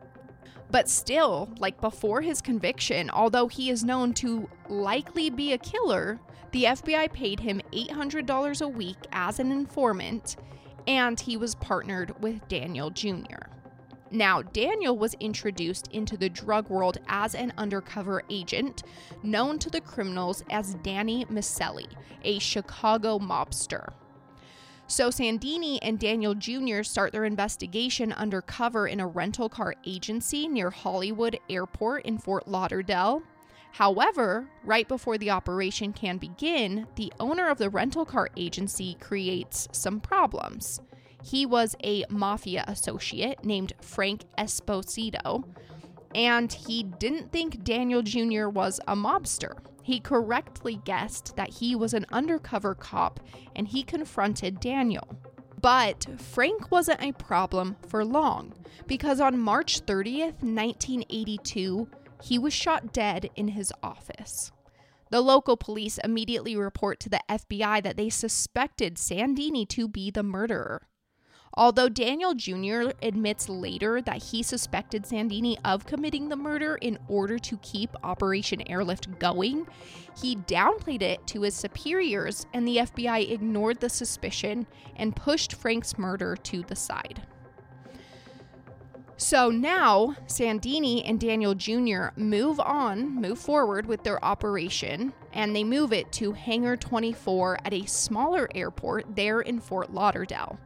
But 0.70 0.90
still, 0.90 1.50
like 1.60 1.80
before 1.80 2.22
his 2.22 2.42
conviction, 2.42 3.10
although 3.10 3.48
he 3.48 3.70
is 3.70 3.84
known 3.84 4.14
to 4.16 4.50
likely 4.68 5.30
be 5.30 5.54
a 5.54 5.58
killer, 5.58 6.20
the 6.52 6.66
FBI 6.66 7.12
paid 7.14 7.40
him 7.40 7.62
$800 7.72 8.62
a 8.62 8.68
week 8.68 8.98
as 9.12 9.40
an 9.40 9.52
informant, 9.52 10.36
and 10.86 11.20
he 11.20 11.38
was 11.38 11.56
partnered 11.56 12.22
with 12.22 12.48
Daniel 12.48 12.90
Jr. 12.90 13.48
Now, 14.10 14.42
Daniel 14.42 14.98
was 14.98 15.16
introduced 15.20 15.90
into 15.92 16.16
the 16.16 16.30
drug 16.30 16.70
world 16.70 16.98
as 17.08 17.36
an 17.36 17.52
undercover 17.58 18.24
agent, 18.30 18.84
known 19.22 19.60
to 19.60 19.70
the 19.70 19.82
criminals 19.82 20.44
as 20.50 20.76
Danny 20.76 21.26
Maselli, 21.26 21.88
a 22.24 22.40
Chicago 22.40 23.20
mobster. 23.20 23.94
So 24.90 25.10
Sandini 25.10 25.80
and 25.82 26.00
Daniel 26.00 26.34
Jr. 26.34 26.82
start 26.82 27.12
their 27.12 27.26
investigation 27.26 28.14
undercover 28.14 28.88
in 28.88 29.02
a 29.02 29.08
rental 29.08 29.50
car 29.50 29.76
agency 29.86 30.48
near 30.48 30.70
Hollywood 30.70 31.38
Airport 31.50 32.06
in 32.06 32.18
Fort 32.18 32.48
Lauderdale. 32.48 33.22
However, 33.74 34.48
right 34.64 34.88
before 34.88 35.18
the 35.18 35.30
operation 35.30 35.92
can 35.92 36.18
begin, 36.18 36.88
the 36.96 37.12
owner 37.20 37.50
of 37.50 37.58
the 37.58 37.70
rental 37.70 38.06
car 38.06 38.30
agency 38.38 38.96
creates 39.02 39.68
some 39.74 40.00
problems. 40.00 40.80
He 41.22 41.46
was 41.46 41.76
a 41.84 42.06
mafia 42.10 42.64
associate 42.66 43.44
named 43.44 43.74
Frank 43.82 44.22
Esposito, 44.38 45.44
and 46.16 46.52
he 46.52 46.84
didn't 46.84 47.34
think 47.34 47.64
Daniel 47.66 48.02
Jr. 48.02 48.48
was 48.48 48.80
a 48.88 48.96
mobster. 48.96 49.58
He 49.88 50.02
correctly 50.02 50.82
guessed 50.84 51.38
that 51.38 51.50
he 51.50 51.74
was 51.74 51.94
an 51.94 52.06
undercover 52.12 52.76
cop 52.76 53.22
and 53.56 53.70
he 53.70 53.84
confronted 53.84 54.60
Daniel. 54.60 55.08
But 55.62 56.06
Frank 56.18 56.70
wasn't 56.70 57.02
a 57.02 57.14
problem 57.14 57.78
for 57.88 58.04
long 58.04 58.52
because 58.86 59.22
on 59.22 59.40
March 59.40 59.86
30th, 59.86 60.44
1982, 60.44 61.88
he 62.22 62.38
was 62.38 62.52
shot 62.52 62.92
dead 62.92 63.30
in 63.38 63.48
his 63.48 63.72
office. 63.82 64.52
The 65.10 65.22
local 65.22 65.56
police 65.56 66.00
immediately 66.04 66.58
report 66.58 67.00
to 67.00 67.10
the 67.10 67.22
FBI 67.30 67.82
that 67.84 67.96
they 67.96 68.10
suspected 68.10 68.96
Sandini 68.96 69.66
to 69.70 69.88
be 69.88 70.12
the 70.12 70.22
murderer. 70.22 70.90
Although 71.58 71.90
Daniel 71.90 72.36
Jr. 72.36 72.92
admits 73.02 73.50
later 73.50 74.00
that 74.04 74.22
he 74.22 74.44
suspected 74.44 75.04
Sandini 75.04 75.58
of 75.66 75.88
committing 75.88 76.30
the 76.30 76.36
murder 76.36 76.76
in 76.76 77.00
order 77.08 77.40
to 77.40 77.58
keep 77.58 77.90
Operation 78.04 78.62
Airlift 78.70 79.18
going, 79.18 79.66
he 80.22 80.36
downplayed 80.36 81.02
it 81.02 81.26
to 81.26 81.42
his 81.42 81.56
superiors, 81.56 82.46
and 82.54 82.68
the 82.68 82.78
FBI 82.78 83.32
ignored 83.32 83.80
the 83.80 83.90
suspicion 83.90 84.68
and 84.96 85.16
pushed 85.16 85.56
Frank's 85.56 85.98
murder 85.98 86.36
to 86.36 86.62
the 86.62 86.76
side. 86.76 87.24
So 89.20 89.50
now, 89.50 90.16
Sandini 90.28 91.02
and 91.10 91.20
Daniel 91.20 91.56
Jr. 91.56 92.10
move 92.16 92.60
on, 92.60 93.16
move 93.16 93.40
forward 93.40 93.88
with 93.88 94.04
their 94.04 94.24
operation, 94.24 95.12
and 95.34 95.56
they 95.56 95.64
move 95.64 95.92
it 95.92 96.12
to 96.14 96.34
Hangar 96.34 96.78
24 96.78 97.58
at 97.66 97.74
a 97.74 97.88
smaller 97.88 98.48
airport 98.54 99.16
there 99.16 99.42
in 99.42 99.60
Fort 99.60 99.92
Lauderdale. 99.92 100.60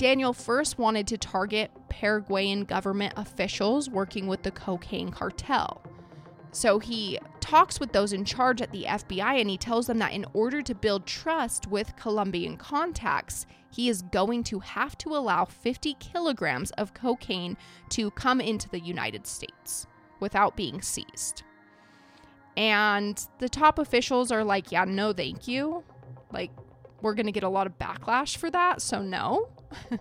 Daniel 0.00 0.32
first 0.32 0.78
wanted 0.78 1.06
to 1.08 1.18
target 1.18 1.70
Paraguayan 1.90 2.64
government 2.64 3.12
officials 3.18 3.90
working 3.90 4.26
with 4.26 4.42
the 4.42 4.50
cocaine 4.50 5.10
cartel. 5.10 5.82
So 6.52 6.78
he 6.78 7.18
talks 7.40 7.78
with 7.78 7.92
those 7.92 8.14
in 8.14 8.24
charge 8.24 8.62
at 8.62 8.72
the 8.72 8.84
FBI 8.84 9.38
and 9.38 9.50
he 9.50 9.58
tells 9.58 9.86
them 9.86 9.98
that 9.98 10.14
in 10.14 10.24
order 10.32 10.62
to 10.62 10.74
build 10.74 11.04
trust 11.04 11.66
with 11.66 11.96
Colombian 11.96 12.56
contacts, 12.56 13.44
he 13.70 13.90
is 13.90 14.00
going 14.00 14.42
to 14.44 14.60
have 14.60 14.96
to 14.96 15.14
allow 15.14 15.44
50 15.44 15.92
kilograms 16.00 16.70
of 16.70 16.94
cocaine 16.94 17.58
to 17.90 18.10
come 18.12 18.40
into 18.40 18.70
the 18.70 18.80
United 18.80 19.26
States 19.26 19.86
without 20.18 20.56
being 20.56 20.80
seized. 20.80 21.42
And 22.56 23.22
the 23.38 23.50
top 23.50 23.78
officials 23.78 24.32
are 24.32 24.44
like, 24.44 24.72
yeah, 24.72 24.84
no, 24.84 25.12
thank 25.12 25.46
you. 25.46 25.84
Like, 26.32 26.52
we're 27.02 27.14
going 27.14 27.26
to 27.26 27.32
get 27.32 27.42
a 27.42 27.50
lot 27.50 27.66
of 27.66 27.78
backlash 27.78 28.38
for 28.38 28.50
that, 28.50 28.80
so 28.80 29.02
no. 29.02 29.50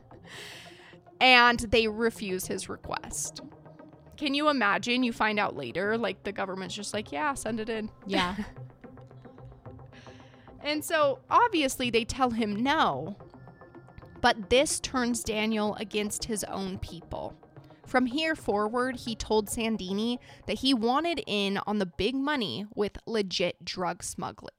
and 1.21 1.59
they 1.59 1.87
refuse 1.87 2.47
his 2.47 2.69
request. 2.69 3.41
Can 4.17 4.33
you 4.33 4.49
imagine 4.49 5.03
you 5.03 5.13
find 5.13 5.39
out 5.39 5.55
later, 5.55 5.97
like 5.97 6.23
the 6.23 6.31
government's 6.31 6.75
just 6.75 6.93
like, 6.93 7.11
yeah, 7.11 7.33
send 7.33 7.59
it 7.59 7.69
in? 7.69 7.89
Yeah. 8.05 8.35
and 10.63 10.83
so 10.83 11.19
obviously 11.29 11.89
they 11.89 12.03
tell 12.03 12.31
him 12.31 12.55
no. 12.61 13.17
But 14.21 14.49
this 14.49 14.79
turns 14.81 15.23
Daniel 15.23 15.75
against 15.75 16.25
his 16.25 16.43
own 16.43 16.79
people. 16.79 17.33
From 17.85 18.05
here 18.05 18.35
forward, 18.35 18.97
he 18.97 19.15
told 19.15 19.47
Sandini 19.47 20.19
that 20.45 20.59
he 20.59 20.73
wanted 20.73 21.23
in 21.25 21.57
on 21.65 21.79
the 21.79 21.85
big 21.85 22.13
money 22.13 22.65
with 22.75 22.97
legit 23.07 23.63
drug 23.65 24.03
smuggling. 24.03 24.53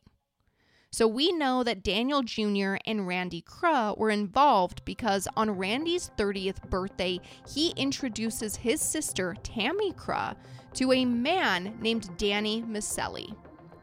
So 0.92 1.06
we 1.06 1.30
know 1.30 1.62
that 1.62 1.84
Daniel 1.84 2.22
Jr. 2.22 2.74
and 2.84 3.06
Randy 3.06 3.42
Kruh 3.42 3.96
were 3.96 4.10
involved 4.10 4.84
because 4.84 5.28
on 5.36 5.56
Randy's 5.56 6.10
30th 6.18 6.68
birthday, 6.68 7.20
he 7.48 7.70
introduces 7.76 8.56
his 8.56 8.80
sister, 8.80 9.36
Tammy 9.44 9.92
Kruh, 9.92 10.34
to 10.74 10.92
a 10.92 11.04
man 11.04 11.78
named 11.80 12.10
Danny 12.18 12.62
Maselli. 12.62 13.32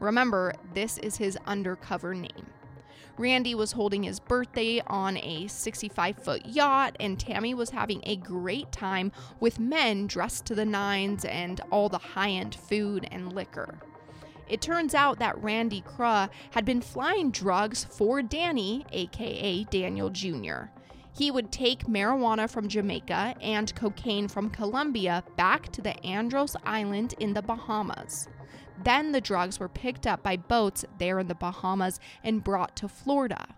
Remember, 0.00 0.52
this 0.74 0.98
is 0.98 1.16
his 1.16 1.38
undercover 1.46 2.14
name. 2.14 2.46
Randy 3.16 3.54
was 3.54 3.72
holding 3.72 4.02
his 4.02 4.20
birthday 4.20 4.82
on 4.86 5.16
a 5.16 5.48
65 5.48 6.22
foot 6.22 6.44
yacht, 6.44 6.94
and 7.00 7.18
Tammy 7.18 7.54
was 7.54 7.70
having 7.70 8.02
a 8.04 8.16
great 8.16 8.70
time 8.70 9.12
with 9.40 9.58
men 9.58 10.06
dressed 10.06 10.44
to 10.44 10.54
the 10.54 10.66
nines 10.66 11.24
and 11.24 11.62
all 11.70 11.88
the 11.88 11.96
high 11.96 12.30
end 12.30 12.54
food 12.54 13.08
and 13.10 13.32
liquor. 13.32 13.78
It 14.48 14.60
turns 14.62 14.94
out 14.94 15.18
that 15.18 15.42
Randy 15.42 15.82
Kruh 15.82 16.30
had 16.52 16.64
been 16.64 16.80
flying 16.80 17.30
drugs 17.30 17.84
for 17.84 18.22
Danny, 18.22 18.86
aka 18.92 19.64
Daniel 19.64 20.10
Jr. 20.10 20.70
He 21.12 21.30
would 21.30 21.50
take 21.50 21.86
marijuana 21.86 22.48
from 22.48 22.68
Jamaica 22.68 23.34
and 23.40 23.74
cocaine 23.74 24.28
from 24.28 24.50
Colombia 24.50 25.24
back 25.36 25.70
to 25.72 25.82
the 25.82 25.98
Andros 26.06 26.56
Island 26.64 27.14
in 27.18 27.34
the 27.34 27.42
Bahamas. 27.42 28.28
Then 28.82 29.12
the 29.12 29.20
drugs 29.20 29.58
were 29.58 29.68
picked 29.68 30.06
up 30.06 30.22
by 30.22 30.36
boats 30.36 30.84
there 30.98 31.18
in 31.18 31.26
the 31.26 31.34
Bahamas 31.34 31.98
and 32.22 32.44
brought 32.44 32.76
to 32.76 32.88
Florida. 32.88 33.56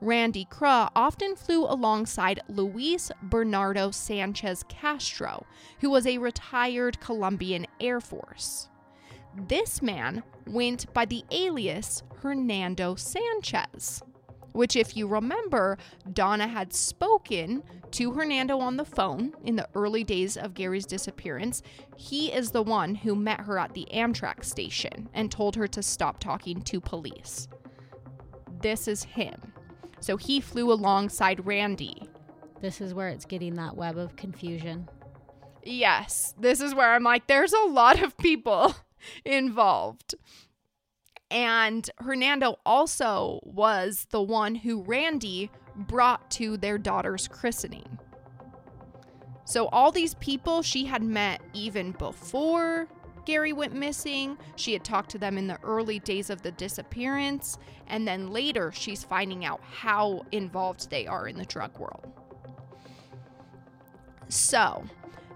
Randy 0.00 0.46
Kruh 0.50 0.90
often 0.96 1.36
flew 1.36 1.64
alongside 1.64 2.40
Luis 2.48 3.10
Bernardo 3.22 3.90
Sanchez 3.90 4.64
Castro, 4.68 5.46
who 5.80 5.90
was 5.90 6.06
a 6.06 6.18
retired 6.18 7.00
Colombian 7.00 7.66
Air 7.80 8.00
Force. 8.00 8.68
This 9.36 9.80
man 9.82 10.22
went 10.46 10.92
by 10.92 11.04
the 11.04 11.24
alias 11.30 12.02
Hernando 12.20 12.94
Sanchez, 12.94 14.02
which, 14.52 14.76
if 14.76 14.96
you 14.96 15.06
remember, 15.06 15.78
Donna 16.12 16.46
had 16.46 16.72
spoken 16.72 17.62
to 17.92 18.12
Hernando 18.12 18.58
on 18.58 18.76
the 18.76 18.84
phone 18.84 19.32
in 19.44 19.56
the 19.56 19.68
early 19.74 20.04
days 20.04 20.36
of 20.36 20.54
Gary's 20.54 20.86
disappearance. 20.86 21.62
He 21.96 22.32
is 22.32 22.50
the 22.50 22.62
one 22.62 22.94
who 22.94 23.14
met 23.14 23.40
her 23.40 23.58
at 23.58 23.74
the 23.74 23.86
Amtrak 23.92 24.44
station 24.44 25.08
and 25.14 25.30
told 25.30 25.56
her 25.56 25.66
to 25.68 25.82
stop 25.82 26.18
talking 26.18 26.60
to 26.62 26.80
police. 26.80 27.48
This 28.60 28.86
is 28.86 29.02
him. 29.02 29.52
So 30.00 30.16
he 30.16 30.40
flew 30.40 30.72
alongside 30.72 31.46
Randy. 31.46 32.08
This 32.60 32.80
is 32.80 32.94
where 32.94 33.08
it's 33.08 33.24
getting 33.24 33.54
that 33.54 33.76
web 33.76 33.96
of 33.96 34.16
confusion. 34.16 34.88
Yes, 35.64 36.34
this 36.38 36.60
is 36.60 36.74
where 36.74 36.92
I'm 36.92 37.02
like, 37.02 37.26
there's 37.26 37.52
a 37.52 37.66
lot 37.66 38.02
of 38.02 38.16
people 38.16 38.74
involved. 39.24 40.14
And 41.30 41.88
Hernando 41.98 42.56
also 42.66 43.40
was 43.42 44.06
the 44.10 44.22
one 44.22 44.54
who 44.54 44.82
Randy 44.82 45.50
brought 45.74 46.30
to 46.32 46.56
their 46.56 46.76
daughter's 46.76 47.26
christening. 47.26 47.98
So, 49.44 49.68
all 49.68 49.90
these 49.90 50.14
people 50.14 50.62
she 50.62 50.84
had 50.84 51.02
met 51.02 51.40
even 51.52 51.92
before 51.92 52.86
Gary 53.24 53.52
went 53.52 53.74
missing. 53.74 54.36
She 54.56 54.72
had 54.72 54.84
talked 54.84 55.10
to 55.10 55.18
them 55.18 55.38
in 55.38 55.46
the 55.46 55.58
early 55.62 55.98
days 56.00 56.30
of 56.30 56.42
the 56.42 56.52
disappearance. 56.52 57.58
And 57.86 58.06
then 58.06 58.30
later, 58.30 58.72
she's 58.72 59.04
finding 59.04 59.44
out 59.44 59.60
how 59.62 60.22
involved 60.32 60.90
they 60.90 61.06
are 61.06 61.28
in 61.28 61.36
the 61.36 61.44
drug 61.44 61.78
world. 61.78 62.12
So, 64.28 64.84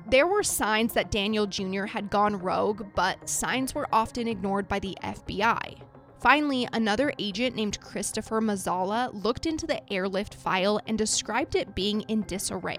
there 0.08 0.26
were 0.26 0.42
signs 0.42 0.92
that 0.92 1.10
Daniel 1.10 1.46
Jr. 1.46 1.86
had 1.86 2.10
gone 2.10 2.36
rogue, 2.36 2.86
but 2.94 3.28
signs 3.28 3.74
were 3.74 3.88
often 3.92 4.28
ignored 4.28 4.68
by 4.68 4.78
the 4.78 4.96
FBI. 5.02 5.80
Finally, 6.20 6.68
another 6.72 7.12
agent 7.18 7.56
named 7.56 7.80
Christopher 7.80 8.40
Mazzala 8.40 9.10
looked 9.12 9.46
into 9.46 9.66
the 9.66 9.92
airlift 9.92 10.34
file 10.34 10.80
and 10.86 10.96
described 10.96 11.54
it 11.54 11.74
being 11.74 12.02
in 12.02 12.22
disarray. 12.22 12.78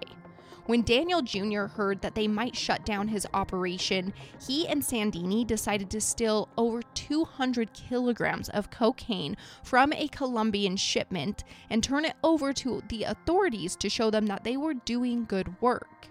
When 0.67 0.81
Daniel 0.81 1.21
Jr. 1.21 1.65
heard 1.65 2.01
that 2.01 2.13
they 2.13 2.27
might 2.27 2.55
shut 2.55 2.85
down 2.85 3.07
his 3.07 3.25
operation, 3.33 4.13
he 4.45 4.67
and 4.67 4.81
Sandini 4.81 5.47
decided 5.47 5.89
to 5.91 6.01
steal 6.01 6.49
over 6.57 6.81
200 6.93 7.73
kilograms 7.73 8.49
of 8.49 8.69
cocaine 8.69 9.37
from 9.63 9.93
a 9.93 10.09
Colombian 10.09 10.75
shipment 10.75 11.45
and 11.69 11.81
turn 11.81 12.03
it 12.03 12.15
over 12.21 12.51
to 12.51 12.81
the 12.89 13.03
authorities 13.03 13.77
to 13.77 13.89
show 13.89 14.09
them 14.09 14.25
that 14.25 14.43
they 14.43 14.57
were 14.57 14.73
doing 14.73 15.23
good 15.23 15.61
work. 15.61 16.09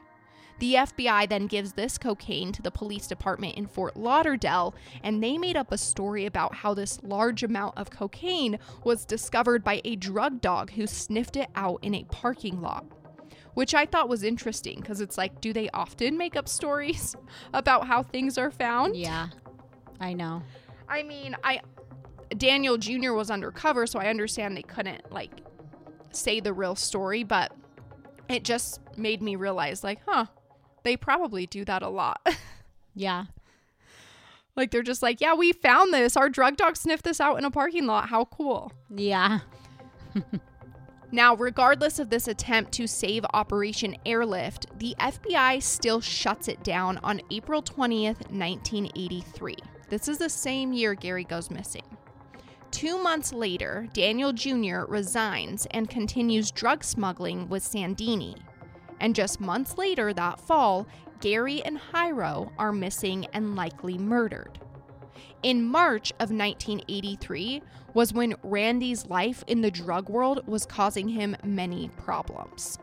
The 0.59 0.75
FBI 0.75 1.29
then 1.29 1.47
gives 1.47 1.73
this 1.73 1.99
cocaine 1.99 2.53
to 2.53 2.63
the 2.63 2.71
police 2.71 3.07
department 3.07 3.57
in 3.57 3.67
Fort 3.67 3.97
Lauderdale, 3.97 4.75
and 5.03 5.23
they 5.23 5.37
made 5.37 5.57
up 5.57 5.71
a 5.71 5.79
story 5.79 6.25
about 6.25 6.55
how 6.55 6.73
this 6.73 7.03
large 7.03 7.43
amount 7.43 7.77
of 7.77 7.91
cocaine 7.91 8.59
was 8.83 9.05
discovered 9.05 9.63
by 9.63 9.83
a 9.85 9.97
drug 9.97 10.41
dog 10.41 10.71
who 10.73 10.87
sniffed 10.87 11.37
it 11.37 11.49
out 11.55 11.81
in 11.83 11.95
a 11.95 12.05
parking 12.05 12.63
lot. 12.63 12.87
Which 13.55 13.75
I 13.75 13.87
thought 13.87 14.09
was 14.09 14.23
interesting 14.23 14.81
because 14.81 15.01
it's 15.01 15.17
like, 15.17 15.41
do 15.41 15.53
they 15.53 15.71
often 15.71 16.19
make 16.19 16.37
up 16.37 16.49
stories 16.49 17.17
about 17.55 17.87
how 17.87 18.03
things 18.03 18.37
are 18.39 18.51
found? 18.51 18.97
Yeah, 18.97 19.29
I 19.99 20.13
know. 20.13 20.43
I 20.89 21.03
mean, 21.03 21.37
I 21.43 21.61
Daniel 22.37 22.77
Jr. 22.77 23.13
was 23.13 23.31
undercover, 23.31 23.87
so 23.87 23.99
I 23.99 24.09
understand 24.09 24.57
they 24.57 24.63
couldn't 24.63 25.11
like 25.11 25.31
say 26.11 26.41
the 26.41 26.53
real 26.53 26.75
story, 26.75 27.23
but 27.23 27.53
it 28.29 28.45
just 28.45 28.81
made 28.97 29.23
me 29.23 29.37
realize, 29.37 29.85
like, 29.85 30.01
huh, 30.07 30.27
they 30.87 30.97
probably 30.97 31.47
do 31.47 31.65
that 31.65 31.83
a 31.83 31.89
lot. 31.89 32.27
Yeah. 32.99 33.27
like 34.57 34.71
they're 34.71 34.83
just 34.83 35.03
like, 35.03 35.21
yeah, 35.21 35.35
we 35.35 35.53
found 35.53 35.93
this. 35.93 36.17
Our 36.17 36.31
drug 36.31 36.57
dog 36.57 36.79
sniffed 36.79 37.05
this 37.05 37.21
out 37.21 37.37
in 37.37 37.45
a 37.45 37.51
parking 37.51 37.85
lot. 37.85 38.09
How 38.09 38.25
cool. 38.25 38.73
Yeah. 38.89 39.41
Now, 41.13 41.37
regardless 41.37 41.99
of 41.99 42.11
this 42.11 42.27
attempt 42.27 42.73
to 42.73 42.87
save 42.87 43.25
Operation 43.33 43.97
Airlift, 44.05 44.67
the 44.79 44.97
FBI 44.99 45.63
still 45.63 46.01
shuts 46.01 46.49
it 46.49 46.65
down 46.65 46.99
on 46.99 47.21
April 47.31 47.63
20th, 47.63 48.31
1983. 48.31 49.57
This 49.89 50.09
is 50.09 50.19
the 50.19 50.29
same 50.29 50.73
year 50.73 50.95
Gary 50.95 51.25
goes 51.25 51.51
missing. 51.51 51.85
Two 52.71 53.01
months 53.03 53.33
later, 53.33 53.87
Daniel 53.93 54.33
Jr. 54.33 54.85
resigns 54.89 55.67
and 55.71 55.89
continues 55.89 56.51
drug 56.51 56.83
smuggling 56.83 57.49
with 57.49 57.63
Sandini. 57.63 58.37
And 59.01 59.15
just 59.15 59.41
months 59.41 59.77
later 59.77 60.13
that 60.13 60.41
fall, 60.41 60.87
Gary 61.21 61.63
and 61.65 61.81
Jairo 61.93 62.51
are 62.59 62.73
missing 62.73 63.27
and 63.33 63.57
likely 63.57 63.99
murdered. 63.99 64.59
In 65.43 65.65
March 65.65 66.11
of 66.13 66.31
1983 66.31 67.63
was 67.95 68.13
when 68.13 68.35
Randy's 68.43 69.07
life 69.07 69.45
in 69.47 69.61
the 69.61 69.71
drug 69.71 70.09
world 70.09 70.47
was 70.47 70.67
causing 70.67 71.09
him 71.09 71.37
many 71.45 71.89
problems. 71.97 72.79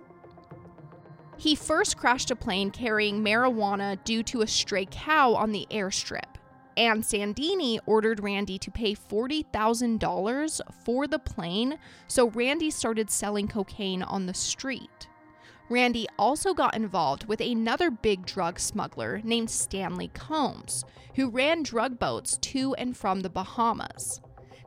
He 1.37 1.55
first 1.55 1.97
crashed 1.97 2.31
a 2.31 2.35
plane 2.35 2.71
carrying 2.71 3.23
marijuana 3.23 4.01
due 4.03 4.23
to 4.23 4.41
a 4.41 4.47
stray 4.47 4.87
cow 4.89 5.33
on 5.33 5.51
the 5.51 5.67
airstrip, 5.71 6.37
and 6.77 7.03
Sandini 7.03 7.79
ordered 7.85 8.23
Randy 8.23 8.57
to 8.59 8.71
pay 8.71 8.95
$40,000 8.95 10.61
for 10.85 11.07
the 11.07 11.19
plane, 11.19 11.77
so 12.07 12.29
Randy 12.29 12.71
started 12.71 13.09
selling 13.09 13.47
cocaine 13.47 14.03
on 14.03 14.25
the 14.25 14.33
street. 14.33 15.07
Randy 15.73 16.05
also 16.19 16.53
got 16.53 16.75
involved 16.75 17.25
with 17.25 17.41
another 17.41 17.89
big 17.89 18.27
drug 18.27 18.59
smuggler 18.59 19.21
named 19.23 19.49
Stanley 19.49 20.11
Combs, 20.13 20.85
who 21.15 21.31
ran 21.31 21.63
drug 21.63 21.97
boats 21.97 22.37
to 22.37 22.75
and 22.75 22.95
from 22.95 23.21
the 23.21 23.29
Bahamas. 23.31 24.21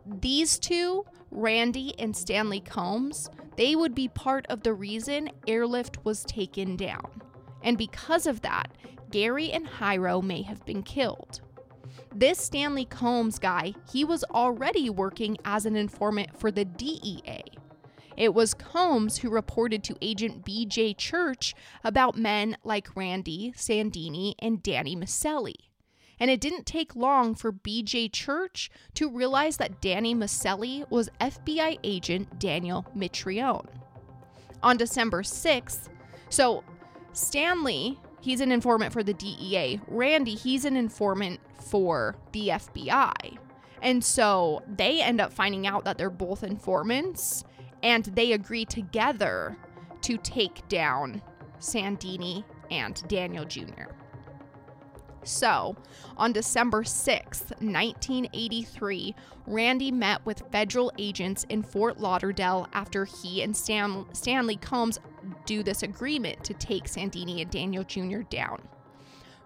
These 0.04 0.58
two, 0.58 1.04
Randy 1.30 1.94
and 2.00 2.16
Stanley 2.16 2.58
Combs, 2.58 3.30
they 3.56 3.76
would 3.76 3.94
be 3.94 4.08
part 4.08 4.46
of 4.48 4.64
the 4.64 4.74
reason 4.74 5.30
Airlift 5.46 6.04
was 6.04 6.24
taken 6.24 6.74
down. 6.74 7.22
And 7.62 7.78
because 7.78 8.26
of 8.26 8.40
that, 8.40 8.72
Gary 9.12 9.52
and 9.52 9.68
Jairo 9.68 10.20
may 10.20 10.42
have 10.42 10.64
been 10.66 10.82
killed. 10.82 11.40
This 12.12 12.40
Stanley 12.40 12.84
Combs 12.84 13.38
guy, 13.38 13.74
he 13.92 14.04
was 14.04 14.24
already 14.24 14.90
working 14.90 15.38
as 15.44 15.66
an 15.66 15.76
informant 15.76 16.36
for 16.36 16.50
the 16.50 16.64
DEA. 16.64 17.44
It 18.16 18.34
was 18.34 18.54
Combs 18.54 19.18
who 19.18 19.30
reported 19.30 19.84
to 19.84 19.96
agent 20.00 20.44
BJ 20.44 20.96
Church 20.96 21.54
about 21.84 22.16
men 22.16 22.56
like 22.64 22.96
Randy, 22.96 23.52
Sandini, 23.56 24.34
and 24.38 24.62
Danny 24.62 24.96
Maselli. 24.96 25.54
And 26.18 26.30
it 26.30 26.40
didn't 26.40 26.64
take 26.64 26.96
long 26.96 27.34
for 27.34 27.52
BJ 27.52 28.10
Church 28.10 28.70
to 28.94 29.10
realize 29.10 29.58
that 29.58 29.82
Danny 29.82 30.14
Maselli 30.14 30.90
was 30.90 31.10
FBI 31.20 31.78
agent 31.84 32.38
Daniel 32.38 32.86
Mitrione. 32.96 33.68
On 34.62 34.78
December 34.78 35.22
6th, 35.22 35.88
so 36.30 36.64
Stanley, 37.12 37.98
he's 38.20 38.40
an 38.40 38.50
informant 38.50 38.94
for 38.94 39.02
the 39.02 39.12
DEA. 39.12 39.80
Randy, 39.86 40.34
he's 40.34 40.64
an 40.64 40.76
informant 40.76 41.40
for 41.60 42.16
the 42.32 42.48
FBI. 42.48 43.38
And 43.82 44.02
so 44.02 44.62
they 44.66 45.02
end 45.02 45.20
up 45.20 45.32
finding 45.32 45.66
out 45.66 45.84
that 45.84 45.98
they're 45.98 46.08
both 46.08 46.42
informants 46.42 47.44
and 47.82 48.04
they 48.04 48.32
agree 48.32 48.64
together 48.64 49.56
to 50.02 50.16
take 50.18 50.66
down 50.68 51.22
Sandini 51.58 52.44
and 52.70 53.02
Daniel 53.08 53.44
Jr. 53.44 53.92
So, 55.24 55.76
on 56.16 56.32
December 56.32 56.84
6, 56.84 57.40
1983, 57.58 59.14
Randy 59.46 59.90
met 59.90 60.24
with 60.24 60.44
federal 60.52 60.92
agents 60.98 61.44
in 61.48 61.62
Fort 61.64 61.98
Lauderdale 61.98 62.68
after 62.72 63.04
he 63.04 63.42
and 63.42 63.56
Stan- 63.56 64.06
Stanley 64.12 64.56
Combs 64.56 65.00
do 65.44 65.64
this 65.64 65.82
agreement 65.82 66.44
to 66.44 66.54
take 66.54 66.84
Sandini 66.84 67.42
and 67.42 67.50
Daniel 67.50 67.82
Jr. 67.82 68.20
down. 68.30 68.68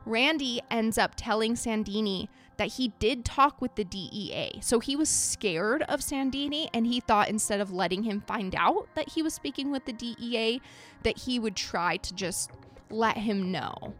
Randy 0.04 0.60
ends 0.70 0.98
up 0.98 1.12
telling 1.16 1.54
Sandini 1.54 2.28
that 2.60 2.74
he 2.74 2.88
did 2.98 3.24
talk 3.24 3.62
with 3.62 3.74
the 3.74 3.84
DEA. 3.84 4.60
So 4.60 4.80
he 4.80 4.94
was 4.94 5.08
scared 5.08 5.80
of 5.84 6.00
Sandini 6.00 6.68
and 6.74 6.86
he 6.86 7.00
thought 7.00 7.30
instead 7.30 7.58
of 7.58 7.72
letting 7.72 8.02
him 8.02 8.20
find 8.20 8.54
out 8.54 8.86
that 8.94 9.08
he 9.08 9.22
was 9.22 9.32
speaking 9.32 9.70
with 9.70 9.86
the 9.86 9.94
DEA, 9.94 10.60
that 11.02 11.16
he 11.16 11.38
would 11.38 11.56
try 11.56 11.96
to 11.96 12.14
just 12.14 12.50
let 12.90 13.16
him 13.16 13.50
know. 13.50 13.94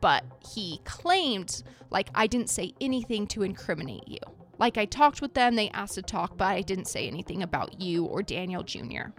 But 0.00 0.24
he 0.52 0.80
claimed, 0.84 1.62
like, 1.90 2.10
I 2.12 2.26
didn't 2.26 2.50
say 2.50 2.72
anything 2.80 3.28
to 3.28 3.44
incriminate 3.44 4.08
you. 4.08 4.18
Like, 4.58 4.76
I 4.76 4.86
talked 4.86 5.22
with 5.22 5.34
them, 5.34 5.54
they 5.54 5.70
asked 5.70 5.94
to 5.94 6.02
talk, 6.02 6.36
but 6.36 6.48
I 6.48 6.62
didn't 6.62 6.88
say 6.88 7.06
anything 7.06 7.44
about 7.44 7.80
you 7.80 8.06
or 8.06 8.24
Daniel 8.24 8.64
Jr. 8.64 9.10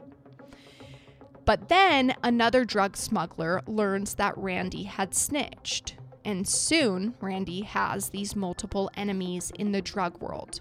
But 1.46 1.70
then 1.70 2.14
another 2.26 2.66
drug 2.66 2.98
smuggler 2.98 3.62
learns 3.66 4.16
that 4.16 4.38
Randy 4.38 4.84
had 4.84 5.16
snitched. 5.16 5.96
And 6.24 6.48
soon, 6.48 7.16
Randy 7.20 7.62
has 7.62 8.10
these 8.10 8.36
multiple 8.36 8.92
enemies 8.96 9.52
in 9.58 9.72
the 9.72 9.82
drug 9.82 10.22
world. 10.22 10.60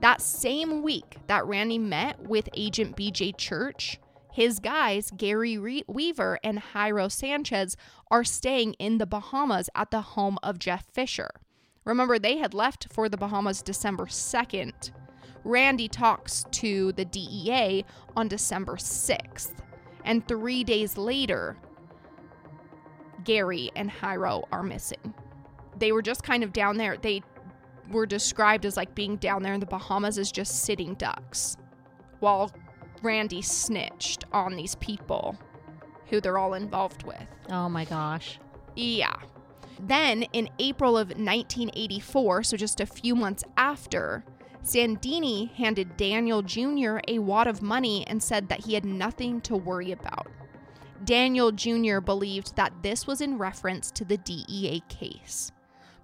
That 0.00 0.20
same 0.20 0.82
week 0.82 1.16
that 1.28 1.46
Randy 1.46 1.78
met 1.78 2.20
with 2.20 2.48
Agent 2.54 2.96
BJ 2.96 3.36
Church, 3.36 3.98
his 4.30 4.58
guys, 4.58 5.10
Gary 5.16 5.56
Re- 5.56 5.84
Weaver 5.86 6.38
and 6.44 6.60
Jairo 6.60 7.10
Sanchez, 7.10 7.76
are 8.10 8.24
staying 8.24 8.74
in 8.74 8.98
the 8.98 9.06
Bahamas 9.06 9.70
at 9.74 9.90
the 9.90 10.02
home 10.02 10.38
of 10.42 10.58
Jeff 10.58 10.84
Fisher. 10.92 11.30
Remember, 11.84 12.18
they 12.18 12.38
had 12.38 12.52
left 12.52 12.92
for 12.92 13.08
the 13.08 13.16
Bahamas 13.16 13.62
December 13.62 14.06
2nd. 14.06 14.90
Randy 15.44 15.88
talks 15.88 16.44
to 16.50 16.92
the 16.92 17.04
DEA 17.04 17.84
on 18.16 18.28
December 18.28 18.76
6th. 18.76 19.52
And 20.04 20.26
three 20.26 20.64
days 20.64 20.98
later, 20.98 21.56
Gary 23.24 23.70
and 23.76 23.90
Jairo 23.90 24.44
are 24.52 24.62
missing. 24.62 25.14
They 25.78 25.92
were 25.92 26.02
just 26.02 26.22
kind 26.22 26.44
of 26.44 26.52
down 26.52 26.76
there. 26.76 26.96
They 26.96 27.22
were 27.90 28.06
described 28.06 28.64
as 28.64 28.76
like 28.76 28.94
being 28.94 29.16
down 29.16 29.42
there 29.42 29.54
in 29.54 29.60
the 29.60 29.66
Bahamas 29.66 30.18
as 30.18 30.30
just 30.30 30.62
sitting 30.62 30.94
ducks 30.94 31.56
while 32.20 32.52
Randy 33.02 33.42
snitched 33.42 34.24
on 34.32 34.56
these 34.56 34.74
people 34.76 35.36
who 36.08 36.20
they're 36.20 36.38
all 36.38 36.54
involved 36.54 37.02
with. 37.02 37.26
Oh 37.50 37.68
my 37.68 37.84
gosh. 37.84 38.38
Yeah. 38.76 39.14
Then 39.80 40.22
in 40.32 40.48
April 40.58 40.96
of 40.96 41.08
1984, 41.08 42.44
so 42.44 42.56
just 42.56 42.80
a 42.80 42.86
few 42.86 43.14
months 43.14 43.44
after, 43.56 44.24
Sandini 44.62 45.52
handed 45.52 45.96
Daniel 45.96 46.40
Jr. 46.42 46.98
a 47.08 47.18
wad 47.18 47.46
of 47.46 47.60
money 47.60 48.06
and 48.06 48.22
said 48.22 48.48
that 48.48 48.64
he 48.64 48.74
had 48.74 48.84
nothing 48.84 49.40
to 49.42 49.56
worry 49.56 49.92
about. 49.92 50.28
Daniel 51.04 51.52
Jr. 51.52 52.00
believed 52.00 52.56
that 52.56 52.82
this 52.82 53.06
was 53.06 53.20
in 53.20 53.38
reference 53.38 53.90
to 53.92 54.04
the 54.04 54.16
DEA 54.16 54.82
case. 54.88 55.52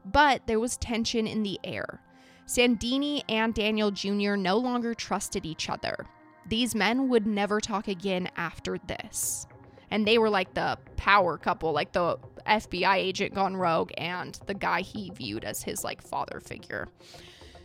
But 0.04 0.46
there 0.46 0.60
was 0.60 0.76
tension 0.76 1.26
in 1.26 1.42
the 1.42 1.58
air. 1.64 2.00
Sandini 2.46 3.22
and 3.28 3.54
Daniel 3.54 3.90
Jr. 3.90 4.34
no 4.34 4.56
longer 4.56 4.94
trusted 4.94 5.46
each 5.46 5.70
other. 5.70 6.06
These 6.48 6.74
men 6.74 7.08
would 7.08 7.26
never 7.26 7.60
talk 7.60 7.86
again 7.86 8.28
after 8.36 8.78
this. 8.86 9.46
And 9.90 10.06
they 10.06 10.18
were 10.18 10.30
like 10.30 10.54
the 10.54 10.78
power 10.96 11.38
couple, 11.38 11.72
like 11.72 11.92
the 11.92 12.18
FBI 12.46 12.96
agent 12.96 13.34
gone 13.34 13.56
rogue 13.56 13.92
and 13.96 14.38
the 14.46 14.54
guy 14.54 14.80
he 14.80 15.10
viewed 15.10 15.44
as 15.44 15.62
his 15.62 15.84
like 15.84 16.02
father 16.02 16.40
figure. 16.40 16.88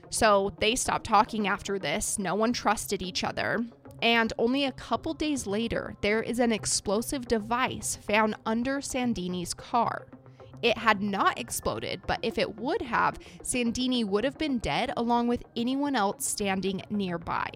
So 0.10 0.54
they 0.60 0.76
stopped 0.76 1.06
talking 1.06 1.48
after 1.48 1.80
this. 1.80 2.20
No 2.20 2.36
one 2.36 2.54
trusted 2.54 3.02
each 3.02 3.24
other. 3.24 3.66
And 4.02 4.34
only 4.38 4.66
a 4.66 4.72
couple 4.72 5.14
days 5.14 5.48
later, 5.48 5.96
there 6.02 6.22
is 6.22 6.40
an 6.40 6.52
explosive 6.52 7.28
device 7.28 7.96
found 7.96 8.36
under 8.46 8.78
Sandini's 8.78 9.54
car. 9.54 10.08
It 10.62 10.78
had 10.78 11.02
not 11.02 11.40
exploded, 11.40 12.02
but 12.08 12.20
if 12.24 12.38
it 12.38 12.58
would 12.58 12.82
have, 12.82 13.20
Sandini 13.44 14.04
would 14.06 14.24
have 14.24 14.38
been 14.38 14.58
dead 14.58 14.92
along 14.98 15.28
with 15.28 15.44
anyone 15.56 15.96
else 15.96 16.26
standing 16.26 16.82
nearby. 16.90 17.50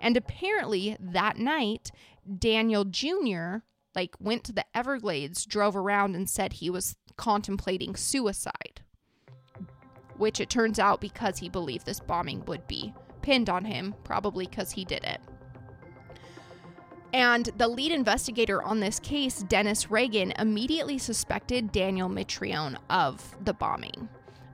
And 0.00 0.16
apparently 0.16 0.96
that 1.00 1.38
night, 1.38 1.90
Daniel 2.38 2.84
Jr. 2.84 3.58
like 3.94 4.14
went 4.20 4.44
to 4.44 4.52
the 4.52 4.64
Everglades, 4.74 5.44
drove 5.44 5.76
around 5.76 6.14
and 6.14 6.28
said 6.28 6.54
he 6.54 6.70
was 6.70 6.96
contemplating 7.16 7.96
suicide. 7.96 8.82
Which 10.16 10.40
it 10.40 10.50
turns 10.50 10.78
out 10.78 11.00
because 11.00 11.38
he 11.38 11.48
believed 11.48 11.86
this 11.86 12.00
bombing 12.00 12.44
would 12.44 12.66
be 12.66 12.92
pinned 13.22 13.48
on 13.48 13.64
him, 13.64 13.94
probably 14.04 14.46
because 14.46 14.70
he 14.72 14.84
did 14.84 15.04
it. 15.04 15.20
And 17.12 17.46
the 17.56 17.68
lead 17.68 17.92
investigator 17.92 18.62
on 18.62 18.80
this 18.80 19.00
case, 19.00 19.42
Dennis 19.42 19.90
Reagan, 19.90 20.32
immediately 20.38 20.98
suspected 20.98 21.72
Daniel 21.72 22.08
Mitrione 22.08 22.76
of 22.88 23.36
the 23.44 23.52
bombing. 23.52 24.08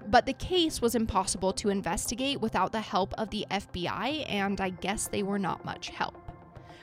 But 0.09 0.25
the 0.25 0.33
case 0.33 0.81
was 0.81 0.95
impossible 0.95 1.53
to 1.55 1.69
investigate 1.69 2.41
without 2.41 2.73
the 2.73 2.81
help 2.81 3.13
of 3.19 3.31
the 3.31 3.45
FBI, 3.51 4.25
and 4.31 4.61
I 4.61 4.71
guess 4.71 5.09
they 5.09 5.23
were 5.23 5.39
not 5.39 5.65
much 5.65 5.91
help. 5.91 6.15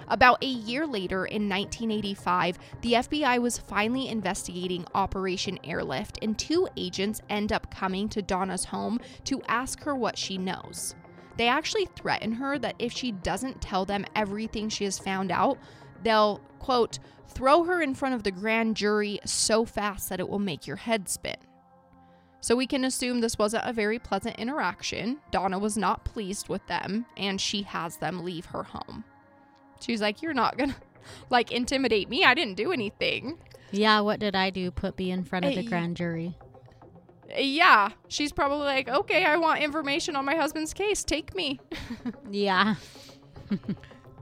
About 0.09 0.43
a 0.43 0.47
year 0.47 0.85
later, 0.85 1.25
in 1.25 1.47
1985, 1.47 2.59
the 2.81 2.93
FBI 2.93 3.39
was 3.39 3.57
finally 3.57 4.09
investigating 4.09 4.85
Operation 4.93 5.57
Airlift, 5.63 6.19
and 6.21 6.37
two 6.37 6.67
agents 6.75 7.21
end 7.29 7.53
up 7.53 7.71
coming 7.71 8.09
to 8.09 8.21
Donna's 8.21 8.65
home 8.65 8.99
to 9.23 9.41
ask 9.47 9.81
her 9.83 9.95
what 9.95 10.17
she 10.17 10.37
knows. 10.37 10.95
They 11.37 11.47
actually 11.47 11.85
threaten 11.85 12.33
her 12.33 12.59
that 12.59 12.75
if 12.79 12.91
she 12.91 13.11
doesn't 13.11 13.61
tell 13.61 13.85
them 13.85 14.05
everything 14.15 14.69
she 14.69 14.83
has 14.83 14.99
found 14.99 15.31
out, 15.31 15.57
they'll, 16.03 16.39
quote, 16.59 16.99
throw 17.27 17.63
her 17.63 17.81
in 17.81 17.95
front 17.95 18.15
of 18.15 18.23
the 18.23 18.31
grand 18.31 18.77
jury 18.77 19.19
so 19.25 19.65
fast 19.65 20.09
that 20.09 20.19
it 20.19 20.29
will 20.29 20.39
make 20.39 20.67
your 20.67 20.75
head 20.75 21.09
spin. 21.09 21.35
So 22.41 22.55
we 22.57 22.67
can 22.67 22.83
assume 22.83 23.21
this 23.21 23.39
wasn't 23.39 23.65
a 23.65 23.73
very 23.73 23.99
pleasant 23.99 24.35
interaction. 24.37 25.19
Donna 25.31 25.57
was 25.57 25.77
not 25.77 26.03
pleased 26.03 26.49
with 26.49 26.65
them, 26.67 27.05
and 27.15 27.39
she 27.39 27.61
has 27.61 27.97
them 27.97 28.25
leave 28.25 28.47
her 28.47 28.63
home. 28.63 29.05
She's 29.79 30.01
like, 30.01 30.21
You're 30.21 30.33
not 30.33 30.57
gonna 30.57 30.75
like 31.29 31.51
intimidate 31.51 32.09
me. 32.09 32.25
I 32.25 32.33
didn't 32.33 32.55
do 32.55 32.73
anything. 32.73 33.39
Yeah, 33.71 34.01
what 34.01 34.19
did 34.19 34.35
I 34.35 34.49
do? 34.49 34.71
Put 34.71 34.97
me 34.97 35.09
in 35.09 35.23
front 35.23 35.45
of 35.45 35.53
the 35.53 35.65
eh, 35.65 35.69
grand 35.69 35.95
jury. 35.95 36.37
Yeah. 37.37 37.89
She's 38.07 38.31
probably 38.31 38.65
like, 38.65 38.87
Okay, 38.87 39.25
I 39.25 39.37
want 39.37 39.61
information 39.61 40.15
on 40.15 40.25
my 40.25 40.35
husband's 40.35 40.73
case. 40.73 41.03
Take 41.03 41.35
me. 41.35 41.59
Yeah. 42.31 42.75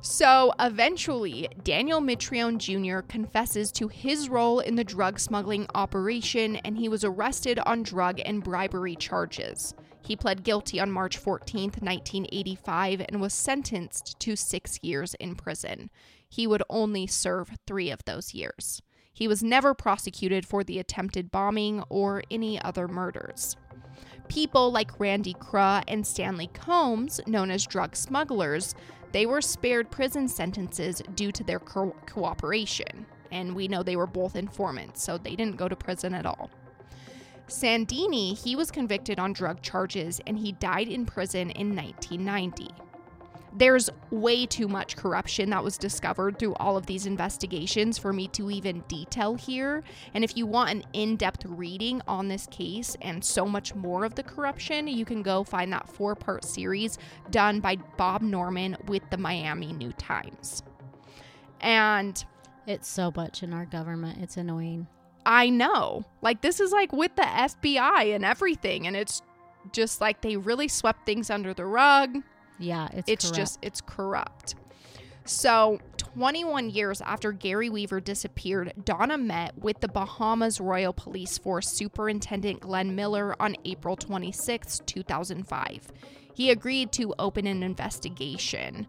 So 0.02 0.52
eventually, 0.60 1.48
Daniel 1.64 2.02
Mitrione 2.02 2.58
Jr. 2.58 3.02
confesses 3.08 3.72
to 3.74 3.88
his 3.88 4.30
role 4.30 4.60
in 4.60 4.76
the 4.76 4.84
drug 4.84 5.20
smuggling 5.20 5.68
operation 5.76 6.56
and 6.58 6.76
he 6.76 6.90
was 6.90 7.04
arrested 7.04 7.60
on 7.60 7.84
drug 7.84 8.20
and 8.26 8.44
bribery 8.44 8.96
charges. 8.96 9.76
He 10.02 10.16
pled 10.16 10.44
guilty 10.44 10.80
on 10.80 10.92
March 10.92 11.18
14, 11.18 11.66
1985, 11.80 13.02
and 13.08 13.22
was 13.22 13.34
sentenced 13.36 14.20
to 14.20 14.36
six 14.36 14.80
years 14.82 15.14
in 15.20 15.36
prison. 15.36 15.92
He 16.28 16.48
would 16.48 16.64
only 16.68 17.06
serve 17.06 17.52
three 17.68 17.92
of 17.92 18.04
those 18.06 18.34
years. 18.34 18.82
He 19.22 19.28
was 19.28 19.44
never 19.44 19.76
prosecuted 19.76 20.48
for 20.48 20.64
the 20.64 20.80
attempted 20.80 21.32
bombing 21.32 21.84
or 21.90 22.24
any 22.32 22.60
other 22.60 22.88
murders. 22.88 23.56
People 24.30 24.72
like 24.72 25.00
Randy 25.00 25.36
Kruh 25.36 25.84
and 25.88 26.08
Stanley 26.08 26.50
Combs, 26.56 27.22
known 27.28 27.52
as 27.52 27.68
drug 27.68 27.96
smugglers, 27.96 28.74
they 29.12 29.28
were 29.28 29.40
spared 29.40 29.92
prison 29.92 30.28
sentences 30.28 31.04
due 31.14 31.32
to 31.34 31.44
their 31.44 31.60
co- 31.60 31.96
cooperation. 32.08 33.06
And 33.32 33.56
we 33.56 33.68
know 33.68 33.84
they 33.84 33.96
were 33.96 34.08
both 34.08 34.36
informants, 34.36 35.04
so 35.04 35.20
they 35.20 35.36
didn't 35.36 35.58
go 35.58 35.70
to 35.70 35.76
prison 35.76 36.16
at 36.16 36.26
all. 36.26 36.50
Sandini, 37.48 38.36
he 38.36 38.56
was 38.56 38.72
convicted 38.72 39.20
on 39.20 39.34
drug 39.34 39.62
charges 39.62 40.20
and 40.26 40.40
he 40.40 40.54
died 40.54 40.88
in 40.88 41.06
prison 41.06 41.52
in 41.52 41.76
1990. 41.76 42.70
There's 43.54 43.90
way 44.12 44.46
too 44.46 44.68
much 44.70 44.96
corruption 44.96 45.50
that 45.50 45.64
was 45.64 45.78
discovered 45.78 46.40
through 46.40 46.54
all 46.56 46.78
of 46.78 46.86
these 46.86 47.06
investigations 47.06 47.98
for 47.98 48.14
me 48.14 48.28
to 48.30 48.50
even 48.50 48.82
detail 48.88 49.36
here. 49.36 49.84
And 50.14 50.24
if 50.24 50.38
you 50.38 50.46
want 50.46 50.72
an 50.72 50.84
in 50.94 51.18
depth 51.18 51.46
reading 51.46 52.02
on 52.08 52.30
this 52.30 52.48
case 52.48 52.96
and 53.02 53.24
so 53.24 53.46
much 53.46 53.76
more 53.76 54.06
of 54.06 54.16
the 54.16 54.24
corruption, 54.24 54.88
you 54.88 55.04
can 55.04 55.22
go 55.22 55.44
find 55.44 55.72
that 55.74 55.90
four 55.90 56.16
part 56.16 56.46
series 56.46 56.98
done 57.30 57.60
by 57.60 57.76
Bob 57.98 58.22
Norman 58.22 58.78
with 58.88 59.04
the 59.10 59.18
Miami 59.18 59.74
New 59.74 59.92
Times. 59.94 60.64
And 61.60 62.24
It's 62.68 62.88
so 62.88 63.12
much 63.16 63.44
in 63.44 63.54
our 63.54 63.66
government. 63.66 64.20
It's 64.22 64.38
annoying. 64.38 64.88
I 65.26 65.50
know. 65.50 66.06
Like 66.22 66.42
this 66.42 66.60
is 66.60 66.72
like 66.72 66.94
with 66.94 67.16
the 67.16 67.24
FBI 67.24 68.16
and 68.16 68.24
everything 68.24 68.88
and 68.88 68.96
it's 68.96 69.22
just 69.72 70.02
like 70.02 70.22
they 70.22 70.38
really 70.38 70.68
swept 70.68 71.06
things 71.06 71.30
under 71.30 71.54
the 71.54 71.66
rug. 71.66 72.24
Yeah, 72.62 72.88
it's 72.94 73.10
It's, 73.10 73.26
corrupt. 73.26 73.36
just 73.38 73.60
it's 73.62 73.82
corrupt. 73.82 74.56
So, 75.26 75.80
21 75.98 76.72
years 76.72 77.00
after 77.02 77.32
Gary 77.32 77.70
Weaver 77.70 78.00
disappeared, 78.00 78.74
Donna 78.84 79.18
met 79.18 79.58
with 79.58 79.80
the 79.80 79.88
Bahamas 79.88 80.60
Royal 80.60 80.94
Police 80.94 81.38
Force 81.38 81.68
Superintendent 81.70 82.60
Glenn 82.60 82.96
Miller 82.96 83.40
on 83.42 83.56
April 83.66 83.96
26, 83.96 84.80
2005. 84.86 85.92
He 86.34 86.50
agreed 86.50 86.92
to 86.94 87.14
open 87.20 87.46
an 87.46 87.62
investigation. 87.62 88.88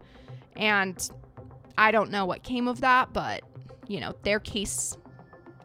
And 0.55 1.07
I 1.77 1.91
don't 1.91 2.09
know 2.09 2.25
what 2.25 2.41
came 2.43 2.67
of 2.67 2.81
that, 2.81 3.13
but, 3.13 3.43
you 3.87 3.99
know, 3.99 4.13
their 4.23 4.39
case, 4.39 4.97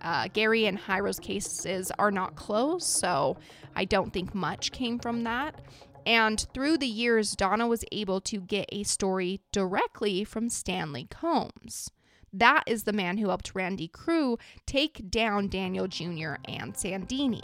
uh, 0.02 0.28
Gary 0.32 0.66
and 0.66 0.78
Jairo's 0.78 1.18
cases 1.18 1.90
are 1.98 2.10
not 2.10 2.36
closed, 2.36 2.86
so 2.86 3.38
I 3.74 3.84
don't 3.86 4.12
think 4.12 4.34
much 4.34 4.70
came 4.72 4.98
from 4.98 5.24
that. 5.24 5.60
And 6.08 6.40
through 6.54 6.78
the 6.78 6.86
years, 6.86 7.36
Donna 7.36 7.66
was 7.66 7.84
able 7.92 8.22
to 8.22 8.40
get 8.40 8.70
a 8.72 8.82
story 8.82 9.42
directly 9.52 10.24
from 10.24 10.48
Stanley 10.48 11.06
Combs. 11.10 11.90
That 12.32 12.64
is 12.66 12.84
the 12.84 12.94
man 12.94 13.18
who 13.18 13.28
helped 13.28 13.54
Randy 13.54 13.88
Kruh 13.88 14.40
take 14.64 15.10
down 15.10 15.48
Daniel 15.48 15.86
Jr. 15.86 16.36
and 16.46 16.72
Sandini. 16.72 17.42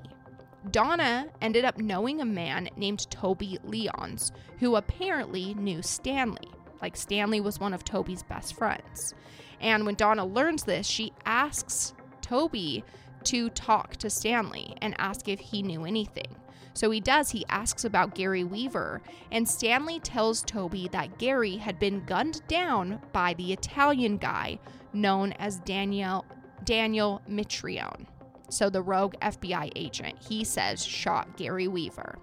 Donna 0.70 1.26
ended 1.42 1.66
up 1.66 1.76
knowing 1.76 2.22
a 2.22 2.24
man 2.24 2.70
named 2.74 3.10
Toby 3.10 3.58
Leons, 3.66 4.32
who 4.60 4.76
apparently 4.76 5.52
knew 5.52 5.82
Stanley. 5.82 6.48
Like, 6.80 6.96
Stanley 6.96 7.42
was 7.42 7.60
one 7.60 7.74
of 7.74 7.84
Toby's 7.84 8.22
best 8.22 8.56
friends. 8.56 9.12
And 9.60 9.84
when 9.84 9.94
Donna 9.94 10.24
learns 10.24 10.64
this, 10.64 10.86
she 10.86 11.12
asks 11.26 11.92
Toby 12.22 12.82
to 13.24 13.50
talk 13.50 13.96
to 13.96 14.08
Stanley 14.08 14.74
and 14.80 14.94
ask 14.98 15.28
if 15.28 15.38
he 15.38 15.60
knew 15.60 15.84
anything. 15.84 16.34
So 16.74 16.90
he 16.90 17.00
does, 17.00 17.30
he 17.30 17.46
asks 17.48 17.84
about 17.84 18.16
Gary 18.16 18.42
Weaver, 18.42 19.00
and 19.30 19.48
Stanley 19.48 20.00
tells 20.00 20.42
Toby 20.42 20.88
that 20.92 21.18
Gary 21.18 21.56
had 21.56 21.78
been 21.78 22.04
gunned 22.04 22.46
down 22.48 23.00
by 23.12 23.34
the 23.34 23.52
Italian 23.52 24.16
guy 24.16 24.58
known 24.92 25.32
as 25.32 25.60
Daniel 25.60 26.24
Daniel 26.64 27.22
Mitrione. 27.28 28.06
So 28.48 28.70
the 28.70 28.82
rogue 28.82 29.14
FBI 29.20 29.70
agent, 29.76 30.16
he 30.26 30.44
says, 30.44 30.84
shot 30.84 31.36
Gary 31.36 31.68
Weaver. 31.68 32.18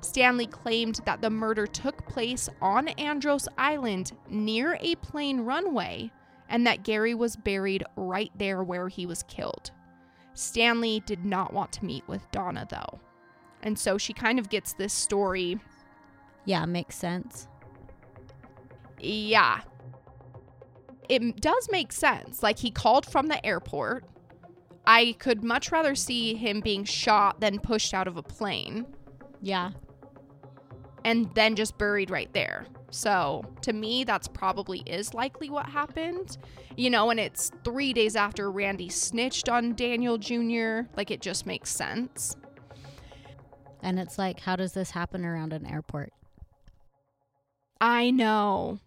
Stanley 0.00 0.46
claimed 0.46 1.00
that 1.04 1.20
the 1.20 1.30
murder 1.30 1.66
took 1.66 2.06
place 2.06 2.48
on 2.62 2.88
Andros 2.88 3.48
Island 3.58 4.12
near 4.30 4.78
a 4.80 4.94
plane 4.96 5.40
runway 5.40 6.10
and 6.48 6.66
that 6.66 6.84
Gary 6.84 7.14
was 7.14 7.36
buried 7.36 7.84
right 7.96 8.32
there 8.36 8.62
where 8.62 8.88
he 8.88 9.06
was 9.06 9.22
killed. 9.24 9.70
Stanley 10.34 11.02
did 11.04 11.24
not 11.24 11.52
want 11.52 11.72
to 11.72 11.84
meet 11.84 12.06
with 12.06 12.30
Donna, 12.30 12.66
though. 12.70 13.00
And 13.62 13.78
so 13.78 13.98
she 13.98 14.12
kind 14.12 14.38
of 14.38 14.48
gets 14.48 14.72
this 14.72 14.92
story. 14.92 15.58
Yeah, 16.44 16.64
makes 16.64 16.96
sense. 16.96 17.48
Yeah. 19.00 19.60
It 21.08 21.40
does 21.40 21.68
make 21.70 21.92
sense. 21.92 22.42
Like 22.42 22.58
he 22.58 22.70
called 22.70 23.06
from 23.06 23.26
the 23.26 23.44
airport. 23.44 24.04
I 24.86 25.16
could 25.18 25.44
much 25.44 25.70
rather 25.70 25.94
see 25.94 26.34
him 26.34 26.60
being 26.60 26.84
shot 26.84 27.40
than 27.40 27.58
pushed 27.58 27.92
out 27.92 28.08
of 28.08 28.16
a 28.16 28.22
plane 28.22 28.86
Yeah. 29.42 29.72
and 31.04 31.30
then 31.34 31.56
just 31.56 31.76
buried 31.76 32.10
right 32.10 32.32
there. 32.32 32.66
So, 32.90 33.44
to 33.60 33.74
me, 33.74 34.04
that's 34.04 34.28
probably 34.28 34.78
is 34.86 35.12
likely 35.12 35.50
what 35.50 35.66
happened. 35.68 36.38
You 36.74 36.88
know, 36.88 37.10
and 37.10 37.20
it's 37.20 37.52
three 37.62 37.92
days 37.92 38.16
after 38.16 38.50
Randy 38.50 38.88
snitched 38.88 39.50
on 39.50 39.74
Daniel 39.74 40.16
Jr., 40.16 40.88
like 40.96 41.10
it 41.10 41.20
just 41.20 41.44
makes 41.44 41.70
sense. 41.70 42.34
And 43.82 43.98
it's 43.98 44.18
like, 44.18 44.40
how 44.40 44.56
does 44.56 44.72
this 44.72 44.90
happen 44.90 45.24
around 45.24 45.52
an 45.52 45.66
airport? 45.66 46.12
I 47.80 48.10
know. 48.10 48.80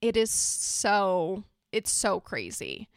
It 0.00 0.16
is 0.16 0.30
so 0.30 1.44
it's 1.72 1.90
so 1.90 2.20
crazy. 2.20 2.88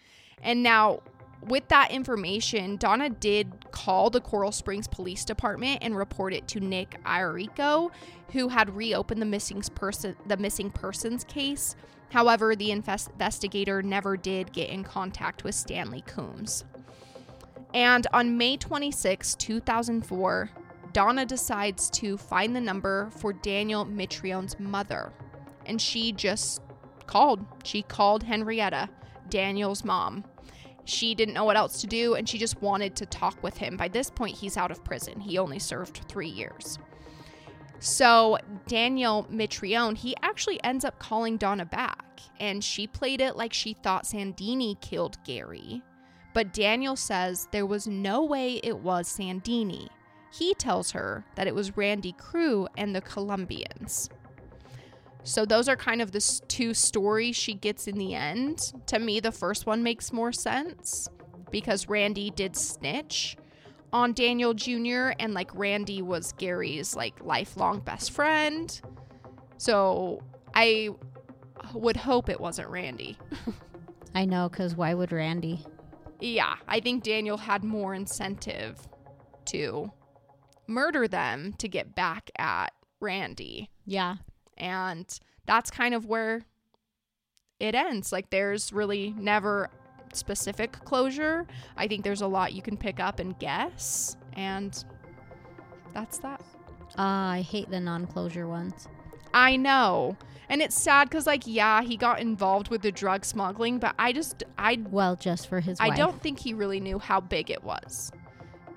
And 0.41 0.61
now 0.61 1.01
with 1.45 1.67
that 1.69 1.91
information, 1.91 2.77
Donna 2.77 3.09
did 3.09 3.71
call 3.71 4.09
the 4.09 4.21
Coral 4.21 4.51
Springs 4.51 4.87
Police 4.87 5.23
Department 5.23 5.79
and 5.81 5.95
report 5.95 6.33
it 6.33 6.47
to 6.49 6.59
Nick 6.59 7.01
Iarico, 7.03 7.91
who 8.31 8.49
had 8.49 8.75
reopened 8.75 9.21
the 9.21 9.25
missing 9.25 9.61
person 9.75 10.15
the 10.25 10.37
missing 10.37 10.69
persons 10.71 11.23
case. 11.23 11.75
However, 12.09 12.55
the 12.55 12.71
invest- 12.71 13.09
investigator 13.11 13.81
never 13.81 14.15
did 14.15 14.53
get 14.53 14.69
in 14.69 14.83
contact 14.83 15.43
with 15.43 15.55
Stanley 15.55 16.01
Combs. 16.01 16.63
And 17.73 18.07
on 18.13 18.37
May 18.37 18.55
26, 18.55 19.35
2004, 19.35 20.49
Donna 20.93 21.25
decides 21.25 21.89
to 21.91 22.17
find 22.17 22.55
the 22.55 22.61
number 22.61 23.09
for 23.17 23.33
Daniel 23.33 23.85
Mitrione's 23.85 24.59
mother. 24.59 25.11
And 25.65 25.81
she 25.81 26.11
just 26.11 26.61
called. 27.05 27.45
She 27.63 27.81
called 27.81 28.23
Henrietta, 28.23 28.89
Daniel's 29.29 29.83
mom. 29.83 30.23
She 30.85 31.15
didn't 31.15 31.33
know 31.33 31.43
what 31.43 31.57
else 31.57 31.81
to 31.81 31.88
do 31.88 32.15
and 32.15 32.27
she 32.29 32.38
just 32.38 32.61
wanted 32.61 32.95
to 32.95 33.05
talk 33.05 33.41
with 33.43 33.57
him. 33.57 33.75
By 33.75 33.89
this 33.89 34.09
point, 34.09 34.38
he's 34.38 34.55
out 34.55 34.71
of 34.71 34.83
prison. 34.85 35.19
He 35.19 35.38
only 35.38 35.59
served 35.59 36.05
three 36.07 36.29
years. 36.29 36.79
So, 37.79 38.38
Daniel 38.65 39.27
Mitrione, 39.31 39.97
he 39.97 40.15
actually 40.23 40.63
ends 40.63 40.83
up 40.83 40.97
calling 40.97 41.38
Donna 41.38 41.65
back, 41.65 42.21
and 42.39 42.63
she 42.63 42.88
played 42.88 43.21
it 43.21 43.35
like 43.35 43.53
she 43.53 43.73
thought 43.73 44.05
Sandini 44.05 44.79
killed 44.81 45.23
Gary. 45.23 45.83
But 46.33 46.53
Daniel 46.53 46.95
says 46.95 47.47
there 47.51 47.67
was 47.67 47.88
no 47.88 48.23
way 48.23 48.59
it 48.63 48.79
was 48.79 49.07
Sandini. 49.07 49.89
He 50.32 50.53
tells 50.53 50.91
her 50.91 51.25
that 51.36 51.47
it 51.47 51.55
was 51.55 51.78
Randy 51.78 52.13
Kruh 52.13 52.67
and 52.78 52.95
the 52.95 53.01
Colombians. 53.01 54.09
So 55.23 55.45
those 55.45 55.67
are 55.67 55.75
kind 55.75 56.01
of 56.01 56.11
the 56.11 56.41
two 56.47 56.73
stories 56.73 57.36
she 57.36 57.53
gets 57.53 57.88
in 57.88 57.97
the 57.97 58.13
end. 58.13 58.73
To 58.88 58.99
me, 58.99 59.19
the 59.19 59.32
first 59.32 59.65
one 59.65 59.84
makes 59.84 60.13
more 60.13 60.32
sense 60.32 61.09
because 61.51 61.89
Randy 61.89 62.30
did 62.30 62.55
snitch 62.55 63.36
on 63.91 64.13
Daniel 64.13 64.53
Jr. 64.53 65.11
and 65.19 65.34
like 65.34 65.53
Randy 65.53 66.01
was 66.01 66.34
Gary's 66.34 66.95
like 66.95 67.23
lifelong 67.23 67.80
best 67.80 68.11
friend. 68.11 68.80
So 69.57 70.21
I 70.53 70.89
would 71.73 71.97
hope 71.97 72.30
it 72.30 72.39
wasn't 72.39 72.69
Randy. 72.69 73.17
I 74.15 74.25
know, 74.25 74.49
because 74.49 74.75
why 74.75 74.93
would 74.93 75.11
Randy? 75.11 75.65
Yeah, 76.19 76.55
I 76.67 76.80
think 76.80 77.03
Daniel 77.03 77.38
had 77.38 77.63
more 77.63 77.93
incentive 77.93 78.80
to 79.45 79.91
murder 80.68 81.07
them 81.07 81.53
to 81.57 81.68
get 81.68 81.95
back 81.95 82.30
at 82.38 82.74
Randy. 82.99 83.70
Yeah. 83.86 84.15
And 84.57 85.07
that's 85.45 85.70
kind 85.72 85.93
of 85.93 86.05
where 86.05 86.43
it 87.59 87.76
ends. 87.76 88.11
Like, 88.11 88.30
there's 88.30 88.74
really 88.74 89.13
never 89.18 89.70
specific 90.13 90.72
closure. 90.84 91.45
I 91.76 91.88
think 91.88 92.03
there's 92.03 92.22
a 92.22 92.28
lot 92.28 92.53
you 92.53 92.61
can 92.61 92.78
pick 92.78 92.99
up 92.99 93.20
and 93.20 93.38
guess. 93.39 94.18
And 94.34 94.84
that's 95.93 96.20
that. 96.20 96.41
Ah, 96.97 97.32
I 97.32 97.41
hate 97.41 97.70
the 97.70 97.80
non 97.80 98.07
closure 98.07 98.47
ones. 98.47 98.88
I 99.34 99.57
know. 99.57 100.18
And 100.49 100.61
it's 100.61 100.80
sad 100.80 101.09
because, 101.09 101.28
like, 101.28 101.43
yeah, 101.45 101.82
he 101.82 101.97
got 101.97 102.22
involved 102.22 102.70
with 102.70 102.82
the 102.82 102.91
drug 102.91 103.26
smuggling, 103.26 103.80
but 103.80 103.93
I 103.99 104.13
just, 104.13 104.43
I 104.57 104.80
Well, 104.89 105.18
just 105.18 105.47
for 105.47 105.59
his 105.59 105.78
I 105.80 105.89
wife. 105.89 105.97
don't 105.97 106.22
think 106.22 106.39
he 106.39 106.53
really 106.53 106.80
knew 106.80 106.99
how 106.99 107.20
big 107.20 107.51
it 107.51 107.63
was. 107.63 108.11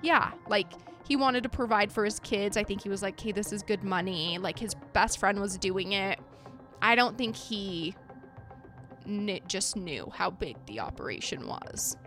Yeah, 0.01 0.31
like 0.49 0.67
he 1.11 1.17
wanted 1.17 1.43
to 1.43 1.49
provide 1.49 1.91
for 1.91 2.05
his 2.05 2.21
kids. 2.21 2.55
I 2.55 2.63
think 2.63 2.83
he 2.83 2.87
was 2.87 3.01
like, 3.01 3.19
"Hey, 3.19 3.33
this 3.33 3.51
is 3.51 3.63
good 3.63 3.83
money." 3.83 4.37
Like 4.37 4.57
his 4.57 4.75
best 4.93 5.19
friend 5.19 5.41
was 5.41 5.57
doing 5.57 5.91
it. 5.91 6.17
I 6.81 6.95
don't 6.95 7.17
think 7.17 7.35
he 7.35 7.93
kn- 9.03 9.41
just 9.45 9.75
knew 9.75 10.09
how 10.15 10.29
big 10.29 10.55
the 10.67 10.79
operation 10.79 11.49
was. 11.49 11.97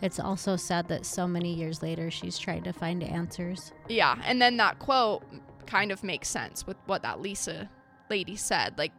It's 0.00 0.20
also 0.20 0.54
sad 0.54 0.86
that 0.88 1.04
so 1.04 1.26
many 1.26 1.52
years 1.52 1.82
later 1.82 2.08
she's 2.08 2.38
trying 2.38 2.62
to 2.62 2.72
find 2.72 3.02
answers. 3.02 3.72
Yeah, 3.88 4.16
and 4.24 4.40
then 4.40 4.58
that 4.58 4.78
quote 4.78 5.24
kind 5.66 5.90
of 5.90 6.04
makes 6.04 6.28
sense 6.28 6.64
with 6.68 6.76
what 6.86 7.02
that 7.02 7.20
Lisa 7.20 7.68
lady 8.08 8.36
said. 8.36 8.78
Like 8.78 8.92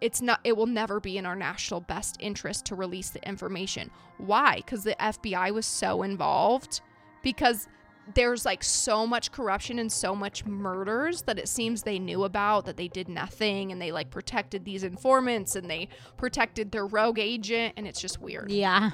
it's 0.00 0.20
not 0.20 0.40
it 0.42 0.56
will 0.56 0.66
never 0.66 0.98
be 0.98 1.18
in 1.18 1.24
our 1.24 1.36
national 1.36 1.82
best 1.82 2.16
interest 2.18 2.64
to 2.64 2.74
release 2.74 3.10
the 3.10 3.24
information. 3.28 3.92
Why? 4.18 4.62
Cuz 4.66 4.82
the 4.82 4.96
FBI 4.98 5.52
was 5.52 5.66
so 5.66 6.02
involved 6.02 6.80
because 7.22 7.68
there's 8.14 8.44
like 8.44 8.62
so 8.62 9.06
much 9.06 9.32
corruption 9.32 9.78
and 9.78 9.90
so 9.90 10.14
much 10.14 10.44
murders 10.46 11.22
that 11.22 11.38
it 11.38 11.48
seems 11.48 11.82
they 11.82 11.98
knew 11.98 12.24
about 12.24 12.64
that 12.66 12.76
they 12.76 12.88
did 12.88 13.08
nothing 13.08 13.72
and 13.72 13.82
they 13.82 13.90
like 13.92 14.10
protected 14.10 14.64
these 14.64 14.84
informants 14.84 15.56
and 15.56 15.68
they 15.68 15.88
protected 16.16 16.70
their 16.72 16.86
rogue 16.86 17.18
agent 17.18 17.74
and 17.76 17.86
it's 17.86 18.00
just 18.00 18.20
weird. 18.20 18.50
Yeah. 18.50 18.90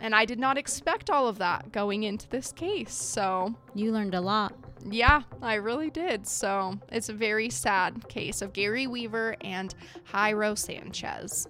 And 0.00 0.14
I 0.14 0.26
did 0.26 0.38
not 0.38 0.58
expect 0.58 1.08
all 1.08 1.28
of 1.28 1.38
that 1.38 1.72
going 1.72 2.02
into 2.02 2.28
this 2.28 2.52
case. 2.52 2.92
So, 2.92 3.54
You 3.74 3.90
learned 3.90 4.14
a 4.14 4.20
lot. 4.20 4.54
yeah, 4.90 5.22
I 5.40 5.54
really 5.54 5.88
did. 5.88 6.26
So 6.26 6.78
it's 6.92 7.08
a 7.08 7.14
very 7.14 7.48
sad 7.48 8.06
case 8.08 8.42
of 8.42 8.52
Gary 8.52 8.86
Weaver 8.86 9.36
and 9.40 9.74
Jairo 10.12 10.58
Sanchez. 10.58 11.48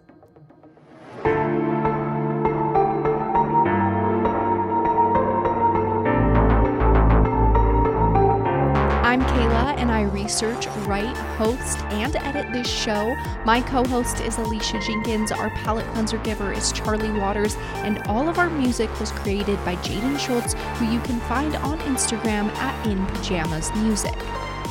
I'm 9.14 9.22
Kayla, 9.22 9.76
and 9.78 9.92
I 9.92 10.02
research, 10.02 10.66
write, 10.88 11.16
host, 11.38 11.78
and 11.92 12.16
edit 12.16 12.52
this 12.52 12.68
show. 12.68 13.14
My 13.44 13.60
co 13.60 13.84
host 13.84 14.18
is 14.18 14.38
Alicia 14.38 14.80
Jenkins. 14.80 15.30
Our 15.30 15.50
palette 15.50 15.86
cleanser 15.92 16.18
giver 16.18 16.52
is 16.52 16.72
Charlie 16.72 17.16
Waters, 17.20 17.54
and 17.84 18.02
all 18.08 18.28
of 18.28 18.38
our 18.38 18.50
music 18.50 18.90
was 18.98 19.12
created 19.12 19.64
by 19.64 19.76
Jaden 19.76 20.18
Schultz, 20.18 20.54
who 20.54 20.86
you 20.86 20.98
can 21.02 21.20
find 21.28 21.54
on 21.54 21.78
Instagram 21.82 22.48
at 22.56 22.86
In 22.88 23.06
Pajamas 23.06 23.72
Music. 23.76 24.16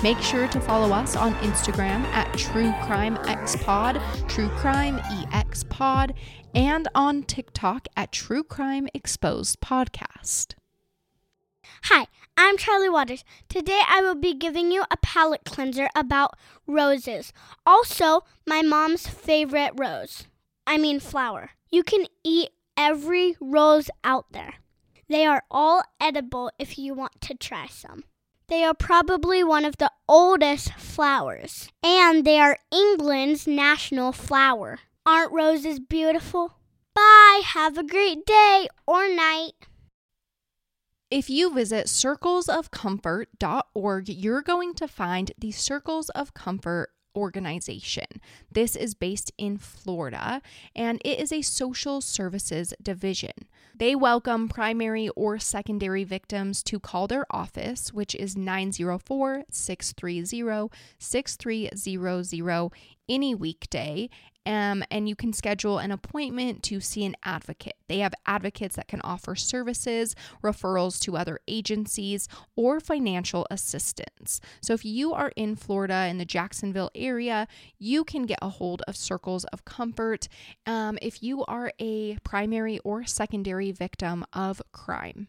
Make 0.04 0.20
sure 0.20 0.50
to 0.50 0.60
follow 0.60 0.94
us 0.94 1.16
on 1.16 1.34
Instagram 1.36 2.04
at 2.08 2.38
True 2.38 2.74
Crime 2.82 3.18
X 3.26 3.56
Pod, 3.56 4.02
True 4.28 4.50
Crime 4.50 5.00
EX 5.32 5.64
Pod, 5.64 6.16
and 6.54 6.90
on 6.94 7.24
TikTok 7.24 7.88
at 7.96 8.12
True 8.12 8.44
Crime 8.44 8.90
Exposed 8.94 9.62
Podcast. 9.62 10.56
Hi, 11.84 12.08
I'm 12.36 12.58
Charlie 12.58 12.90
Waters. 12.90 13.24
Today 13.48 13.80
I 13.88 14.02
will 14.02 14.16
be 14.16 14.34
giving 14.34 14.72
you 14.72 14.84
a 14.90 14.98
palette 14.98 15.46
cleanser 15.46 15.88
about 15.96 16.38
roses. 16.66 17.32
Also, 17.66 18.22
my 18.48 18.62
mom's 18.62 19.08
favorite 19.08 19.74
rose. 19.78 20.28
I 20.66 20.78
mean, 20.78 21.00
flower. 21.00 21.52
You 21.70 21.84
can 21.84 22.06
eat 22.24 22.50
every 22.76 23.36
rose 23.40 23.90
out 24.04 24.26
there. 24.32 24.56
They 25.08 25.26
are 25.26 25.44
all 25.52 25.84
edible 26.02 26.52
if 26.58 26.78
you 26.78 26.94
want 26.94 27.22
to 27.22 27.36
try 27.36 27.68
some. 27.68 28.04
They 28.48 28.64
are 28.64 28.74
probably 28.74 29.44
one 29.44 29.64
of 29.66 29.78
the 29.78 29.92
oldest 30.08 30.74
flowers, 30.74 31.70
and 31.84 32.26
they 32.26 32.40
are 32.40 32.58
England's 32.72 33.48
national 33.48 34.12
flower. 34.12 34.80
Aren't 35.06 35.32
roses 35.32 35.80
beautiful? 35.80 36.58
Bye. 36.94 37.42
Have 37.46 37.78
a 37.78 37.84
great 37.84 38.26
day 38.26 38.68
or 38.88 39.14
night. 39.14 39.54
If 41.14 41.30
you 41.30 41.54
visit 41.54 41.86
circlesofcomfort.org, 41.86 44.10
you're 44.10 44.42
going 44.42 44.74
to 44.74 44.88
find 44.88 45.32
the 45.38 45.52
Circles 45.52 46.10
of 46.10 46.34
Comfort 46.34 46.90
organization. 47.16 48.08
This 48.52 48.76
is 48.76 48.96
based 48.96 49.32
in 49.38 49.60
Florida 49.60 50.42
and 50.76 51.00
it 51.06 51.20
is 51.20 51.32
a 51.32 51.44
social 51.44 52.02
services 52.02 52.74
division. 52.82 53.46
They 53.76 53.96
welcome 53.96 54.50
primary 54.50 55.10
or 55.10 55.38
secondary 55.38 56.04
victims 56.04 56.64
to 56.64 56.80
call 56.80 57.06
their 57.06 57.28
office, 57.30 57.94
which 57.94 58.16
is 58.16 58.36
904 58.36 59.44
630 59.52 60.72
6300 60.98 62.72
any 63.08 63.36
weekday, 63.36 64.10
um, 64.46 64.84
and 64.92 65.08
you 65.08 65.16
can 65.16 65.34
schedule 65.34 65.78
an 65.80 65.92
appointment 65.92 66.64
to 66.64 66.80
see 66.80 67.06
an 67.06 67.16
advocate. 67.24 67.76
They 67.88 68.00
have 68.00 68.14
advocates 68.26 68.76
that 68.76 68.88
can 68.88 69.02
offer 69.02 69.36
services, 69.36 70.16
referrals 70.44 71.00
to 71.02 71.18
other 71.18 71.40
agencies, 71.48 72.28
or 72.56 72.80
financial 72.80 73.48
assistance. 73.50 74.42
So 74.62 74.74
if 74.74 74.86
you 74.86 75.14
are 75.14 75.32
in 75.36 75.56
Florida 75.56 76.08
in 76.10 76.18
the 76.18 76.26
Jacksonville 76.26 76.92
area, 76.96 77.48
you 77.80 78.04
can 78.04 78.26
get 78.26 78.40
a 78.42 78.50
hold 78.50 78.82
of 78.88 78.96
Circles 78.96 79.46
of 79.46 79.66
Comfort 79.66 80.28
um, 80.66 80.98
if 81.02 81.22
you 81.22 81.44
are 81.46 81.72
a 81.80 82.18
primary 82.24 82.80
or 82.80 83.06
secondary 83.06 83.72
victim 83.72 84.26
of 84.34 84.62
crime. 84.72 85.28